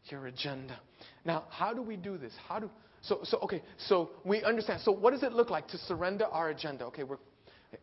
your 0.05 0.27
agenda. 0.27 0.81
Now, 1.27 1.45
how 1.51 1.75
do 1.75 1.83
we 1.83 1.97
do 1.97 2.17
this? 2.17 2.33
How 2.49 2.59
do 2.59 2.71
so 3.03 3.21
so 3.25 3.39
okay, 3.41 3.63
so 3.87 4.11
we 4.25 4.43
understand. 4.43 4.81
So 4.83 4.91
what 4.91 5.11
does 5.13 5.23
it 5.23 5.33
look 5.33 5.51
like 5.51 5.69
to 5.69 5.79
surrender 5.79 6.25
our 6.25 6.49
agenda? 6.49 6.87
Okay, 6.87 7.03
we're 7.03 7.19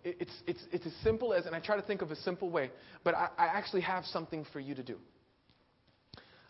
it's, 0.03 0.33
it's, 0.45 0.59
it's 0.71 0.85
as 0.85 0.93
simple 1.03 1.33
as, 1.33 1.45
and 1.45 1.55
I 1.55 1.61
try 1.61 1.77
to 1.77 1.81
think 1.81 2.01
of 2.01 2.11
a 2.11 2.15
simple 2.17 2.49
way, 2.49 2.71
but 3.05 3.15
I, 3.15 3.29
I 3.37 3.45
actually 3.45 3.81
have 3.81 4.03
something 4.05 4.45
for 4.51 4.59
you 4.59 4.75
to 4.75 4.83
do. 4.83 4.97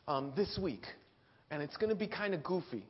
Um, 0.07 0.33
this 0.35 0.57
week, 0.59 0.85
and 1.51 1.61
it's 1.61 1.77
going 1.77 1.89
to 1.89 1.95
be 1.95 2.07
kind 2.07 2.33
of 2.33 2.43
goofy. 2.43 2.83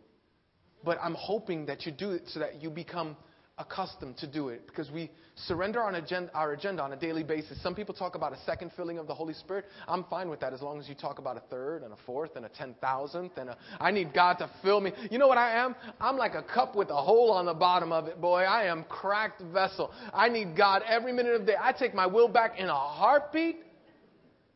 but 0.84 0.97
I'm 1.01 1.16
hoping 1.16 1.66
that 1.66 1.86
you 1.86 1.91
do 1.91 2.12
it 2.12 2.24
so 2.28 2.39
that 2.39 2.62
you 2.62 2.70
become 2.70 3.18
accustomed 3.60 4.16
to 4.18 4.28
do 4.28 4.49
it 4.49 4.68
because 4.68 4.91
we 4.91 5.10
surrender 5.36 5.82
our 5.82 5.91
agenda, 5.95 6.32
our 6.36 6.53
agenda 6.53 6.84
on 6.84 6.93
a 6.93 6.95
daily 6.95 7.24
basis. 7.24 7.62
Some 7.64 7.74
people 7.74 7.95
talk 7.95 8.14
about 8.14 8.32
a 8.32 8.38
second 8.45 8.72
filling 8.78 8.99
of 8.99 9.08
the 9.08 9.16
Holy 9.16 9.34
Spirit. 9.34 9.66
I'm 9.88 10.03
fine 10.03 10.30
with 10.30 10.39
that 10.41 10.53
as 10.53 10.62
long 10.62 10.80
as 10.80 10.88
you 10.88 10.93
talk 10.93 11.18
about 11.18 11.38
a 11.38 11.39
third 11.49 11.82
and 11.82 11.91
a 11.91 11.97
fourth 12.05 12.36
and 12.36 12.45
a 12.45 12.49
ten 12.49 12.76
thousandth 12.80 13.36
and 13.38 13.49
a, 13.49 13.58
I 13.80 13.89
need 13.89 14.14
God 14.14 14.36
to 14.36 14.49
fill 14.62 14.80
me. 14.80 14.91
You 15.10 15.18
know 15.18 15.28
what 15.28 15.39
I 15.39 15.58
am? 15.58 15.76
I'm 15.99 16.18
like 16.18 16.36
a 16.36 16.43
cup 16.43 16.76
with 16.76 16.89
a 16.91 16.95
hole 16.95 17.32
on 17.32 17.47
the 17.47 17.53
bottom 17.55 17.91
of 17.91 18.05
it, 18.08 18.22
boy. 18.22 18.41
I 18.43 18.66
am 18.66 18.84
cracked 18.84 19.41
vessel. 19.41 19.91
I 20.14 20.30
need 20.30 20.55
God 20.55 20.84
every 20.88 21.12
minute 21.12 21.34
of 21.34 21.41
the 21.41 21.47
day. 21.47 21.58
I 21.60 21.72
take 21.72 21.95
my 21.95 22.05
will 22.05 22.28
back 22.28 22.60
in 22.60 22.68
a 22.68 22.76
heartbeat. 22.76 23.58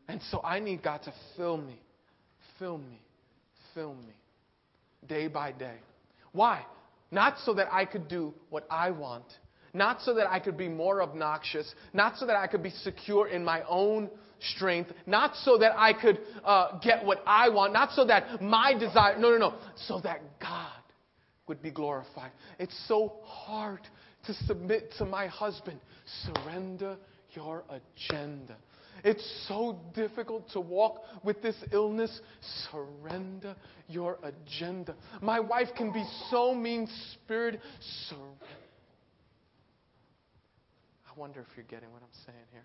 And 0.08 0.22
so 0.30 0.42
I 0.44 0.60
need 0.60 0.84
God 0.84 1.02
to 1.04 1.14
fill 1.36 1.58
me, 1.58 1.80
fill 2.60 2.78
me, 2.78 3.02
fill 3.74 3.94
me, 3.96 4.14
day 5.08 5.28
by 5.28 5.52
day. 5.52 5.78
Why? 6.32 6.66
Not 7.12 7.38
so 7.44 7.54
that 7.56 7.72
I 7.72 7.86
could 7.86 8.08
do 8.08 8.34
what 8.50 8.66
I 8.70 8.92
want, 8.92 9.26
not 9.74 10.02
so 10.02 10.14
that 10.16 10.32
I 10.32 10.40
could 10.40 10.58
be 10.58 10.70
more 10.70 11.02
obnoxious, 11.02 11.74
not 11.94 12.18
so 12.18 12.26
that 12.26 12.36
I 12.36 12.48
could 12.48 12.64
be 12.64 12.70
secure 12.70 13.28
in 13.28 13.44
my 13.44 13.64
own 13.68 14.10
strength, 14.56 14.92
not 15.06 15.36
so 15.44 15.58
that 15.58 15.78
I 15.78 15.94
could 15.94 16.20
uh, 16.44 16.80
get 16.80 17.06
what 17.06 17.22
I 17.28 17.50
want, 17.50 17.74
not 17.74 17.92
so 17.92 18.06
that 18.06 18.42
my 18.42 18.74
desire, 18.78 19.18
no, 19.18 19.30
no, 19.32 19.38
no, 19.38 19.54
so 19.76 20.00
that 20.02 20.22
God 20.40 20.72
would 21.48 21.62
be 21.62 21.72
glorified. 21.72 22.32
It's 22.60 22.76
so 22.88 23.14
hard 23.24 23.82
to 24.26 24.34
submit 24.46 24.94
to 24.98 25.06
my 25.06 25.28
husband. 25.28 25.80
Surrender 26.26 26.98
your 27.34 27.64
agenda. 27.70 28.56
It's 29.04 29.46
so 29.48 29.80
difficult 29.94 30.50
to 30.52 30.60
walk 30.60 31.02
with 31.24 31.42
this 31.42 31.56
illness. 31.72 32.22
Surrender 32.72 33.56
your 33.88 34.18
agenda. 34.24 34.96
My 35.22 35.40
wife 35.40 35.70
can 35.76 35.92
be 35.92 36.06
so 36.30 36.54
mean 36.54 36.88
spirited. 37.14 37.62
Surrender. 38.08 38.46
I 41.10 41.20
wonder 41.20 41.42
if 41.42 41.48
you're 41.56 41.66
getting 41.66 41.92
what 41.92 42.02
I'm 42.02 42.26
saying 42.26 42.46
here. 42.52 42.64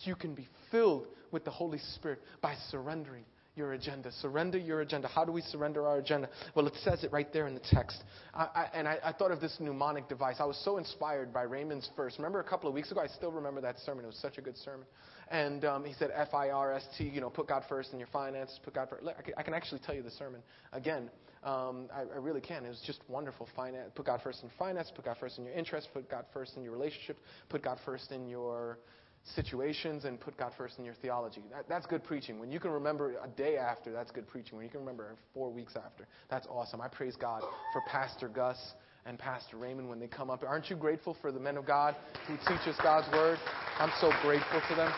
You 0.00 0.16
can 0.16 0.34
be 0.34 0.48
filled 0.70 1.06
with 1.30 1.44
the 1.44 1.50
Holy 1.50 1.78
Spirit 1.94 2.20
by 2.40 2.56
surrendering 2.70 3.24
your 3.54 3.74
agenda. 3.74 4.10
Surrender 4.12 4.56
your 4.56 4.80
agenda. 4.80 5.08
How 5.08 5.24
do 5.24 5.32
we 5.32 5.42
surrender 5.42 5.86
our 5.86 5.98
agenda? 5.98 6.28
Well, 6.54 6.66
it 6.66 6.74
says 6.82 7.04
it 7.04 7.12
right 7.12 7.30
there 7.32 7.46
in 7.46 7.54
the 7.54 7.60
text. 7.60 8.02
I, 8.32 8.44
I, 8.44 8.68
and 8.72 8.88
I, 8.88 8.98
I, 9.04 9.12
thought 9.12 9.30
of 9.30 9.40
this 9.40 9.56
mnemonic 9.60 10.08
device. 10.08 10.36
I 10.38 10.44
was 10.44 10.60
so 10.64 10.78
inspired 10.78 11.34
by 11.34 11.42
Raymond's 11.42 11.90
first. 11.94 12.16
Remember 12.18 12.40
a 12.40 12.44
couple 12.44 12.68
of 12.68 12.74
weeks 12.74 12.90
ago? 12.90 13.00
I 13.00 13.08
still 13.08 13.30
remember 13.30 13.60
that 13.60 13.78
sermon. 13.80 14.04
It 14.04 14.08
was 14.08 14.16
such 14.16 14.38
a 14.38 14.40
good 14.40 14.56
sermon. 14.56 14.86
And 15.30 15.64
um, 15.66 15.84
he 15.84 15.92
said 15.94 16.10
F 16.14 16.32
I 16.32 16.48
R 16.48 16.72
S 16.72 16.84
T, 16.96 17.04
you 17.04 17.20
know, 17.20 17.28
put 17.28 17.46
God 17.46 17.62
first 17.68 17.92
in 17.92 17.98
your 17.98 18.08
finances, 18.08 18.58
put 18.64 18.74
God 18.74 18.88
first. 18.88 19.06
I 19.06 19.22
can, 19.22 19.34
I 19.36 19.42
can 19.42 19.54
actually 19.54 19.80
tell 19.80 19.94
you 19.94 20.02
the 20.02 20.10
sermon 20.10 20.42
again. 20.72 21.10
Um, 21.42 21.88
I, 21.92 22.02
I, 22.02 22.18
really 22.18 22.40
can. 22.40 22.64
It 22.64 22.68
was 22.68 22.82
just 22.86 23.00
wonderful. 23.08 23.48
Finance, 23.56 23.90
put 23.96 24.06
God 24.06 24.20
first 24.22 24.44
in 24.44 24.50
finance, 24.58 24.92
put 24.94 25.04
God 25.04 25.16
first 25.18 25.38
in 25.38 25.44
your 25.44 25.54
interests, 25.54 25.90
put 25.92 26.08
God 26.08 26.24
first 26.32 26.56
in 26.56 26.62
your 26.62 26.72
relationships, 26.72 27.18
put 27.48 27.62
God 27.64 27.78
first 27.84 28.12
in 28.12 28.28
your 28.28 28.78
situations 29.24 30.04
and 30.04 30.20
put 30.20 30.36
God 30.36 30.52
first 30.56 30.78
in 30.78 30.84
your 30.84 30.94
theology. 30.94 31.42
That, 31.50 31.68
that's 31.68 31.86
good 31.86 32.02
preaching. 32.02 32.38
When 32.38 32.50
you 32.50 32.58
can 32.58 32.70
remember 32.70 33.14
a 33.22 33.28
day 33.28 33.56
after, 33.56 33.92
that's 33.92 34.10
good 34.10 34.26
preaching. 34.26 34.56
When 34.56 34.64
you 34.64 34.70
can 34.70 34.80
remember 34.80 35.14
four 35.32 35.50
weeks 35.50 35.74
after, 35.76 36.06
that's 36.28 36.46
awesome. 36.48 36.80
I 36.80 36.88
praise 36.88 37.16
God 37.16 37.42
for 37.72 37.82
Pastor 37.88 38.28
Gus 38.28 38.58
and 39.06 39.18
Pastor 39.18 39.56
Raymond 39.56 39.88
when 39.88 39.98
they 39.98 40.06
come 40.08 40.30
up. 40.30 40.42
Aren't 40.46 40.70
you 40.70 40.76
grateful 40.76 41.16
for 41.20 41.32
the 41.32 41.40
men 41.40 41.56
of 41.56 41.66
God 41.66 41.96
who 42.26 42.36
teach 42.36 42.66
us 42.66 42.76
God's 42.82 43.10
word? 43.12 43.38
I'm 43.78 43.92
so 44.00 44.10
grateful 44.22 44.60
for 44.68 44.74
them. 44.74 44.92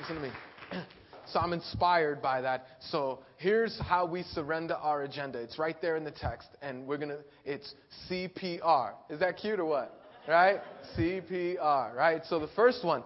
Listen 0.00 0.16
to 0.16 0.22
me. 0.22 0.30
So 1.28 1.40
I'm 1.40 1.52
inspired 1.52 2.22
by 2.22 2.40
that. 2.42 2.68
So 2.78 3.18
here's 3.36 3.76
how 3.80 4.06
we 4.06 4.22
surrender 4.22 4.74
our 4.74 5.02
agenda. 5.02 5.40
It's 5.40 5.58
right 5.58 5.74
there 5.82 5.96
in 5.96 6.04
the 6.04 6.12
text, 6.12 6.46
and 6.62 6.86
we're 6.86 6.98
gonna. 6.98 7.18
It's 7.44 7.74
CPR. 8.08 8.92
Is 9.10 9.18
that 9.18 9.36
cute 9.36 9.58
or 9.58 9.64
what? 9.64 10.05
Right? 10.28 10.60
CPR, 10.96 11.94
right? 11.94 12.22
So 12.28 12.38
the 12.38 12.48
first 12.56 12.84
one 12.84 13.02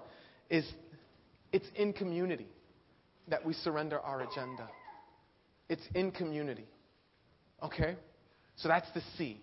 is 0.48 0.64
it's 1.52 1.66
in 1.74 1.92
community 1.92 2.46
that 3.28 3.44
we 3.44 3.52
surrender 3.52 4.00
our 4.00 4.22
agenda. 4.22 4.68
It's 5.68 5.86
in 5.94 6.10
community. 6.10 6.66
Okay? 7.62 7.96
So 8.56 8.68
that's 8.68 8.90
the 8.92 9.02
C. 9.16 9.40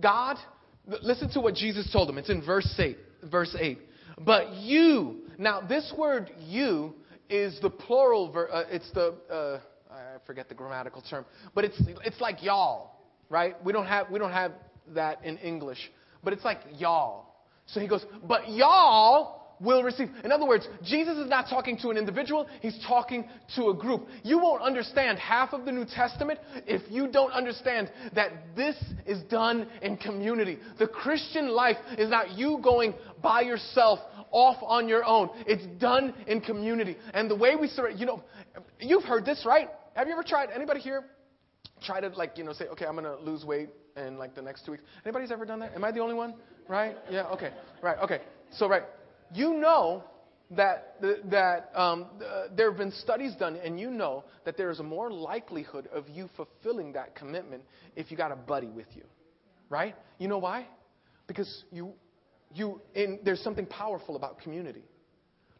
God, 0.00 0.38
listen 0.86 1.30
to 1.30 1.40
what 1.40 1.54
Jesus 1.54 1.90
told 1.92 2.08
him. 2.08 2.18
It's 2.18 2.30
in 2.30 2.44
verse 2.44 2.72
8. 2.78 2.96
Verse 3.30 3.54
8. 3.58 3.78
But 4.18 4.54
you, 4.54 5.22
now 5.38 5.60
this 5.60 5.92
word 5.96 6.30
you 6.38 6.94
is 7.28 7.58
the 7.60 7.70
plural, 7.70 8.32
ver, 8.32 8.48
uh, 8.50 8.64
it's 8.70 8.90
the, 8.92 9.14
uh, 9.30 9.60
I 9.92 10.16
forget 10.26 10.48
the 10.48 10.54
grammatical 10.54 11.02
term, 11.02 11.24
but 11.54 11.64
it's, 11.64 11.80
it's 12.04 12.20
like 12.20 12.42
y'all, 12.42 12.96
right? 13.28 13.62
We 13.64 13.72
don't 13.72 13.86
have, 13.86 14.10
we 14.10 14.18
don't 14.18 14.32
have 14.32 14.52
that 14.94 15.24
in 15.24 15.38
English, 15.38 15.90
but 16.22 16.32
it's 16.32 16.44
like 16.44 16.60
y'all. 16.76 17.26
So 17.66 17.80
he 17.80 17.86
goes, 17.86 18.04
but 18.26 18.48
y'all 18.48 19.40
will 19.60 19.82
receive. 19.82 20.08
In 20.24 20.32
other 20.32 20.46
words, 20.46 20.66
Jesus 20.82 21.18
is 21.18 21.28
not 21.28 21.48
talking 21.48 21.76
to 21.78 21.90
an 21.90 21.98
individual, 21.98 22.48
he's 22.60 22.78
talking 22.86 23.28
to 23.56 23.68
a 23.68 23.74
group. 23.74 24.06
You 24.24 24.38
won't 24.38 24.62
understand 24.62 25.18
half 25.18 25.52
of 25.52 25.64
the 25.64 25.72
New 25.72 25.84
Testament 25.84 26.40
if 26.66 26.82
you 26.90 27.08
don't 27.08 27.30
understand 27.32 27.90
that 28.14 28.32
this 28.56 28.74
is 29.06 29.22
done 29.24 29.68
in 29.82 29.98
community. 29.98 30.58
The 30.78 30.88
Christian 30.88 31.48
life 31.48 31.76
is 31.98 32.08
not 32.08 32.32
you 32.32 32.58
going 32.62 32.94
by 33.22 33.42
yourself 33.42 33.98
off 34.30 34.56
on 34.62 34.88
your 34.88 35.04
own. 35.04 35.28
It's 35.46 35.66
done 35.80 36.14
in 36.26 36.40
community. 36.40 36.96
And 37.12 37.30
the 37.30 37.36
way 37.36 37.56
we 37.56 37.68
surrender, 37.68 37.98
you 37.98 38.06
know, 38.06 38.22
you've 38.80 39.04
heard 39.04 39.24
this, 39.24 39.44
right? 39.44 39.68
Have 39.94 40.06
you 40.06 40.14
ever 40.14 40.22
tried, 40.22 40.50
anybody 40.54 40.80
here 40.80 41.04
try 41.82 42.00
to 42.00 42.08
like, 42.08 42.38
you 42.38 42.44
know, 42.44 42.52
say, 42.52 42.66
okay, 42.66 42.86
I'm 42.86 42.94
going 42.94 43.04
to 43.04 43.16
lose 43.18 43.44
weight 43.44 43.68
in 43.96 44.18
like 44.18 44.34
the 44.34 44.42
next 44.42 44.64
two 44.64 44.72
weeks. 44.72 44.84
Anybody's 45.04 45.30
ever 45.30 45.44
done 45.44 45.60
that? 45.60 45.74
Am 45.74 45.84
I 45.84 45.92
the 45.92 46.00
only 46.00 46.14
one? 46.14 46.34
Right? 46.68 46.96
Yeah. 47.10 47.26
Okay. 47.28 47.50
Right. 47.82 47.98
Okay. 47.98 48.20
So 48.52 48.68
right, 48.68 48.82
you 49.34 49.54
know 49.54 50.04
that 50.50 50.96
that 51.30 51.70
um, 51.74 52.06
there 52.56 52.70
have 52.70 52.78
been 52.78 52.92
studies 52.92 53.34
done, 53.36 53.56
and 53.56 53.78
you 53.78 53.90
know 53.90 54.24
that 54.44 54.56
there 54.56 54.70
is 54.70 54.80
a 54.80 54.84
more 54.84 55.10
likelihood 55.10 55.88
of 55.92 56.08
you 56.08 56.28
fulfilling 56.36 56.92
that 56.94 57.14
commitment 57.14 57.62
if 57.96 58.10
you 58.10 58.16
got 58.16 58.32
a 58.32 58.36
buddy 58.36 58.68
with 58.68 58.88
you, 58.94 59.04
right? 59.68 59.94
You 60.18 60.28
know 60.28 60.38
why? 60.38 60.66
Because 61.26 61.64
you 61.70 61.92
you 62.52 62.80
in, 62.94 63.20
there's 63.24 63.40
something 63.42 63.66
powerful 63.66 64.16
about 64.16 64.40
community. 64.40 64.82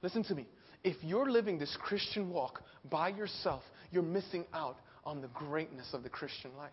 Listen 0.02 0.24
to 0.24 0.34
me. 0.34 0.46
If 0.82 0.96
you're 1.02 1.30
living 1.30 1.58
this 1.58 1.76
Christian 1.80 2.30
walk 2.30 2.62
by 2.90 3.10
yourself, 3.10 3.62
you're 3.92 4.02
missing 4.02 4.46
out 4.52 4.78
on 5.04 5.20
the 5.20 5.28
greatness 5.28 5.90
of 5.92 6.02
the 6.02 6.08
Christian 6.08 6.50
life. 6.56 6.70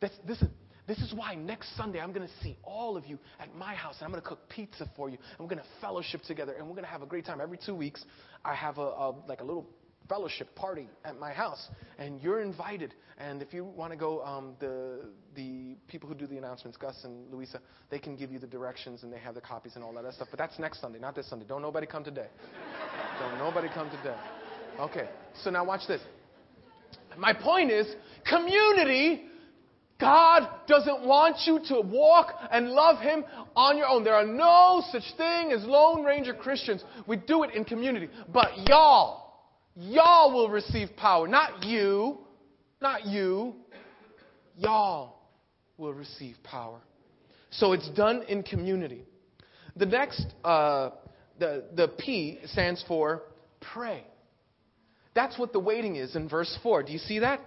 That's, 0.00 0.14
this, 0.26 0.40
is, 0.40 0.48
this 0.86 0.98
is 0.98 1.12
why 1.12 1.34
next 1.34 1.76
Sunday 1.76 2.00
I'm 2.00 2.12
going 2.12 2.26
to 2.26 2.34
see 2.42 2.56
all 2.62 2.96
of 2.96 3.06
you 3.06 3.18
at 3.40 3.54
my 3.54 3.74
house 3.74 3.96
and 3.98 4.04
I'm 4.04 4.10
going 4.10 4.22
to 4.22 4.28
cook 4.28 4.48
pizza 4.48 4.88
for 4.96 5.08
you 5.08 5.18
and 5.38 5.40
we're 5.40 5.54
going 5.54 5.62
to 5.62 5.80
fellowship 5.80 6.22
together 6.22 6.52
and 6.52 6.66
we're 6.66 6.74
going 6.74 6.84
to 6.84 6.90
have 6.90 7.02
a 7.02 7.06
great 7.06 7.26
time. 7.26 7.40
Every 7.40 7.58
two 7.64 7.74
weeks, 7.74 8.04
I 8.44 8.54
have 8.54 8.78
a, 8.78 8.82
a 8.82 9.14
like 9.26 9.40
a 9.40 9.44
little 9.44 9.66
fellowship 10.08 10.54
party 10.54 10.88
at 11.04 11.18
my 11.18 11.32
house 11.32 11.68
and 11.98 12.20
you're 12.22 12.40
invited. 12.40 12.94
And 13.18 13.42
if 13.42 13.52
you 13.52 13.64
want 13.64 13.92
to 13.92 13.98
go, 13.98 14.22
um, 14.24 14.54
the 14.60 15.10
the 15.34 15.76
people 15.88 16.08
who 16.08 16.14
do 16.14 16.26
the 16.26 16.38
announcements, 16.38 16.78
Gus 16.78 16.96
and 17.04 17.30
Louisa, 17.32 17.60
they 17.90 17.98
can 17.98 18.16
give 18.16 18.30
you 18.30 18.38
the 18.38 18.46
directions 18.46 19.02
and 19.02 19.12
they 19.12 19.18
have 19.18 19.34
the 19.34 19.40
copies 19.40 19.74
and 19.74 19.84
all 19.84 19.92
that 19.92 20.14
stuff. 20.14 20.28
But 20.30 20.38
that's 20.38 20.58
next 20.58 20.80
Sunday, 20.80 20.98
not 20.98 21.14
this 21.14 21.28
Sunday. 21.28 21.44
Don't 21.46 21.62
nobody 21.62 21.86
come 21.86 22.04
today. 22.04 22.28
Don't 23.20 23.38
nobody 23.38 23.68
come 23.74 23.90
today. 23.90 24.16
Okay. 24.78 25.08
So 25.42 25.50
now 25.50 25.64
watch 25.64 25.82
this. 25.88 26.00
My 27.16 27.32
point 27.32 27.72
is, 27.72 27.86
community 28.28 29.24
God 30.00 30.48
doesn't 30.68 31.04
want 31.04 31.38
you 31.44 31.60
to 31.68 31.80
walk 31.80 32.32
and 32.52 32.70
love 32.70 33.00
Him 33.00 33.24
on 33.56 33.76
your 33.76 33.88
own. 33.88 34.04
There 34.04 34.14
are 34.14 34.26
no 34.26 34.82
such 34.92 35.02
thing 35.16 35.50
as 35.50 35.64
Lone 35.64 36.04
Ranger 36.04 36.34
Christians. 36.34 36.84
We 37.06 37.16
do 37.16 37.42
it 37.42 37.54
in 37.54 37.64
community. 37.64 38.08
But 38.32 38.68
y'all, 38.68 39.48
y'all 39.74 40.32
will 40.32 40.48
receive 40.48 40.90
power. 40.96 41.26
Not 41.26 41.64
you, 41.64 42.18
not 42.80 43.06
you. 43.06 43.54
Y'all 44.56 45.18
will 45.76 45.94
receive 45.94 46.36
power. 46.44 46.80
So 47.50 47.72
it's 47.72 47.88
done 47.90 48.22
in 48.28 48.44
community. 48.44 49.02
The 49.76 49.86
next, 49.86 50.26
uh, 50.44 50.90
the, 51.40 51.64
the 51.74 51.88
P 51.88 52.38
stands 52.46 52.84
for 52.86 53.22
pray. 53.60 54.04
That's 55.14 55.36
what 55.38 55.52
the 55.52 55.60
waiting 55.60 55.96
is 55.96 56.14
in 56.14 56.28
verse 56.28 56.56
4. 56.62 56.84
Do 56.84 56.92
you 56.92 56.98
see 56.98 57.20
that? 57.20 57.40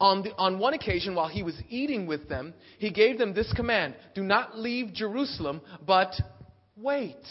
On, 0.00 0.22
the, 0.22 0.34
on 0.36 0.58
one 0.58 0.72
occasion, 0.72 1.14
while 1.14 1.28
he 1.28 1.42
was 1.42 1.54
eating 1.68 2.06
with 2.06 2.26
them, 2.28 2.54
he 2.78 2.90
gave 2.90 3.18
them 3.18 3.34
this 3.34 3.52
command 3.52 3.94
Do 4.14 4.22
not 4.22 4.58
leave 4.58 4.94
Jerusalem, 4.94 5.60
but 5.86 6.14
wait. 6.76 7.22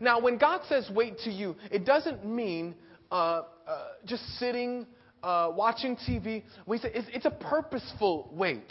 Now, 0.00 0.20
when 0.20 0.38
God 0.38 0.60
says 0.68 0.88
wait 0.94 1.18
to 1.24 1.30
you, 1.30 1.56
it 1.72 1.84
doesn't 1.84 2.24
mean 2.24 2.76
uh, 3.10 3.42
uh, 3.66 3.84
just 4.04 4.22
sitting, 4.38 4.86
uh, 5.22 5.50
watching 5.54 5.96
TV. 5.96 6.44
We 6.66 6.78
say 6.78 6.90
it's, 6.94 7.08
it's, 7.12 7.26
a 7.26 7.30
purposeful 7.30 8.30
wait, 8.32 8.70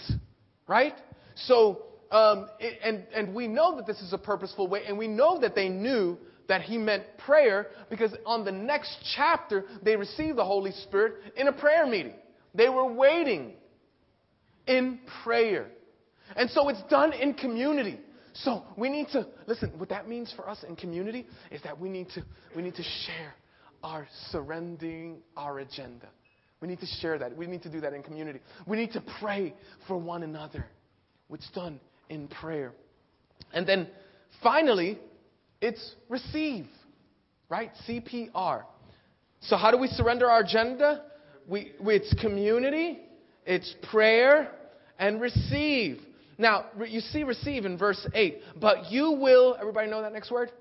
right? 0.68 0.94
So, 1.36 1.84
um, 2.12 2.48
it, 2.60 2.80
and, 2.84 3.04
and 3.14 3.36
we 3.36 3.48
know 3.48 3.76
that 3.76 3.86
this 3.86 4.00
is 4.00 4.14
a 4.14 4.18
purposeful 4.18 4.68
wait, 4.68 4.84
and 4.88 4.98
we 4.98 5.08
know 5.08 5.40
that 5.42 5.54
they 5.54 5.68
knew 5.68 6.18
that 6.48 6.62
he 6.62 6.78
meant 6.78 7.04
prayer 7.18 7.68
because 7.90 8.14
on 8.26 8.46
the 8.46 8.52
next 8.52 8.96
chapter, 9.16 9.66
they 9.84 9.98
received 9.98 10.38
the 10.38 10.46
Holy 10.46 10.72
Spirit 10.72 11.16
in 11.36 11.48
a 11.48 11.54
prayer 11.54 11.86
meeting. 11.86 12.14
They 12.58 12.70
were 12.70 12.92
waiting 12.92 13.54
in 14.66 15.00
prayer. 15.24 15.68
And 16.36 16.50
so 16.50 16.68
it's 16.70 16.82
done 16.90 17.14
in 17.14 17.36
community. 17.36 18.00
So 18.34 18.64
we 18.76 18.90
need 18.90 19.08
to 19.14 19.26
listen, 19.48 19.72
what 19.78 19.90
that 19.90 20.10
means 20.10 20.34
for 20.36 20.50
us 20.50 20.64
in 20.68 20.76
community 20.76 21.26
is 21.52 21.62
that 21.64 21.80
we 21.80 21.90
need 21.90 22.10
to 22.10 22.24
we 22.56 22.62
need 22.62 22.76
to 22.76 22.84
share 22.84 23.34
our 23.84 24.08
surrendering 24.32 25.20
our 25.36 25.60
agenda. 25.60 26.08
We 26.60 26.68
need 26.68 26.80
to 26.80 26.88
share 27.00 27.18
that. 27.20 27.36
We 27.38 27.46
need 27.46 27.62
to 27.64 27.72
do 27.72 27.80
that 27.82 27.94
in 27.94 28.04
community. 28.04 28.40
We 28.66 28.78
need 28.78 28.92
to 28.94 29.04
pray 29.20 29.54
for 29.88 29.98
one 29.98 30.24
another. 30.24 30.66
It's 31.32 31.50
done 31.52 31.80
in 32.10 32.28
prayer. 32.28 32.74
And 33.54 33.68
then 33.68 33.88
finally, 34.42 34.98
it's 35.62 35.96
receive, 36.10 36.66
right? 37.50 37.72
CPR. 37.88 38.64
So, 39.42 39.56
how 39.56 39.72
do 39.72 39.78
we 39.78 39.88
surrender 39.88 40.30
our 40.30 40.42
agenda? 40.42 41.04
We, 41.48 41.72
it's 41.80 42.14
community, 42.22 43.00
it's 43.46 43.74
prayer, 43.90 44.52
and 45.00 45.22
receive. 45.22 46.02
Now, 46.38 46.66
you 46.88 47.00
see 47.00 47.24
receive 47.24 47.66
in 47.66 47.78
verse 47.78 48.06
8. 48.14 48.40
But 48.60 48.92
you 48.92 49.12
will, 49.14 49.56
everybody 49.60 49.90
know 49.90 50.02
that 50.02 50.14
next 50.14 50.30
word? 50.30 50.52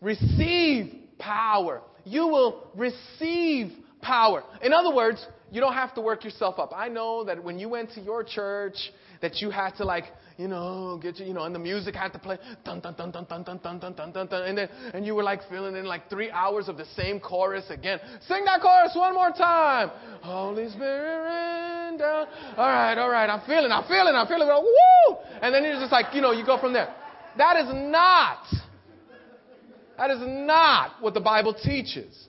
Receive 0.00 0.94
power. 1.18 1.82
You 2.04 2.26
will 2.28 2.70
receive 2.74 3.72
power. 4.00 4.42
In 4.62 4.72
other 4.72 4.94
words, 4.94 5.24
you 5.50 5.60
don't 5.60 5.74
have 5.74 5.94
to 5.94 6.00
work 6.00 6.24
yourself 6.24 6.58
up. 6.58 6.72
I 6.74 6.88
know 6.88 7.24
that 7.24 7.42
when 7.42 7.58
you 7.58 7.68
went 7.68 7.92
to 7.92 8.00
your 8.00 8.24
church, 8.24 8.76
that 9.20 9.40
you 9.40 9.50
had 9.50 9.76
to 9.76 9.84
like, 9.84 10.04
you 10.36 10.48
know, 10.48 10.98
get 11.02 11.18
you, 11.18 11.26
you 11.26 11.34
know, 11.34 11.44
and 11.44 11.54
the 11.54 11.58
music 11.58 11.94
had 11.94 12.12
to 12.12 12.18
play 12.18 12.38
dun 12.64 12.80
dun 12.80 12.94
dun 12.94 13.10
dun 13.10 13.26
dun 13.28 13.44
dun 13.44 13.58
dun 13.60 13.78
dun 13.78 14.12
dun 14.12 14.26
dun 14.26 14.42
and 14.42 14.56
then 14.56 14.68
and 14.94 15.04
you 15.04 15.14
were 15.14 15.22
like 15.22 15.46
feeling 15.48 15.76
in 15.76 15.84
like 15.84 16.08
three 16.08 16.30
hours 16.30 16.68
of 16.68 16.76
the 16.76 16.86
same 16.96 17.20
chorus 17.20 17.64
again. 17.68 17.98
Sing 18.26 18.44
that 18.46 18.60
chorus 18.60 18.92
one 18.94 19.14
more 19.14 19.30
time. 19.30 19.90
Holy 20.22 20.68
Spirit, 20.70 21.24
rain 21.24 21.98
down. 21.98 22.26
All 22.56 22.66
right, 22.66 22.96
all 22.96 23.10
right, 23.10 23.28
I'm 23.28 23.46
feeling, 23.46 23.70
I'm 23.70 23.84
feeling, 23.84 24.14
I'm 24.14 24.26
feeling. 24.26 24.48
Woo! 24.48 25.16
And 25.42 25.54
then 25.54 25.64
you're 25.64 25.80
just 25.80 25.92
like, 25.92 26.14
you 26.14 26.20
know, 26.20 26.32
you 26.32 26.44
go 26.44 26.58
from 26.58 26.72
there. 26.72 26.94
That 27.36 27.56
is 27.58 27.68
not. 27.72 28.44
That 29.98 30.10
is 30.10 30.20
not 30.22 30.92
what 31.00 31.12
the 31.12 31.20
Bible 31.20 31.54
teaches. 31.54 32.28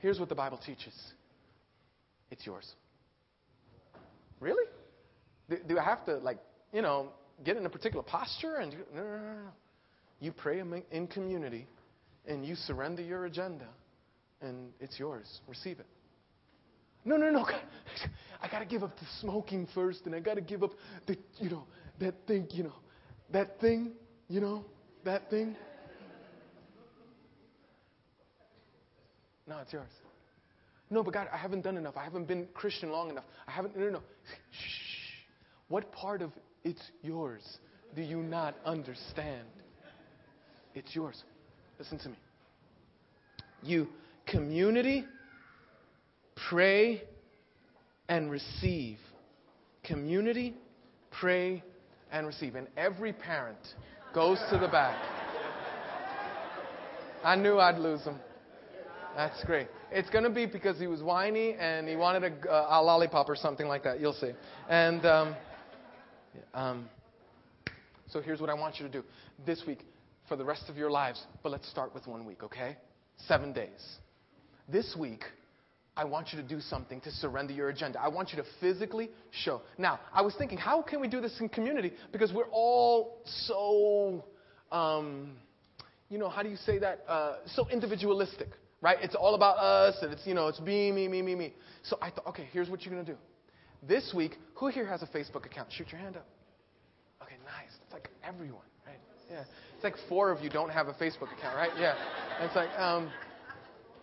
Here's 0.00 0.18
what 0.18 0.28
the 0.28 0.34
Bible 0.34 0.58
teaches 0.58 0.92
it's 2.30 2.44
yours. 2.44 2.66
Really? 4.44 4.66
Do, 5.48 5.56
do, 5.66 5.78
I 5.78 5.84
have 5.84 6.04
to, 6.04 6.18
like, 6.18 6.38
you 6.70 6.82
know, 6.82 7.08
get 7.44 7.56
in 7.56 7.64
a 7.64 7.70
particular 7.70 8.02
posture? 8.02 8.56
And 8.56 8.72
no, 8.94 9.02
no, 9.02 9.08
no, 9.08 9.16
no. 9.16 9.50
You 10.20 10.32
pray 10.32 10.60
in 10.90 11.06
community 11.06 11.66
and 12.26 12.44
you 12.44 12.54
surrender 12.54 13.00
your 13.00 13.24
agenda 13.24 13.66
and 14.42 14.70
it's 14.80 14.98
yours. 14.98 15.40
Receive 15.48 15.80
it. 15.80 15.86
No, 17.06 17.16
no, 17.16 17.30
no. 17.30 17.46
I 18.42 18.48
got 18.48 18.58
to 18.58 18.66
give 18.66 18.82
up 18.82 18.94
the 18.98 19.06
smoking 19.22 19.66
first 19.74 20.04
and 20.04 20.14
I 20.14 20.20
got 20.20 20.34
to 20.34 20.42
give 20.42 20.62
up 20.62 20.72
the, 21.06 21.16
you 21.38 21.48
know, 21.48 21.64
that 22.00 22.14
thing, 22.26 22.46
you 22.50 22.64
know, 22.64 22.74
that 23.32 23.58
thing, 23.62 23.92
you 24.28 24.42
know, 24.42 24.66
that 25.04 25.30
thing. 25.30 25.56
No, 29.46 29.58
it's 29.60 29.72
yours. 29.72 29.88
No, 30.94 31.02
but 31.02 31.12
God, 31.12 31.26
I 31.32 31.36
haven't 31.36 31.62
done 31.62 31.76
enough. 31.76 31.96
I 31.96 32.04
haven't 32.04 32.28
been 32.28 32.46
Christian 32.54 32.92
long 32.92 33.10
enough. 33.10 33.24
I 33.48 33.50
haven't. 33.50 33.76
No, 33.76 33.86
no, 33.86 33.90
no. 33.90 34.02
Shh. 34.52 35.24
What 35.66 35.90
part 35.90 36.22
of 36.22 36.30
it's 36.62 36.80
yours 37.02 37.42
do 37.96 38.02
you 38.02 38.18
not 38.18 38.54
understand? 38.64 39.48
It's 40.72 40.94
yours. 40.94 41.20
Listen 41.80 41.98
to 41.98 42.10
me. 42.10 42.14
You 43.64 43.88
community, 44.28 45.04
pray, 46.48 47.02
and 48.08 48.30
receive. 48.30 48.98
Community, 49.82 50.54
pray, 51.10 51.64
and 52.12 52.24
receive. 52.24 52.54
And 52.54 52.68
every 52.76 53.12
parent 53.12 53.58
goes 54.14 54.38
to 54.52 54.58
the 54.58 54.68
back. 54.68 54.96
I 57.24 57.34
knew 57.34 57.58
I'd 57.58 57.78
lose 57.78 58.02
him. 58.02 58.20
That's 59.16 59.44
great. 59.44 59.68
It's 59.92 60.10
going 60.10 60.24
to 60.24 60.30
be 60.30 60.44
because 60.44 60.78
he 60.80 60.88
was 60.88 61.00
whiny 61.00 61.54
and 61.54 61.88
he 61.88 61.94
wanted 61.94 62.24
a, 62.24 62.50
a 62.50 62.82
lollipop 62.82 63.28
or 63.28 63.36
something 63.36 63.68
like 63.68 63.84
that. 63.84 64.00
You'll 64.00 64.12
see. 64.12 64.32
And 64.68 65.06
um, 65.06 65.36
um, 66.52 66.88
so 68.08 68.20
here's 68.20 68.40
what 68.40 68.50
I 68.50 68.54
want 68.54 68.80
you 68.80 68.86
to 68.86 68.92
do 68.92 69.04
this 69.46 69.62
week 69.68 69.84
for 70.28 70.34
the 70.36 70.44
rest 70.44 70.64
of 70.68 70.76
your 70.76 70.90
lives. 70.90 71.22
But 71.44 71.52
let's 71.52 71.68
start 71.70 71.94
with 71.94 72.08
one 72.08 72.24
week, 72.24 72.42
okay? 72.42 72.76
Seven 73.28 73.52
days. 73.52 73.98
This 74.68 74.96
week, 74.98 75.22
I 75.96 76.04
want 76.04 76.32
you 76.32 76.42
to 76.42 76.48
do 76.48 76.60
something 76.60 77.00
to 77.02 77.10
surrender 77.12 77.52
your 77.52 77.68
agenda. 77.68 78.00
I 78.00 78.08
want 78.08 78.30
you 78.32 78.38
to 78.38 78.44
physically 78.60 79.10
show. 79.30 79.62
Now, 79.78 80.00
I 80.12 80.22
was 80.22 80.34
thinking, 80.34 80.58
how 80.58 80.82
can 80.82 81.00
we 81.00 81.06
do 81.06 81.20
this 81.20 81.38
in 81.38 81.48
community? 81.48 81.92
Because 82.10 82.32
we're 82.32 82.50
all 82.50 83.20
so, 83.46 84.24
um, 84.72 85.36
you 86.10 86.18
know, 86.18 86.28
how 86.28 86.42
do 86.42 86.48
you 86.48 86.56
say 86.56 86.80
that? 86.80 87.04
Uh, 87.06 87.36
so 87.46 87.68
individualistic 87.68 88.48
right? 88.84 88.98
It's 89.00 89.14
all 89.14 89.34
about 89.34 89.56
us, 89.56 89.96
and 90.02 90.12
it's, 90.12 90.26
you 90.26 90.34
know, 90.34 90.48
it's 90.48 90.60
me, 90.60 90.92
me, 90.92 91.08
me, 91.08 91.22
me, 91.22 91.34
me. 91.34 91.54
So 91.82 91.96
I 92.02 92.10
thought, 92.10 92.26
okay, 92.26 92.46
here's 92.52 92.68
what 92.68 92.82
you're 92.82 92.92
going 92.92 93.04
to 93.06 93.12
do. 93.12 93.18
This 93.82 94.12
week, 94.14 94.36
who 94.56 94.68
here 94.68 94.86
has 94.86 95.02
a 95.02 95.06
Facebook 95.06 95.46
account? 95.46 95.68
Shoot 95.72 95.90
your 95.90 96.00
hand 96.02 96.16
up. 96.16 96.26
Okay, 97.22 97.36
nice. 97.46 97.72
It's 97.82 97.94
like 97.94 98.10
everyone, 98.22 98.66
right? 98.86 98.98
Yeah. 99.30 99.44
It's 99.74 99.84
like 99.84 99.94
four 100.06 100.30
of 100.30 100.44
you 100.44 100.50
don't 100.50 100.68
have 100.68 100.88
a 100.88 100.92
Facebook 100.92 101.32
account, 101.36 101.56
right? 101.56 101.70
Yeah. 101.78 101.94
It's 102.42 102.54
like, 102.54 102.68
um, 102.78 103.10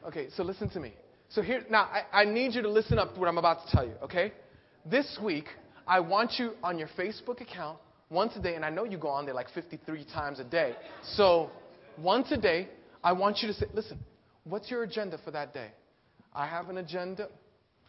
okay, 0.08 0.30
so 0.36 0.44
listen 0.44 0.68
to 0.72 0.80
me. 0.80 0.94
So 1.30 1.44
here, 1.44 1.64
now, 1.70 1.84
I, 1.84 2.24
I 2.24 2.26
need 2.26 2.56
you 2.56 2.64
to 2.64 2.70
listen 2.70 2.98
up 2.98 3.14
to 3.14 3.20
what 3.20 3.30
I'm 3.30 3.38
about 3.38 3.64
to 3.68 3.72
tell 3.72 3.86
you, 3.86 3.94
okay? 4.04 4.34
This 4.84 5.20
week, 5.24 5.46
I 5.88 6.00
want 6.00 6.34
you 6.40 6.54
on 6.64 6.80
your 6.80 6.90
Facebook 6.98 7.40
account 7.40 7.78
once 8.10 8.36
a 8.36 8.42
day, 8.42 8.56
and 8.56 8.66
I 8.66 8.72
know 8.72 8.84
you 8.84 8.98
go 8.98 9.10
on 9.10 9.26
there 9.26 9.36
like 9.36 9.52
53 9.54 10.06
times 10.06 10.40
a 10.40 10.44
day. 10.44 10.74
So 11.04 11.52
once 12.00 12.32
a 12.32 12.38
day, 12.38 12.68
I 13.04 13.14
want 13.14 13.40
you 13.44 13.48
to 13.48 13.54
say, 13.54 13.68
listen, 13.76 14.00
What's 14.44 14.72
your 14.72 14.84
agenda 14.84 15.18
for 15.24 15.32
that 15.32 15.54
day? 15.54 15.70
I 16.34 16.48
have 16.48 16.70
an 16.70 16.78
agenda. 16.78 17.28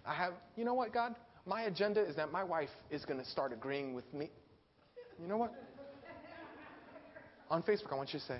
I 0.04 0.14
have, 0.14 0.34
you 0.56 0.64
know 0.64 0.74
what, 0.74 0.92
God? 0.92 1.14
My 1.46 1.62
agenda 1.62 2.04
is 2.04 2.16
that 2.16 2.30
my 2.30 2.44
wife 2.44 2.68
is 2.90 3.04
going 3.04 3.18
to 3.18 3.26
start 3.26 3.52
agreeing 3.52 3.94
with 3.94 4.12
me. 4.12 4.30
You 5.20 5.28
know 5.28 5.36
what? 5.36 5.52
On 7.50 7.62
Facebook, 7.62 7.92
I 7.92 7.96
want 7.96 8.12
you 8.12 8.18
to 8.18 8.24
say, 8.24 8.38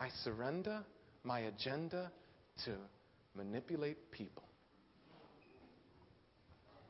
I 0.00 0.08
surrender 0.24 0.82
my 1.24 1.40
agenda 1.40 2.10
to 2.64 2.72
manipulate 3.36 4.10
people. 4.10 4.42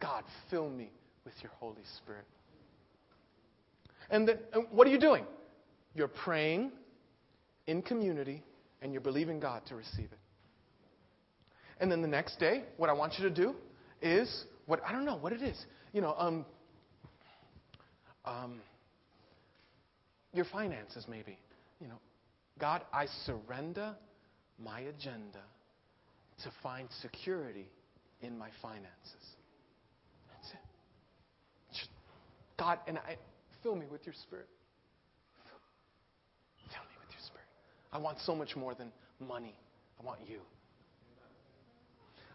God, 0.00 0.24
fill 0.50 0.68
me 0.70 0.90
with 1.24 1.34
your 1.42 1.50
Holy 1.58 1.82
Spirit. 1.96 2.24
And 4.10 4.28
then, 4.28 4.38
and 4.52 4.66
what 4.70 4.86
are 4.86 4.90
you 4.90 5.00
doing? 5.00 5.24
You're 5.94 6.08
praying 6.08 6.70
in 7.66 7.82
community 7.82 8.42
and 8.80 8.92
you're 8.92 9.00
believing 9.00 9.40
God 9.40 9.66
to 9.66 9.74
receive 9.74 10.06
it. 10.12 10.18
And 11.80 11.90
then 11.90 12.02
the 12.02 12.08
next 12.08 12.38
day, 12.38 12.64
what 12.76 12.90
I 12.90 12.92
want 12.92 13.14
you 13.18 13.28
to 13.28 13.34
do 13.34 13.54
is 14.02 14.44
what 14.66 14.80
I 14.86 14.92
don't 14.92 15.04
know 15.04 15.16
what 15.16 15.32
it 15.32 15.42
is. 15.42 15.66
You 15.92 16.00
know, 16.00 16.14
um, 16.18 16.44
um, 18.24 18.60
your 20.32 20.44
finances 20.44 21.06
maybe. 21.08 21.38
You 21.80 21.88
know, 21.88 21.98
God, 22.58 22.82
I 22.92 23.06
surrender 23.24 23.94
my 24.58 24.80
agenda 24.80 25.42
to 26.42 26.50
find 26.62 26.88
security 27.00 27.68
in 28.20 28.36
my 28.36 28.48
finances. 28.60 29.24
That's 30.30 30.52
it. 30.52 31.88
God, 32.58 32.78
and 32.86 32.98
I 32.98 33.16
fill 33.62 33.76
me 33.76 33.86
with 33.90 34.04
your 34.04 34.14
spirit. 34.22 34.48
Fill 36.70 36.82
me 36.82 36.96
with 37.00 37.10
your 37.14 37.24
spirit. 37.24 37.46
I 37.92 37.98
want 37.98 38.18
so 38.20 38.34
much 38.34 38.56
more 38.56 38.74
than 38.74 38.90
money. 39.20 39.54
I 40.00 40.04
want 40.04 40.20
you. 40.28 40.40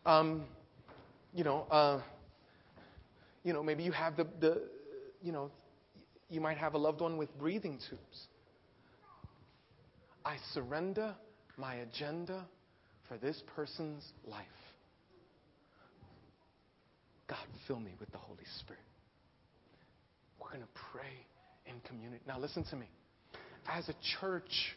Um, 0.05 0.45
you 1.33 1.43
know, 1.43 1.65
uh, 1.71 2.01
you 3.43 3.53
know, 3.53 3.63
maybe 3.63 3.83
you 3.83 3.91
have 3.91 4.17
the, 4.17 4.27
the, 4.39 4.61
you 5.21 5.31
know, 5.31 5.49
you 6.29 6.41
might 6.41 6.57
have 6.57 6.73
a 6.73 6.77
loved 6.77 7.01
one 7.01 7.17
with 7.17 7.37
breathing 7.37 7.79
tubes. 7.89 8.27
I 10.25 10.37
surrender 10.53 11.15
my 11.57 11.75
agenda 11.75 12.45
for 13.07 13.17
this 13.17 13.41
person's 13.55 14.03
life. 14.25 14.45
God, 17.27 17.37
fill 17.67 17.79
me 17.79 17.91
with 17.99 18.11
the 18.11 18.17
Holy 18.17 18.45
Spirit. 18.59 18.81
We're 20.39 20.49
going 20.49 20.61
to 20.61 20.81
pray 20.91 21.25
in 21.65 21.79
community. 21.87 22.21
Now, 22.27 22.39
listen 22.39 22.63
to 22.65 22.75
me. 22.75 22.87
As 23.67 23.87
a 23.89 23.95
church, 24.19 24.75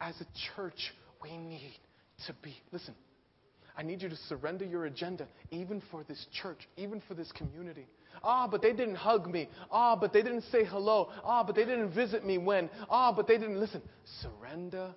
as 0.00 0.14
a 0.20 0.26
church, 0.54 0.92
we 1.22 1.36
need 1.36 1.78
to 2.26 2.34
be, 2.42 2.54
listen, 2.72 2.94
I 3.76 3.82
need 3.82 4.02
you 4.02 4.08
to 4.08 4.16
surrender 4.28 4.64
your 4.64 4.86
agenda, 4.86 5.26
even 5.50 5.82
for 5.90 6.04
this 6.04 6.26
church, 6.32 6.68
even 6.76 7.02
for 7.06 7.14
this 7.14 7.30
community. 7.32 7.86
Ah, 8.22 8.46
but 8.46 8.60
they 8.62 8.72
didn't 8.72 8.96
hug 8.96 9.30
me. 9.30 9.48
Ah, 9.70 9.96
but 9.96 10.12
they 10.12 10.22
didn't 10.22 10.44
say 10.52 10.64
hello. 10.64 11.10
Ah, 11.24 11.42
but 11.42 11.54
they 11.54 11.64
didn't 11.64 11.94
visit 11.94 12.24
me 12.24 12.38
when. 12.38 12.68
Ah, 12.88 13.12
but 13.12 13.26
they 13.26 13.38
didn't 13.38 13.58
listen. 13.58 13.82
Surrender 14.20 14.94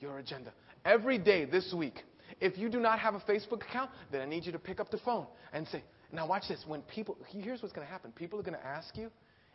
your 0.00 0.18
agenda. 0.18 0.52
Every 0.84 1.18
day 1.18 1.44
this 1.44 1.74
week, 1.76 2.04
if 2.40 2.56
you 2.56 2.68
do 2.68 2.80
not 2.80 2.98
have 2.98 3.14
a 3.14 3.20
Facebook 3.20 3.62
account, 3.68 3.90
then 4.10 4.20
I 4.20 4.24
need 4.24 4.46
you 4.46 4.52
to 4.52 4.58
pick 4.58 4.80
up 4.80 4.90
the 4.90 4.98
phone 4.98 5.26
and 5.52 5.66
say, 5.68 5.82
now 6.12 6.26
watch 6.26 6.44
this. 6.48 6.64
When 6.66 6.82
people, 6.82 7.18
here's 7.28 7.62
what's 7.62 7.74
going 7.74 7.86
to 7.86 7.92
happen. 7.92 8.12
People 8.12 8.38
are 8.38 8.42
going 8.42 8.58
to 8.58 8.66
ask 8.66 8.96
you, 8.96 9.10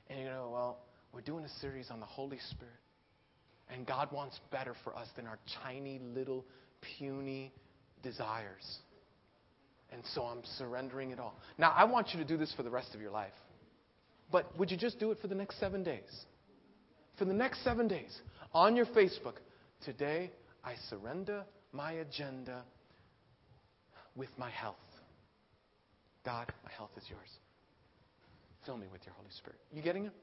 and 0.10 0.20
you're 0.20 0.30
going 0.30 0.38
know, 0.38 0.50
well, 0.52 0.80
we're 1.14 1.22
doing 1.22 1.46
a 1.46 1.60
series 1.62 1.90
on 1.90 2.00
the 2.00 2.06
Holy 2.06 2.40
Spirit. 2.52 2.74
And 3.74 3.88
God 3.88 4.12
wants 4.12 4.40
better 4.52 4.76
for 4.84 4.96
us 4.96 5.08
than 5.16 5.26
our 5.26 5.40
tiny 5.64 6.00
little 6.00 6.46
puny 7.00 7.54
desires. 8.04 8.80
And 9.92 10.02
so 10.14 10.24
I'm 10.24 10.42
surrendering 10.58 11.12
it 11.12 11.20
all. 11.20 11.36
Now, 11.58 11.72
I 11.76 11.86
want 11.86 12.10
you 12.14 12.20
to 12.20 12.26
do 12.26 12.38
this 12.38 12.54
for 12.56 12.64
the 12.64 12.70
rest 12.70 12.94
of 12.94 13.02
your 13.02 13.12
life. 13.12 13.34
But 14.32 14.58
would 14.58 14.72
you 14.72 14.78
just 14.78 15.00
do 15.00 15.12
it 15.12 15.20
for 15.22 15.28
the 15.28 15.36
next 15.36 15.60
seven 15.60 15.84
days? 15.84 16.26
For 17.18 17.26
the 17.26 17.34
next 17.34 17.64
seven 17.64 17.88
days, 17.88 18.16
on 18.54 18.76
your 18.76 18.88
Facebook, 18.88 19.36
today 19.86 20.32
I 20.64 20.74
surrender 20.90 21.44
my 21.72 21.94
agenda 21.94 22.64
with 24.16 24.30
my 24.38 24.50
health. 24.50 24.76
God, 26.26 26.52
my 26.64 26.72
health 26.72 26.92
is 26.98 27.04
yours. 27.10 27.30
Fill 28.66 28.78
me 28.78 28.88
with 28.92 29.02
your 29.06 29.14
Holy 29.16 29.30
Spirit. 29.38 29.60
You 29.72 29.82
getting 29.82 30.06
it? 30.06 30.14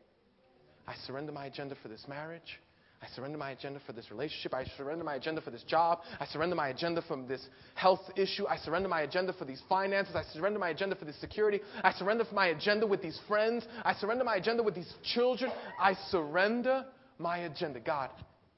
I 0.89 0.95
surrender 1.07 1.31
my 1.31 1.47
agenda 1.47 1.76
for 1.83 1.89
this 1.89 2.05
marriage. 2.09 2.59
I 3.03 3.07
surrender 3.14 3.38
my 3.38 3.53
agenda 3.53 3.80
for 3.86 3.92
this 3.92 4.11
relationship. 4.11 4.53
I 4.53 4.64
surrender 4.76 5.05
my 5.05 5.14
agenda 5.14 5.40
for 5.40 5.51
this 5.51 5.62
job. 5.62 6.01
I 6.18 6.26
surrender 6.26 6.55
my 6.55 6.68
agenda 6.68 7.01
from 7.01 7.26
this 7.26 7.40
health 7.74 8.01
issue. 8.14 8.46
I 8.46 8.59
surrender 8.59 8.90
my 8.90 9.03
agenda 9.03 9.32
for 9.32 9.46
these 9.46 9.62
finances. 9.68 10.14
I 10.14 10.22
surrender 10.34 10.59
my 10.59 10.68
agenda 10.68 10.96
for 10.96 11.07
this 11.07 11.18
security. 11.18 11.61
I 11.82 11.92
surrender 11.92 12.26
my 12.32 12.48
agenda 12.48 12.86
with 12.86 13.01
these 13.01 13.18
friends. 13.26 13.66
I 13.84 13.94
surrender 13.94 14.24
my 14.24 14.36
agenda 14.36 14.62
with 14.62 14.74
these 14.74 14.92
children. 15.14 15.51
I 15.80 15.94
surrender 16.11 16.84
my 17.18 17.38
agenda. 17.38 17.80
God, 17.80 18.11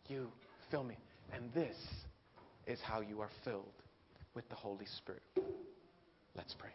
you 0.09 0.27
fill 0.73 0.83
me. 0.83 0.97
And 1.33 1.53
this 1.55 1.77
is 2.67 2.81
how 2.83 3.01
you 3.01 3.21
are 3.21 3.31
filled 3.45 3.73
with 4.35 4.49
the 4.49 4.57
Holy 4.57 4.87
Spirit. 4.87 5.23
Let's 6.35 6.55
pray. 6.59 6.71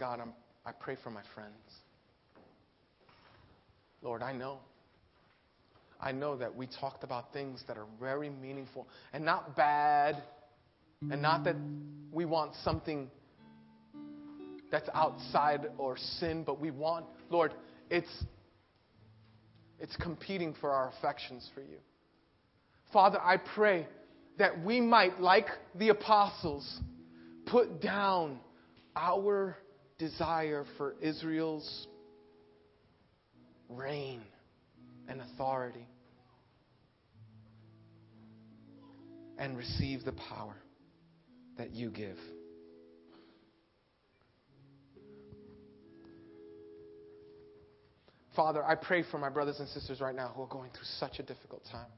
God, 0.00 0.18
I'm, 0.18 0.32
I 0.64 0.72
pray 0.72 0.96
for 1.04 1.10
my 1.10 1.20
friends. 1.34 1.52
Lord, 4.00 4.22
I 4.22 4.32
know. 4.32 4.60
I 6.00 6.10
know 6.10 6.38
that 6.38 6.56
we 6.56 6.66
talked 6.66 7.04
about 7.04 7.34
things 7.34 7.62
that 7.68 7.76
are 7.76 7.84
very 8.00 8.30
meaningful 8.30 8.88
and 9.12 9.26
not 9.26 9.54
bad, 9.54 10.22
and 11.02 11.20
not 11.20 11.44
that 11.44 11.56
we 12.10 12.24
want 12.24 12.52
something 12.64 13.10
that's 14.72 14.88
outside 14.94 15.66
or 15.76 15.98
sin, 15.98 16.44
but 16.46 16.58
we 16.58 16.70
want, 16.70 17.04
Lord, 17.28 17.52
it's, 17.90 18.08
it's 19.78 19.96
competing 19.96 20.54
for 20.62 20.70
our 20.70 20.90
affections 20.98 21.46
for 21.54 21.60
you. 21.60 21.76
Father, 22.90 23.20
I 23.20 23.36
pray 23.36 23.86
that 24.38 24.64
we 24.64 24.80
might, 24.80 25.20
like 25.20 25.48
the 25.74 25.90
apostles, 25.90 26.80
put 27.44 27.82
down 27.82 28.40
our 28.96 29.58
desire 30.00 30.64
for 30.78 30.94
Israel's 31.02 31.86
reign 33.68 34.22
and 35.06 35.20
authority 35.20 35.86
and 39.38 39.56
receive 39.56 40.04
the 40.04 40.12
power 40.12 40.56
that 41.58 41.72
you 41.72 41.90
give. 41.90 42.16
Father, 48.34 48.64
I 48.64 48.76
pray 48.76 49.04
for 49.10 49.18
my 49.18 49.28
brothers 49.28 49.60
and 49.60 49.68
sisters 49.68 50.00
right 50.00 50.14
now 50.14 50.32
who 50.34 50.42
are 50.42 50.48
going 50.48 50.70
through 50.70 50.86
such 50.98 51.18
a 51.18 51.22
difficult 51.22 51.62
time. 51.70 51.88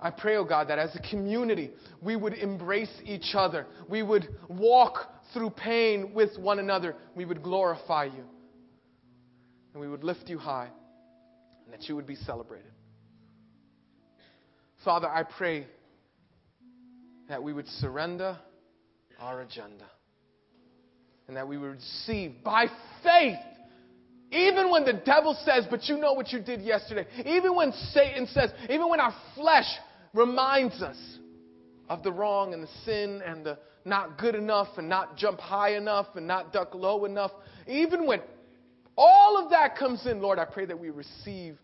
I 0.00 0.10
pray, 0.10 0.36
oh 0.36 0.44
God, 0.44 0.68
that 0.68 0.78
as 0.78 0.94
a 0.94 1.00
community, 1.10 1.70
we 2.00 2.14
would 2.14 2.34
embrace 2.34 2.92
each 3.04 3.34
other. 3.34 3.66
We 3.88 4.02
would 4.02 4.28
walk 4.48 4.98
through 5.32 5.50
pain 5.50 6.14
with 6.14 6.38
one 6.38 6.60
another. 6.60 6.94
We 7.16 7.24
would 7.24 7.42
glorify 7.42 8.04
you. 8.04 8.24
And 9.72 9.80
we 9.80 9.88
would 9.88 10.04
lift 10.04 10.28
you 10.28 10.38
high. 10.38 10.68
And 11.64 11.74
that 11.74 11.88
you 11.88 11.96
would 11.96 12.06
be 12.06 12.14
celebrated. 12.14 12.70
Father, 14.84 15.08
I 15.08 15.24
pray 15.24 15.66
that 17.28 17.42
we 17.42 17.52
would 17.52 17.66
surrender 17.66 18.38
our 19.18 19.40
agenda. 19.40 19.84
And 21.26 21.36
that 21.36 21.48
we 21.48 21.58
would 21.58 21.72
receive 21.72 22.36
by 22.44 22.66
faith 23.02 23.36
even 24.30 24.70
when 24.70 24.84
the 24.84 24.92
devil 24.92 25.36
says, 25.44 25.66
but 25.70 25.84
you 25.84 25.96
know 25.96 26.12
what 26.12 26.32
you 26.32 26.40
did 26.40 26.60
yesterday. 26.60 27.06
Even 27.24 27.54
when 27.54 27.72
Satan 27.92 28.26
says, 28.26 28.50
even 28.64 28.88
when 28.88 29.00
our 29.00 29.14
flesh 29.34 29.66
reminds 30.14 30.82
us 30.82 30.96
of 31.88 32.02
the 32.02 32.12
wrong 32.12 32.54
and 32.54 32.62
the 32.62 32.68
sin 32.84 33.22
and 33.24 33.44
the 33.44 33.58
not 33.84 34.18
good 34.18 34.34
enough 34.34 34.68
and 34.76 34.88
not 34.88 35.16
jump 35.16 35.40
high 35.40 35.76
enough 35.76 36.06
and 36.14 36.26
not 36.26 36.52
duck 36.52 36.74
low 36.74 37.04
enough. 37.04 37.30
Even 37.66 38.06
when 38.06 38.20
all 38.96 39.42
of 39.42 39.50
that 39.50 39.76
comes 39.76 40.06
in, 40.06 40.20
Lord, 40.20 40.38
I 40.38 40.44
pray 40.44 40.66
that 40.66 40.78
we 40.78 40.90
receive 40.90 41.56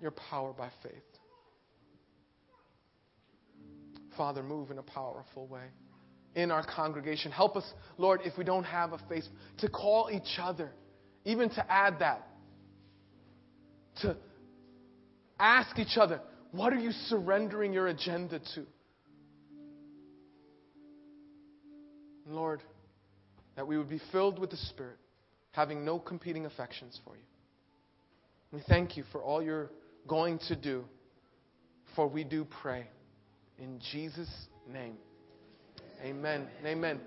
your 0.00 0.10
power 0.10 0.52
by 0.52 0.70
faith. 0.82 0.92
Father, 4.16 4.42
move 4.42 4.70
in 4.70 4.78
a 4.78 4.82
powerful 4.82 5.46
way 5.46 5.66
in 6.34 6.50
our 6.50 6.64
congregation. 6.64 7.30
Help 7.30 7.56
us, 7.56 7.64
Lord, 7.96 8.20
if 8.24 8.36
we 8.36 8.44
don't 8.44 8.64
have 8.64 8.92
a 8.92 8.98
face, 9.08 9.28
to 9.58 9.68
call 9.68 10.10
each 10.12 10.38
other, 10.40 10.72
even 11.24 11.48
to 11.50 11.72
add 11.72 12.00
that, 12.00 12.26
to 14.02 14.16
ask 15.38 15.78
each 15.78 15.96
other, 15.96 16.20
what 16.52 16.72
are 16.72 16.78
you 16.78 16.92
surrendering 17.08 17.72
your 17.72 17.88
agenda 17.88 18.40
to? 18.54 18.66
Lord, 22.26 22.62
that 23.56 23.66
we 23.66 23.78
would 23.78 23.88
be 23.88 24.00
filled 24.12 24.38
with 24.38 24.50
the 24.50 24.56
Spirit, 24.56 24.98
having 25.52 25.84
no 25.84 25.98
competing 25.98 26.46
affections 26.46 26.98
for 27.04 27.16
you. 27.16 27.22
We 28.52 28.62
thank 28.68 28.96
you 28.96 29.04
for 29.12 29.22
all 29.22 29.42
you're 29.42 29.70
going 30.06 30.38
to 30.48 30.56
do, 30.56 30.84
for 31.94 32.06
we 32.06 32.24
do 32.24 32.46
pray. 32.62 32.86
In 33.58 33.80
Jesus' 33.92 34.30
name. 34.70 34.94
Amen. 36.02 36.46
Amen. 36.64 37.00